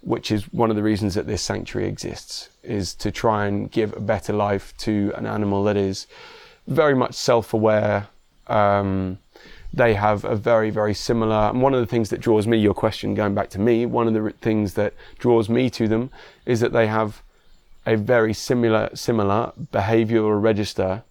which 0.00 0.30
is 0.30 0.52
one 0.52 0.70
of 0.70 0.76
the 0.76 0.82
reasons 0.82 1.14
that 1.14 1.26
this 1.26 1.42
sanctuary 1.42 1.88
exists, 1.88 2.48
is 2.62 2.94
to 2.94 3.10
try 3.10 3.46
and 3.46 3.70
give 3.70 3.96
a 3.96 4.00
better 4.00 4.32
life 4.32 4.76
to 4.78 5.12
an 5.16 5.26
animal 5.26 5.64
that 5.64 5.76
is 5.76 6.06
very 6.66 6.94
much 6.94 7.14
self-aware, 7.14 8.08
um, 8.46 9.18
they 9.72 9.94
have 9.94 10.24
a 10.24 10.34
very, 10.34 10.70
very 10.70 10.94
similar. 10.94 11.50
And 11.50 11.62
one 11.62 11.74
of 11.74 11.80
the 11.80 11.86
things 11.86 12.10
that 12.10 12.20
draws 12.20 12.46
me, 12.46 12.56
your 12.56 12.74
question 12.74 13.14
going 13.14 13.34
back 13.34 13.50
to 13.50 13.58
me, 13.58 13.86
one 13.86 14.08
of 14.08 14.14
the 14.14 14.30
things 14.40 14.74
that 14.74 14.94
draws 15.18 15.48
me 15.48 15.70
to 15.70 15.86
them 15.86 16.10
is 16.46 16.60
that 16.60 16.72
they 16.72 16.86
have 16.86 17.22
a 17.86 17.96
very 17.96 18.34
similar, 18.34 18.90
similar 18.94 19.52
behavioral 19.72 20.40
register 20.40 21.02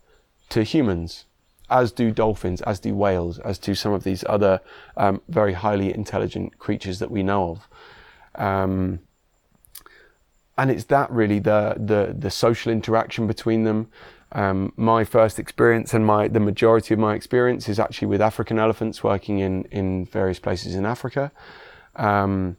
to 0.49 0.63
humans, 0.63 1.25
as 1.69 1.91
do 1.91 2.11
dolphins, 2.11 2.61
as 2.61 2.79
do 2.79 2.95
whales, 2.95 3.39
as 3.39 3.57
do 3.57 3.75
some 3.75 3.93
of 3.93 4.03
these 4.03 4.23
other 4.27 4.61
um, 4.95 5.21
very 5.27 5.53
highly 5.53 5.93
intelligent 5.93 6.57
creatures 6.59 6.99
that 6.99 7.11
we 7.11 7.23
know 7.23 7.51
of. 7.51 8.41
Um, 8.41 8.99
and 10.57 10.71
it's 10.71 10.85
that 10.85 11.09
really 11.11 11.39
the 11.39 11.75
the 11.77 12.15
the 12.17 12.31
social 12.31 12.71
interaction 12.71 13.27
between 13.27 13.63
them. 13.63 13.89
Um, 14.37 14.71
my 14.77 15.03
first 15.03 15.39
experience 15.39 15.95
and 15.95 16.05
my 16.05 16.27
the 16.27 16.39
majority 16.39 16.93
of 16.93 16.99
my 16.99 17.15
experience 17.15 17.67
is 17.67 17.79
actually 17.79 18.07
with 18.07 18.21
African 18.21 18.59
elephants 18.59 19.03
working 19.03 19.39
in 19.39 19.63
in 19.71 20.05
various 20.05 20.39
places 20.39 20.75
in 20.75 20.85
Africa. 20.85 21.31
Um, 21.95 22.57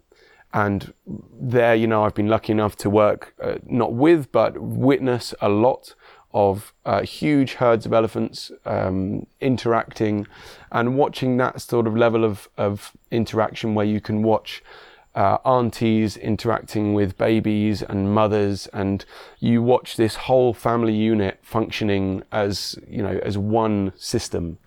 and 0.53 0.93
there, 1.41 1.77
you 1.77 1.87
know, 1.87 2.05
I've 2.05 2.15
been 2.15 2.27
lucky 2.27 2.53
enough 2.53 2.75
to 2.77 2.91
work 2.91 3.33
uh, 3.41 3.59
not 3.65 3.93
with, 3.93 4.33
but 4.33 4.59
witness 4.59 5.35
a 5.41 5.49
lot 5.49 5.95
of 6.35 6.73
uh, 6.85 7.03
huge 7.03 7.55
herds 7.55 7.87
of 7.87 7.93
elephants 7.93 8.51
um, 8.65 9.27
interacting 9.41 10.27
and 10.73 10.97
watching 10.97 11.37
that 11.37 11.61
sort 11.61 11.87
of 11.87 11.97
level 11.97 12.25
of, 12.25 12.49
of 12.57 12.93
interaction 13.11 13.75
where 13.75 13.87
you 13.87 14.01
can 14.01 14.23
watch 14.23 14.63
uh, 15.15 15.39
aunties 15.45 16.17
interacting 16.17 16.95
with 16.95 17.19
babies 17.19 17.83
and 17.83 18.15
mothers, 18.15 18.67
and 18.69 19.05
you 19.41 19.63
watch 19.63 19.97
this 19.97 20.15
whole 20.15 20.55
family 20.55 20.95
unit 20.95 21.39
functioning 21.43 22.23
as 22.31 22.79
you 22.89 23.03
know 23.03 23.19
as 23.23 23.37
one 23.37 23.93
system. 23.97 24.59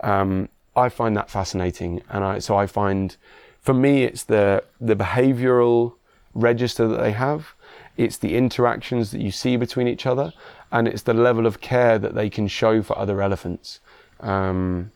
Um, 0.00 0.48
I 0.76 0.88
find 0.88 1.16
that 1.16 1.30
fascinating, 1.30 2.02
and 2.08 2.24
I, 2.24 2.38
so 2.40 2.56
I 2.56 2.66
find, 2.66 3.16
for 3.60 3.74
me, 3.74 4.04
it's 4.04 4.24
the 4.24 4.64
the 4.80 4.96
behavioural 4.96 5.94
register 6.34 6.88
that 6.88 7.00
they 7.00 7.12
have, 7.12 7.54
it's 7.96 8.16
the 8.16 8.36
interactions 8.36 9.12
that 9.12 9.20
you 9.20 9.30
see 9.30 9.56
between 9.56 9.86
each 9.86 10.06
other, 10.06 10.32
and 10.72 10.88
it's 10.88 11.02
the 11.02 11.14
level 11.14 11.46
of 11.46 11.60
care 11.60 11.98
that 11.98 12.14
they 12.14 12.28
can 12.28 12.48
show 12.48 12.82
for 12.82 12.98
other 12.98 13.22
elephants. 13.22 13.80
Um, 14.20 14.90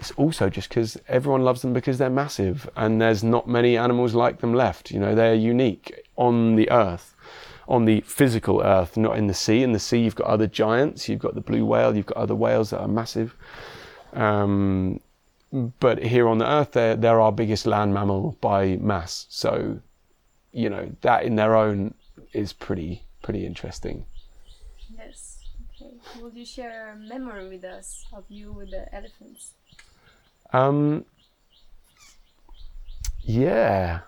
it's 0.00 0.12
also 0.12 0.48
just 0.48 0.70
because 0.70 0.96
everyone 1.08 1.42
loves 1.42 1.60
them 1.60 1.74
because 1.74 1.98
they're 1.98 2.08
massive 2.08 2.68
and 2.74 2.98
there's 2.98 3.22
not 3.22 3.46
many 3.46 3.76
animals 3.76 4.14
like 4.14 4.40
them 4.40 4.54
left. 4.54 4.90
You 4.90 4.98
know, 4.98 5.14
they're 5.14 5.34
unique 5.34 6.08
on 6.16 6.56
the 6.56 6.70
earth, 6.70 7.14
on 7.68 7.84
the 7.84 8.00
physical 8.00 8.62
earth, 8.62 8.96
not 8.96 9.18
in 9.18 9.26
the 9.26 9.34
sea. 9.34 9.62
In 9.62 9.72
the 9.72 9.78
sea, 9.78 10.00
you've 10.00 10.14
got 10.14 10.26
other 10.26 10.46
giants, 10.46 11.06
you've 11.06 11.20
got 11.20 11.34
the 11.34 11.42
blue 11.42 11.66
whale, 11.66 11.94
you've 11.94 12.06
got 12.06 12.16
other 12.16 12.34
whales 12.34 12.70
that 12.70 12.80
are 12.80 12.88
massive. 12.88 13.36
Um, 14.14 15.00
but 15.80 16.02
here 16.02 16.26
on 16.28 16.38
the 16.38 16.50
earth, 16.50 16.72
they're, 16.72 16.96
they're 16.96 17.20
our 17.20 17.32
biggest 17.32 17.66
land 17.66 17.92
mammal 17.92 18.38
by 18.40 18.76
mass. 18.76 19.26
So, 19.28 19.80
you 20.52 20.70
know, 20.70 20.90
that 21.02 21.24
in 21.24 21.36
their 21.36 21.54
own 21.54 21.92
is 22.32 22.54
pretty, 22.54 23.02
pretty 23.20 23.44
interesting. 23.44 24.06
Yes. 24.96 25.40
Okay. 25.74 25.92
Will 26.22 26.32
you 26.32 26.46
share 26.46 26.92
a 26.92 26.96
memory 26.96 27.50
with 27.50 27.64
us 27.64 28.06
of 28.14 28.24
you 28.30 28.50
with 28.50 28.70
the 28.70 28.92
elephants? 28.94 29.52
Um, 30.52 31.04
yeah. 33.22 34.00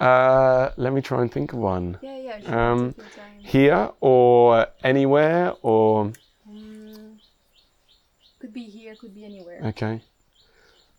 Uh, 0.00 0.70
let 0.76 0.92
me 0.92 1.00
try 1.00 1.22
and 1.22 1.30
think 1.30 1.52
of 1.52 1.58
one. 1.58 1.98
Yeah, 2.02 2.18
yeah. 2.18 2.40
Sure. 2.40 2.58
Um, 2.58 2.94
here 3.38 3.90
or 4.00 4.66
anywhere 4.84 5.54
or. 5.62 6.12
Mm, 6.48 7.18
could 8.38 8.52
be 8.52 8.64
here, 8.64 8.94
could 8.96 9.14
be 9.14 9.24
anywhere. 9.24 9.60
Okay. 9.66 10.00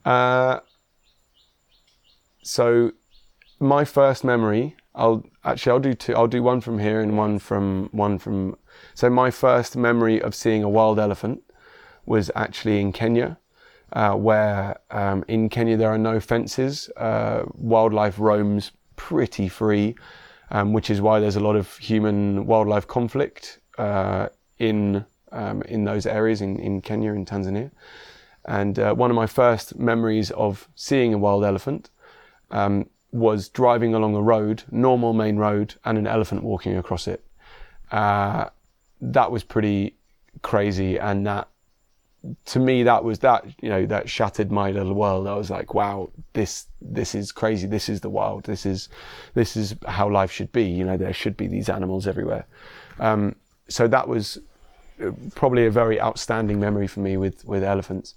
Uh, 0.05 0.59
so, 2.43 2.91
my 3.59 3.85
first 3.85 4.23
memory. 4.23 4.75
I'll 4.95 5.23
actually 5.45 5.71
I'll 5.71 5.79
do 5.79 5.93
two. 5.93 6.13
I'll 6.15 6.27
do 6.27 6.43
one 6.43 6.59
from 6.59 6.79
here 6.79 6.99
and 6.99 7.17
one 7.17 7.39
from 7.39 7.87
one 7.93 8.17
from. 8.17 8.57
So 8.95 9.09
my 9.09 9.31
first 9.31 9.77
memory 9.77 10.21
of 10.21 10.35
seeing 10.35 10.61
a 10.61 10.67
wild 10.67 10.99
elephant 10.99 11.41
was 12.05 12.29
actually 12.35 12.81
in 12.81 12.91
Kenya 12.91 13.37
uh, 13.93 14.13
where 14.13 14.79
um, 14.91 15.23
in 15.27 15.49
Kenya 15.49 15.77
there 15.77 15.89
are 15.89 15.97
no 15.97 16.19
fences. 16.19 16.89
Uh, 16.97 17.43
wildlife 17.55 18.19
roams 18.19 18.71
pretty 18.95 19.47
free, 19.47 19.95
um, 20.51 20.73
which 20.73 20.89
is 20.89 21.01
why 21.01 21.19
there's 21.19 21.35
a 21.35 21.39
lot 21.39 21.55
of 21.55 21.77
human 21.77 22.45
wildlife 22.45 22.87
conflict 22.87 23.59
uh, 23.77 24.29
in 24.57 25.05
um, 25.31 25.61
in 25.63 25.83
those 25.83 26.05
areas 26.05 26.41
in, 26.41 26.59
in 26.59 26.81
Kenya 26.81 27.13
and 27.13 27.27
Tanzania. 27.27 27.71
And 28.45 28.79
uh, 28.79 28.93
one 28.95 29.11
of 29.11 29.15
my 29.15 29.27
first 29.27 29.77
memories 29.77 30.31
of 30.31 30.67
seeing 30.75 31.13
a 31.13 31.17
wild 31.17 31.45
elephant 31.45 31.89
um, 32.51 32.89
was 33.11 33.49
driving 33.49 33.93
along 33.93 34.15
a 34.15 34.21
road, 34.21 34.63
normal 34.71 35.13
main 35.13 35.37
road, 35.37 35.75
and 35.85 35.97
an 35.97 36.07
elephant 36.07 36.43
walking 36.43 36.75
across 36.77 37.07
it. 37.07 37.23
Uh, 37.91 38.49
that 39.01 39.31
was 39.31 39.43
pretty 39.43 39.95
crazy, 40.41 40.97
and 40.97 41.25
that 41.25 41.47
to 42.45 42.59
me 42.59 42.83
that 42.83 43.03
was 43.03 43.19
that 43.19 43.45
you 43.61 43.69
know 43.69 43.85
that 43.85 44.09
shattered 44.09 44.51
my 44.51 44.71
little 44.71 44.93
world. 44.93 45.27
I 45.27 45.35
was 45.35 45.49
like 45.49 45.73
wow 45.73 46.09
this 46.33 46.67
this 46.81 47.15
is 47.15 47.31
crazy. 47.31 47.67
This 47.67 47.89
is 47.89 48.01
the 48.01 48.09
wild. 48.09 48.43
This 48.43 48.65
is 48.65 48.89
this 49.33 49.55
is 49.55 49.75
how 49.87 50.09
life 50.09 50.31
should 50.31 50.51
be. 50.51 50.65
You 50.65 50.83
know 50.83 50.97
there 50.97 51.13
should 51.13 51.37
be 51.37 51.47
these 51.47 51.69
animals 51.69 52.07
everywhere. 52.07 52.45
Um, 52.99 53.35
so 53.69 53.87
that 53.87 54.07
was 54.07 54.37
uh, 55.01 55.11
probably 55.35 55.65
a 55.65 55.71
very 55.71 56.01
outstanding 56.01 56.59
memory 56.59 56.87
for 56.87 56.99
me 56.99 57.15
with 57.15 57.45
with 57.45 57.63
elephants. 57.63 58.15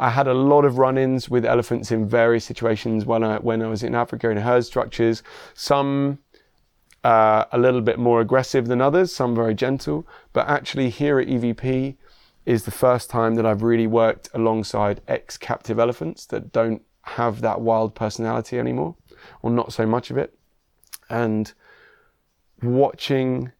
I 0.00 0.10
had 0.10 0.26
a 0.26 0.34
lot 0.34 0.64
of 0.64 0.78
run-ins 0.78 1.28
with 1.28 1.44
elephants 1.44 1.92
in 1.92 2.08
various 2.08 2.44
situations 2.44 3.06
when 3.06 3.22
i 3.22 3.38
when 3.38 3.62
i 3.62 3.68
was 3.68 3.84
in 3.84 3.94
africa 3.94 4.30
in 4.30 4.38
herd 4.38 4.64
structures. 4.64 5.22
Some 5.54 6.18
uh, 7.04 7.44
a 7.52 7.58
little 7.58 7.82
bit 7.82 7.98
more 7.98 8.20
aggressive 8.20 8.66
than 8.66 8.80
others 8.80 9.14
some 9.14 9.34
very 9.34 9.54
gentle. 9.54 10.06
But 10.32 10.48
actually 10.48 10.90
here 10.90 11.20
at 11.20 11.28
evp 11.28 11.96
is 12.46 12.64
the 12.64 12.70
first 12.70 13.10
time 13.10 13.34
that 13.36 13.46
I've 13.46 13.62
really 13.62 13.86
worked 13.86 14.28
alongside 14.34 15.00
ex 15.08 15.36
captive 15.36 15.78
elephants 15.78 16.26
that 16.26 16.52
don't 16.52 16.82
have 17.02 17.40
that 17.40 17.60
wild 17.60 17.94
personality 17.94 18.58
anymore, 18.58 18.96
or 19.42 19.50
not 19.50 19.72
so 19.72 19.86
much 19.86 20.10
of 20.10 20.18
it. 20.18 20.36
And 21.08 21.52
watching 22.62 23.52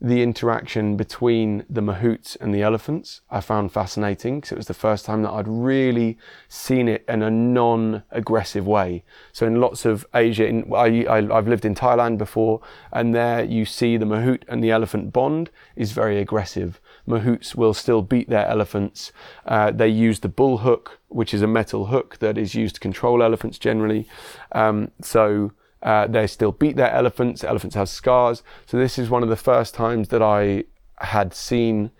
the 0.00 0.22
interaction 0.22 0.96
between 0.96 1.64
the 1.70 1.80
mahouts 1.80 2.36
and 2.38 2.54
the 2.54 2.60
elephants 2.60 3.22
I 3.30 3.40
found 3.40 3.72
fascinating 3.72 4.40
because 4.40 4.52
it 4.52 4.58
was 4.58 4.66
the 4.66 4.74
first 4.74 5.06
time 5.06 5.22
that 5.22 5.30
I'd 5.30 5.48
really 5.48 6.18
seen 6.48 6.86
it 6.86 7.02
in 7.08 7.22
a 7.22 7.30
non-aggressive 7.30 8.66
way. 8.66 9.04
So 9.32 9.46
in 9.46 9.58
lots 9.58 9.86
of 9.86 10.06
Asia, 10.14 10.46
in, 10.46 10.70
I, 10.74 11.06
I've 11.08 11.48
lived 11.48 11.64
in 11.64 11.74
Thailand 11.74 12.18
before, 12.18 12.60
and 12.92 13.14
there 13.14 13.42
you 13.42 13.64
see 13.64 13.96
the 13.96 14.04
mahout 14.04 14.42
and 14.48 14.62
the 14.62 14.70
elephant 14.70 15.14
bond 15.14 15.50
is 15.76 15.92
very 15.92 16.18
aggressive. 16.18 16.78
Mahouts 17.06 17.54
will 17.54 17.74
still 17.74 18.02
beat 18.02 18.28
their 18.28 18.46
elephants. 18.46 19.12
Uh, 19.46 19.70
they 19.70 19.88
use 19.88 20.20
the 20.20 20.28
bull 20.28 20.58
hook, 20.58 20.98
which 21.08 21.32
is 21.32 21.42
a 21.42 21.46
metal 21.46 21.86
hook 21.86 22.18
that 22.18 22.36
is 22.36 22.54
used 22.54 22.76
to 22.76 22.80
control 22.80 23.22
elephants 23.22 23.58
generally. 23.58 24.08
Um, 24.52 24.90
so 25.00 25.52
uh, 25.82 26.06
they 26.06 26.26
still 26.26 26.52
beat 26.52 26.76
their 26.76 26.90
elephants. 26.90 27.44
Elephants 27.44 27.76
have 27.76 27.88
scars. 27.88 28.42
So 28.66 28.76
this 28.76 28.98
is 28.98 29.08
one 29.10 29.22
of 29.22 29.28
the 29.28 29.36
first 29.36 29.74
times 29.74 30.08
that 30.08 30.22
I 30.22 30.64
had 30.98 31.34
seen 31.34 31.90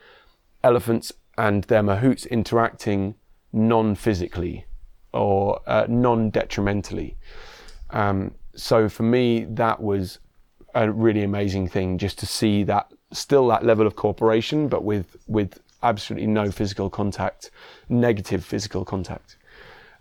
elephants 0.64 1.12
and 1.38 1.64
their 1.64 1.82
mahouts 1.82 2.28
interacting 2.30 3.14
non-physically 3.52 4.66
or 5.12 5.60
uh, 5.66 5.86
non-detrimentally. 5.88 7.16
Um, 7.90 8.34
so 8.54 8.88
for 8.88 9.02
me, 9.02 9.44
that 9.44 9.80
was 9.80 10.18
a 10.74 10.90
really 10.90 11.22
amazing 11.22 11.68
thing 11.68 11.98
just 11.98 12.18
to 12.18 12.26
see 12.26 12.64
that 12.64 12.92
still 13.16 13.48
that 13.48 13.64
level 13.64 13.86
of 13.86 13.96
cooperation, 13.96 14.68
but 14.68 14.84
with 14.84 15.16
with 15.26 15.60
absolutely 15.82 16.26
no 16.26 16.50
physical 16.50 16.90
contact, 16.90 17.50
negative 17.88 18.44
physical 18.44 18.84
contact. 18.84 19.36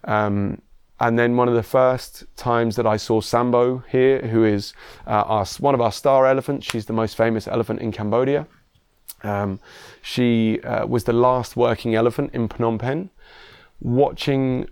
Um, 0.05 0.61
and 0.99 1.19
then 1.19 1.35
one 1.35 1.49
of 1.49 1.55
the 1.55 1.63
first 1.63 2.23
times 2.37 2.77
that 2.77 2.87
I 2.87 2.97
saw 2.97 3.19
Sambo 3.19 3.79
here, 3.89 4.21
who 4.27 4.45
is 4.45 4.73
uh, 5.05 5.23
our, 5.27 5.45
one 5.59 5.75
of 5.75 5.81
our 5.81 5.91
star 5.91 6.25
elephants, 6.25 6.65
she's 6.65 6.85
the 6.85 6.93
most 6.93 7.17
famous 7.17 7.47
elephant 7.47 7.81
in 7.81 7.91
Cambodia. 7.91 8.47
Um, 9.23 9.59
she 10.01 10.61
uh, 10.61 10.85
was 10.85 11.03
the 11.03 11.13
last 11.13 11.57
working 11.57 11.95
elephant 11.95 12.31
in 12.33 12.47
Phnom 12.47 12.79
Penh. 12.79 13.09
Watching 13.81 14.69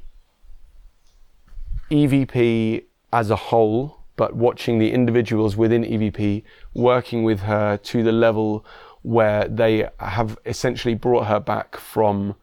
EVP 1.92 2.86
as 3.12 3.30
a 3.30 3.36
whole 3.36 4.03
but 4.16 4.36
watching 4.36 4.80
the 4.80 4.92
individuals 4.92 5.56
within 5.56 5.84
EVP 5.84 6.44
working 6.74 7.24
with 7.24 7.42
her 7.42 7.78
to 7.78 8.04
the 8.04 8.12
level 8.12 8.66
where 9.02 9.48
they 9.48 9.88
have 10.00 10.38
essentially 10.46 10.96
brought 10.96 11.28
her 11.28 11.40
back 11.40 11.76
from 11.78 12.36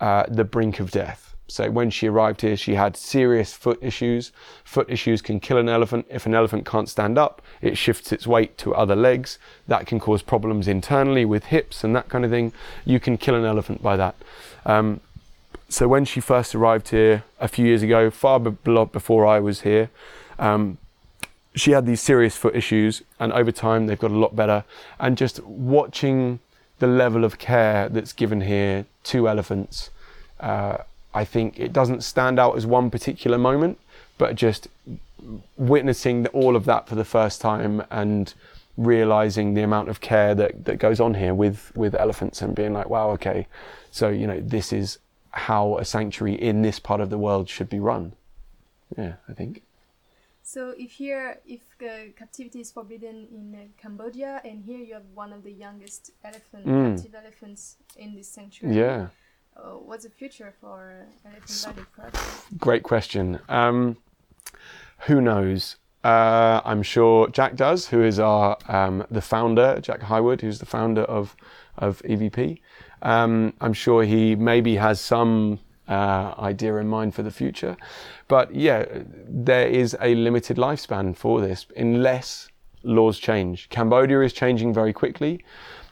uh, 0.00 0.24
the 0.28 0.44
brink 0.44 0.78
of 0.78 0.90
death. 0.90 1.26
So 1.48 1.70
when 1.70 1.90
she 1.90 2.08
arrived 2.08 2.40
here, 2.40 2.56
she 2.56 2.74
had 2.74 2.96
serious 2.96 3.52
foot 3.52 3.78
issues. 3.80 4.32
Foot 4.64 4.90
issues 4.90 5.22
can 5.22 5.38
kill 5.38 5.58
an 5.58 5.68
elephant. 5.68 6.06
If 6.10 6.26
an 6.26 6.34
elephant 6.34 6.66
can't 6.66 6.88
stand 6.88 7.18
up, 7.18 7.40
it 7.60 7.78
shifts 7.78 8.10
its 8.10 8.26
weight 8.26 8.58
to 8.58 8.74
other 8.74 8.96
legs. 8.96 9.38
That 9.68 9.86
can 9.86 10.00
cause 10.00 10.22
problems 10.22 10.66
internally 10.66 11.24
with 11.24 11.46
hips 11.46 11.84
and 11.84 11.94
that 11.94 12.08
kind 12.08 12.24
of 12.24 12.30
thing. 12.30 12.52
You 12.84 12.98
can 12.98 13.16
kill 13.16 13.36
an 13.36 13.44
elephant 13.44 13.82
by 13.82 13.96
that. 13.96 14.16
Um, 14.64 15.00
so 15.68 15.88
when 15.88 16.04
she 16.04 16.20
first 16.20 16.54
arrived 16.54 16.88
here 16.88 17.24
a 17.40 17.48
few 17.48 17.66
years 17.66 17.82
ago, 17.82 18.10
far 18.10 18.40
before 18.40 19.26
I 19.26 19.38
was 19.38 19.60
here, 19.60 19.90
um, 20.38 20.78
she 21.56 21.72
had 21.72 21.86
these 21.86 22.00
serious 22.00 22.36
foot 22.36 22.54
issues, 22.54 23.02
and 23.18 23.32
over 23.32 23.50
time 23.50 23.86
they've 23.86 23.98
got 23.98 24.10
a 24.10 24.18
lot 24.18 24.36
better. 24.36 24.64
And 25.00 25.16
just 25.16 25.42
watching 25.42 26.38
the 26.78 26.86
level 26.86 27.24
of 27.24 27.38
care 27.38 27.88
that's 27.88 28.12
given 28.12 28.42
here 28.42 28.84
to 29.04 29.28
elephants, 29.28 29.90
uh, 30.38 30.78
I 31.14 31.24
think 31.24 31.58
it 31.58 31.72
doesn't 31.72 32.04
stand 32.04 32.38
out 32.38 32.56
as 32.56 32.66
one 32.66 32.90
particular 32.90 33.38
moment, 33.38 33.78
but 34.18 34.34
just 34.34 34.68
witnessing 35.56 36.26
all 36.28 36.56
of 36.56 36.66
that 36.66 36.88
for 36.88 36.94
the 36.94 37.04
first 37.04 37.40
time 37.40 37.82
and 37.90 38.34
realizing 38.76 39.54
the 39.54 39.62
amount 39.62 39.88
of 39.88 40.02
care 40.02 40.34
that, 40.34 40.66
that 40.66 40.78
goes 40.78 41.00
on 41.00 41.14
here 41.14 41.32
with, 41.32 41.74
with 41.74 41.94
elephants 41.94 42.42
and 42.42 42.54
being 42.54 42.74
like, 42.74 42.90
wow, 42.90 43.10
okay, 43.10 43.46
so, 43.90 44.10
you 44.10 44.26
know, 44.26 44.40
this 44.40 44.74
is 44.74 44.98
how 45.30 45.78
a 45.78 45.84
sanctuary 45.86 46.34
in 46.34 46.60
this 46.60 46.78
part 46.78 47.00
of 47.00 47.08
the 47.08 47.16
world 47.16 47.48
should 47.48 47.70
be 47.70 47.80
run. 47.80 48.12
Yeah, 48.96 49.14
I 49.26 49.32
think. 49.32 49.62
So 50.48 50.72
if 50.78 50.92
here, 50.92 51.40
if 51.44 51.76
the 51.80 52.12
captivity 52.16 52.60
is 52.60 52.70
forbidden 52.70 53.26
in 53.32 53.52
uh, 53.52 53.64
Cambodia, 53.82 54.40
and 54.44 54.62
here 54.62 54.78
you 54.78 54.94
have 54.94 55.02
one 55.12 55.32
of 55.32 55.42
the 55.42 55.50
youngest 55.50 56.12
elephant 56.22 56.64
mm. 56.64 56.94
captive 56.94 57.16
elephants 57.16 57.78
in 57.96 58.14
this 58.14 58.28
sanctuary. 58.28 58.76
Yeah. 58.76 59.08
Uh, 59.56 59.70
what's 59.70 60.04
the 60.04 60.10
future 60.10 60.54
for 60.60 61.08
uh, 61.24 61.28
Elephant 61.28 61.88
Valley 61.96 62.12
Great 62.58 62.84
question. 62.84 63.40
Um, 63.48 63.96
who 65.08 65.20
knows? 65.20 65.78
Uh, 66.04 66.60
I'm 66.64 66.84
sure 66.84 67.28
Jack 67.30 67.56
does, 67.56 67.88
who 67.88 68.04
is 68.04 68.20
our 68.20 68.56
um, 68.68 69.04
the 69.10 69.22
founder, 69.22 69.80
Jack 69.80 69.98
Highwood, 69.98 70.42
who's 70.42 70.60
the 70.60 70.66
founder 70.66 71.02
of 71.02 71.34
of 71.76 72.00
EVP. 72.04 72.60
Um, 73.02 73.52
I'm 73.60 73.72
sure 73.72 74.04
he 74.04 74.36
maybe 74.36 74.76
has 74.76 75.00
some 75.00 75.58
uh, 75.88 76.34
idea 76.38 76.76
in 76.76 76.88
mind 76.88 77.14
for 77.14 77.22
the 77.22 77.30
future. 77.30 77.76
But 78.28 78.54
yeah, 78.54 78.84
there 79.28 79.68
is 79.68 79.96
a 80.00 80.14
limited 80.14 80.56
lifespan 80.56 81.16
for 81.16 81.40
this 81.40 81.66
unless 81.76 82.48
laws 82.82 83.18
change. 83.18 83.68
Cambodia 83.68 84.20
is 84.20 84.32
changing 84.32 84.72
very 84.72 84.92
quickly. 84.92 85.44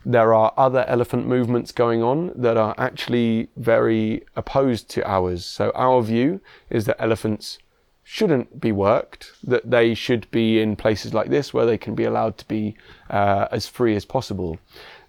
There 0.06 0.34
are 0.34 0.52
other 0.56 0.84
elephant 0.86 1.26
movements 1.26 1.72
going 1.72 2.02
on 2.02 2.32
that 2.36 2.56
are 2.56 2.74
actually 2.76 3.48
very 3.56 4.24
opposed 4.36 4.90
to 4.90 5.08
ours. 5.08 5.46
So 5.46 5.72
our 5.74 6.02
view 6.02 6.40
is 6.68 6.84
that 6.84 7.00
elephants 7.00 7.58
shouldn't 8.02 8.60
be 8.60 8.70
worked, 8.70 9.32
that 9.42 9.70
they 9.70 9.94
should 9.94 10.30
be 10.30 10.60
in 10.60 10.76
places 10.76 11.14
like 11.14 11.30
this 11.30 11.54
where 11.54 11.64
they 11.64 11.78
can 11.78 11.94
be 11.94 12.04
allowed 12.04 12.36
to 12.36 12.46
be 12.46 12.76
uh, 13.08 13.48
as 13.50 13.66
free 13.66 13.96
as 13.96 14.04
possible. 14.04 14.58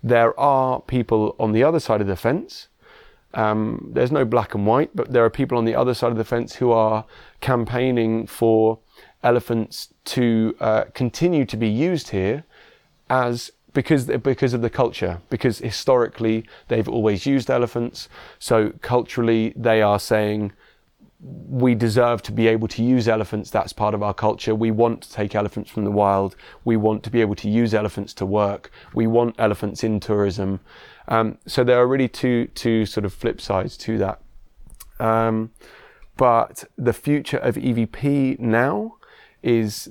There 0.02 0.40
are 0.40 0.80
people 0.82 1.36
on 1.38 1.52
the 1.52 1.64
other 1.64 1.82
side 1.82 2.00
of 2.00 2.08
the 2.08 2.16
fence 2.16 2.70
um, 3.36 3.90
there's 3.94 4.12
no 4.12 4.26
black 4.26 4.56
and 4.56 4.66
white, 4.66 4.92
but 4.96 5.12
there 5.12 5.24
are 5.24 5.30
people 5.30 5.58
on 5.58 5.66
the 5.66 5.76
other 5.76 5.94
side 5.94 6.12
of 6.12 6.18
the 6.18 6.24
fence 6.24 6.56
who 6.56 6.72
are 6.72 7.06
campaigning 7.42 8.26
for 8.26 8.80
elephants 9.24 9.94
to 10.06 10.56
uh, 10.60 10.86
continue 10.94 11.46
to 11.46 11.58
be 11.58 11.68
used 11.68 12.10
here 12.10 12.46
as 13.10 13.52
because 13.74 14.06
because 14.06 14.54
of 14.54 14.62
the 14.62 14.70
culture 14.70 15.20
because 15.30 15.58
historically 15.58 16.48
they've 16.70 16.88
always 16.88 17.26
used 17.26 17.52
elephants. 17.52 18.08
So 18.40 18.72
culturally 18.82 19.54
they 19.58 19.82
are 19.82 20.00
saying 20.00 20.54
we 21.20 21.76
deserve 21.76 22.22
to 22.22 22.32
be 22.32 22.48
able 22.48 22.68
to 22.70 22.84
use 22.84 23.08
elephants. 23.08 23.50
That's 23.50 23.74
part 23.74 23.94
of 23.94 24.02
our 24.02 24.14
culture. 24.14 24.56
We 24.56 24.72
want 24.72 25.02
to 25.02 25.12
take 25.12 25.36
elephants 25.36 25.70
from 25.70 25.84
the 25.84 25.92
wild. 25.92 26.36
We 26.64 26.78
want 26.78 27.04
to 27.04 27.10
be 27.10 27.20
able 27.20 27.36
to 27.36 27.50
use 27.50 27.74
elephants 27.74 28.14
to 28.16 28.26
work. 28.26 28.72
We 28.94 29.08
want 29.08 29.36
elephants 29.40 29.84
in 29.84 30.00
tourism 30.00 30.62
um, 31.08 31.38
so 31.46 31.64
there 31.64 31.78
are 31.80 31.88
really 31.88 32.08
two 32.08 32.48
two 32.56 32.86
sort 32.86 33.06
of 33.06 33.14
flip 33.14 33.40
sides 33.42 33.78
to 33.78 33.98
that. 33.98 34.22
Um, 35.00 35.52
but 36.18 36.64
the 36.78 36.94
future 36.94 37.38
of 37.38 37.56
EVP 37.56 38.40
now 38.40 38.96
is 39.44 39.90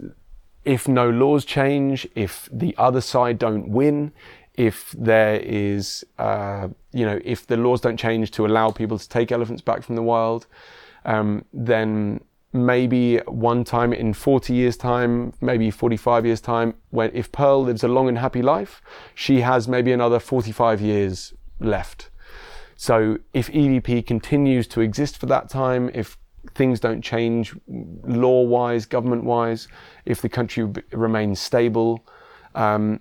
if 0.64 0.88
no 0.88 1.10
laws 1.10 1.44
change, 1.44 2.08
if 2.14 2.48
the 2.50 2.74
other 2.78 3.00
side 3.00 3.38
don't 3.38 3.68
win, 3.68 4.12
if 4.54 4.94
there 4.96 5.36
is, 5.36 6.04
uh, 6.18 6.68
you 6.92 7.04
know, 7.04 7.20
if 7.24 7.46
the 7.46 7.56
laws 7.56 7.80
don't 7.80 7.98
change 7.98 8.30
to 8.32 8.46
allow 8.46 8.70
people 8.70 8.98
to 8.98 9.08
take 9.08 9.30
elephants 9.32 9.62
back 9.62 9.82
from 9.82 9.96
the 9.96 10.02
wild, 10.02 10.46
um, 11.04 11.44
then 11.52 12.20
maybe 12.54 13.18
one 13.26 13.64
time 13.64 13.92
in 13.92 14.14
40 14.14 14.54
years 14.54 14.76
time 14.76 15.32
maybe 15.40 15.72
45 15.72 16.24
years 16.24 16.40
time 16.40 16.74
when 16.90 17.10
if 17.12 17.32
pearl 17.32 17.64
lives 17.64 17.82
a 17.82 17.88
long 17.88 18.08
and 18.08 18.16
happy 18.16 18.42
life 18.42 18.80
she 19.14 19.40
has 19.40 19.66
maybe 19.66 19.90
another 19.92 20.20
45 20.20 20.80
years 20.80 21.34
left. 21.58 22.10
So 22.76 23.18
if 23.32 23.50
evp 23.50 24.06
continues 24.06 24.68
to 24.68 24.80
exist 24.80 25.18
for 25.18 25.26
that 25.26 25.48
time 25.48 25.90
if 25.92 26.16
things 26.54 26.78
don't 26.78 27.02
change 27.02 27.56
law 27.66 28.42
wise 28.42 28.86
government 28.86 29.24
wise 29.24 29.66
if 30.04 30.22
the 30.22 30.28
country 30.28 30.70
remains 30.92 31.40
stable 31.40 32.06
um, 32.54 33.00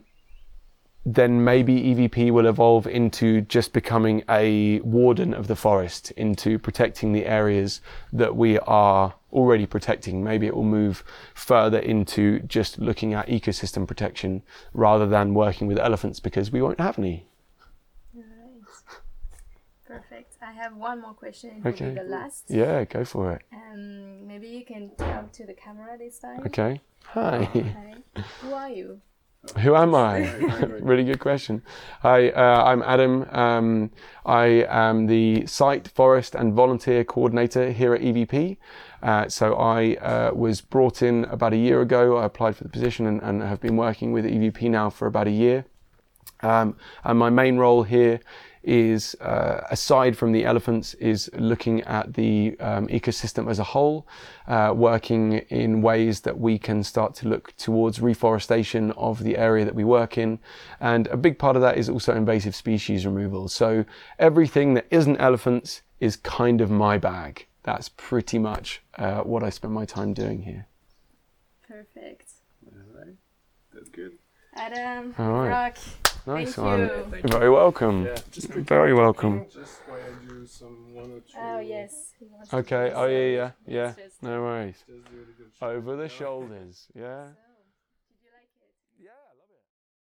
then 1.05 1.43
maybe 1.43 1.81
EVP 1.81 2.31
will 2.31 2.47
evolve 2.47 2.87
into 2.87 3.41
just 3.41 3.73
becoming 3.73 4.23
a 4.29 4.79
warden 4.81 5.33
of 5.33 5.47
the 5.47 5.55
forest, 5.55 6.11
into 6.11 6.57
protecting 6.57 7.11
the 7.11 7.25
areas 7.25 7.81
that 8.13 8.35
we 8.35 8.57
are 8.59 9.15
already 9.33 9.65
protecting. 9.65 10.23
Maybe 10.23 10.47
it 10.47 10.55
will 10.55 10.63
move 10.63 11.03
further 11.33 11.79
into 11.79 12.39
just 12.41 12.79
looking 12.79 13.13
at 13.13 13.27
ecosystem 13.27 13.85
protection 13.85 14.43
rather 14.73 15.05
than 15.05 15.33
working 15.33 15.67
with 15.67 15.77
elephants 15.77 16.21
because 16.21 16.51
we 16.51 16.61
won't 16.61 16.79
have 16.79 16.97
any. 16.97 17.25
Right. 18.13 18.23
Perfect. 19.85 20.35
I 20.41 20.53
have 20.53 20.77
one 20.77 21.01
more 21.01 21.13
question. 21.13 21.61
It 21.65 21.67
okay. 21.67 21.93
the 21.93 22.03
last. 22.03 22.45
Yeah, 22.47 22.85
go 22.85 23.03
for 23.03 23.33
it. 23.33 23.41
Um, 23.51 24.25
maybe 24.25 24.47
you 24.47 24.63
can 24.63 24.91
talk 24.95 25.33
to 25.33 25.45
the 25.45 25.53
camera 25.53 25.97
this 25.97 26.19
time. 26.19 26.43
Okay. 26.45 26.79
Hi. 27.07 27.43
Hi. 27.53 28.21
Who 28.41 28.53
are 28.53 28.69
you? 28.69 29.01
Who 29.59 29.75
am 29.75 29.93
I? 29.93 30.31
really 30.81 31.03
good 31.03 31.19
question. 31.19 31.63
Hi, 32.01 32.29
uh, 32.29 32.63
I'm 32.63 32.81
Adam. 32.81 33.27
Um, 33.29 33.91
I 34.25 34.65
am 34.69 35.07
the 35.07 35.45
site, 35.47 35.89
forest, 35.89 36.33
and 36.33 36.53
volunteer 36.53 37.03
coordinator 37.03 37.71
here 37.71 37.93
at 37.93 37.99
EVP. 37.99 38.55
Uh, 39.01 39.27
so 39.27 39.55
I 39.55 39.95
uh, 39.95 40.31
was 40.33 40.61
brought 40.61 41.01
in 41.01 41.25
about 41.25 41.51
a 41.51 41.57
year 41.57 41.81
ago. 41.81 42.17
I 42.17 42.25
applied 42.25 42.55
for 42.55 42.63
the 42.63 42.69
position 42.69 43.05
and, 43.05 43.21
and 43.21 43.41
have 43.43 43.59
been 43.59 43.75
working 43.75 44.13
with 44.13 44.23
EVP 44.23 44.69
now 44.69 44.89
for 44.89 45.07
about 45.07 45.27
a 45.27 45.31
year. 45.31 45.65
Um, 46.39 46.77
and 47.03 47.19
my 47.19 47.29
main 47.29 47.57
role 47.57 47.83
here 47.83 48.21
is, 48.63 49.15
uh, 49.21 49.61
aside 49.69 50.17
from 50.17 50.31
the 50.31 50.45
elephants, 50.45 50.93
is 50.95 51.29
looking 51.33 51.81
at 51.81 52.13
the 52.13 52.55
um, 52.59 52.87
ecosystem 52.87 53.49
as 53.49 53.59
a 53.59 53.63
whole, 53.63 54.07
uh, 54.47 54.73
working 54.75 55.33
in 55.49 55.81
ways 55.81 56.21
that 56.21 56.39
we 56.39 56.57
can 56.57 56.83
start 56.83 57.13
to 57.15 57.27
look 57.27 57.55
towards 57.57 57.99
reforestation 57.99 58.91
of 58.91 59.23
the 59.23 59.37
area 59.37 59.65
that 59.65 59.75
we 59.75 59.83
work 59.83 60.17
in. 60.17 60.39
And 60.79 61.07
a 61.07 61.17
big 61.17 61.37
part 61.37 61.55
of 61.55 61.61
that 61.61 61.77
is 61.77 61.89
also 61.89 62.15
invasive 62.15 62.55
species 62.55 63.05
removal. 63.05 63.47
So 63.47 63.85
everything 64.19 64.73
that 64.75 64.87
isn't 64.91 65.17
elephants 65.17 65.81
is 65.99 66.15
kind 66.17 66.61
of 66.61 66.69
my 66.69 66.97
bag. 66.97 67.47
That's 67.63 67.89
pretty 67.89 68.39
much 68.39 68.81
uh, 68.97 69.21
what 69.21 69.43
I 69.43 69.49
spend 69.49 69.73
my 69.73 69.85
time 69.85 70.13
doing 70.13 70.43
here. 70.43 70.67
Perfect. 71.67 72.29
All 72.65 72.99
right. 72.99 73.15
That's 73.73 73.89
good. 73.89 74.17
Adam, 74.55 75.15
All 75.17 75.31
right. 75.31 75.49
Rock. 75.49 75.77
Nice 76.25 76.55
Thank 76.55 76.65
one. 76.65 76.79
You. 76.79 77.07
Thank 77.11 77.29
Very 77.31 77.49
welcome. 77.49 78.05
Yeah, 78.05 78.15
Very 78.61 78.93
welcome. 78.93 79.45
Just 79.51 79.81
while 79.87 79.99
I 79.99 80.25
do 80.25 80.47
some 80.47 80.93
one 80.93 81.11
or 81.11 81.19
two. 81.19 81.37
Oh 81.37 81.59
yes. 81.59 82.13
Okay. 82.53 82.91
Oh 82.95 83.05
yeah, 83.05 83.27
yeah, 83.27 83.51
yeah. 83.67 83.93
No 84.21 84.41
worries. 84.41 84.83
Over 85.61 85.97
the 85.97 86.07
shoulders. 86.07 86.87
Yeah. 86.95 87.27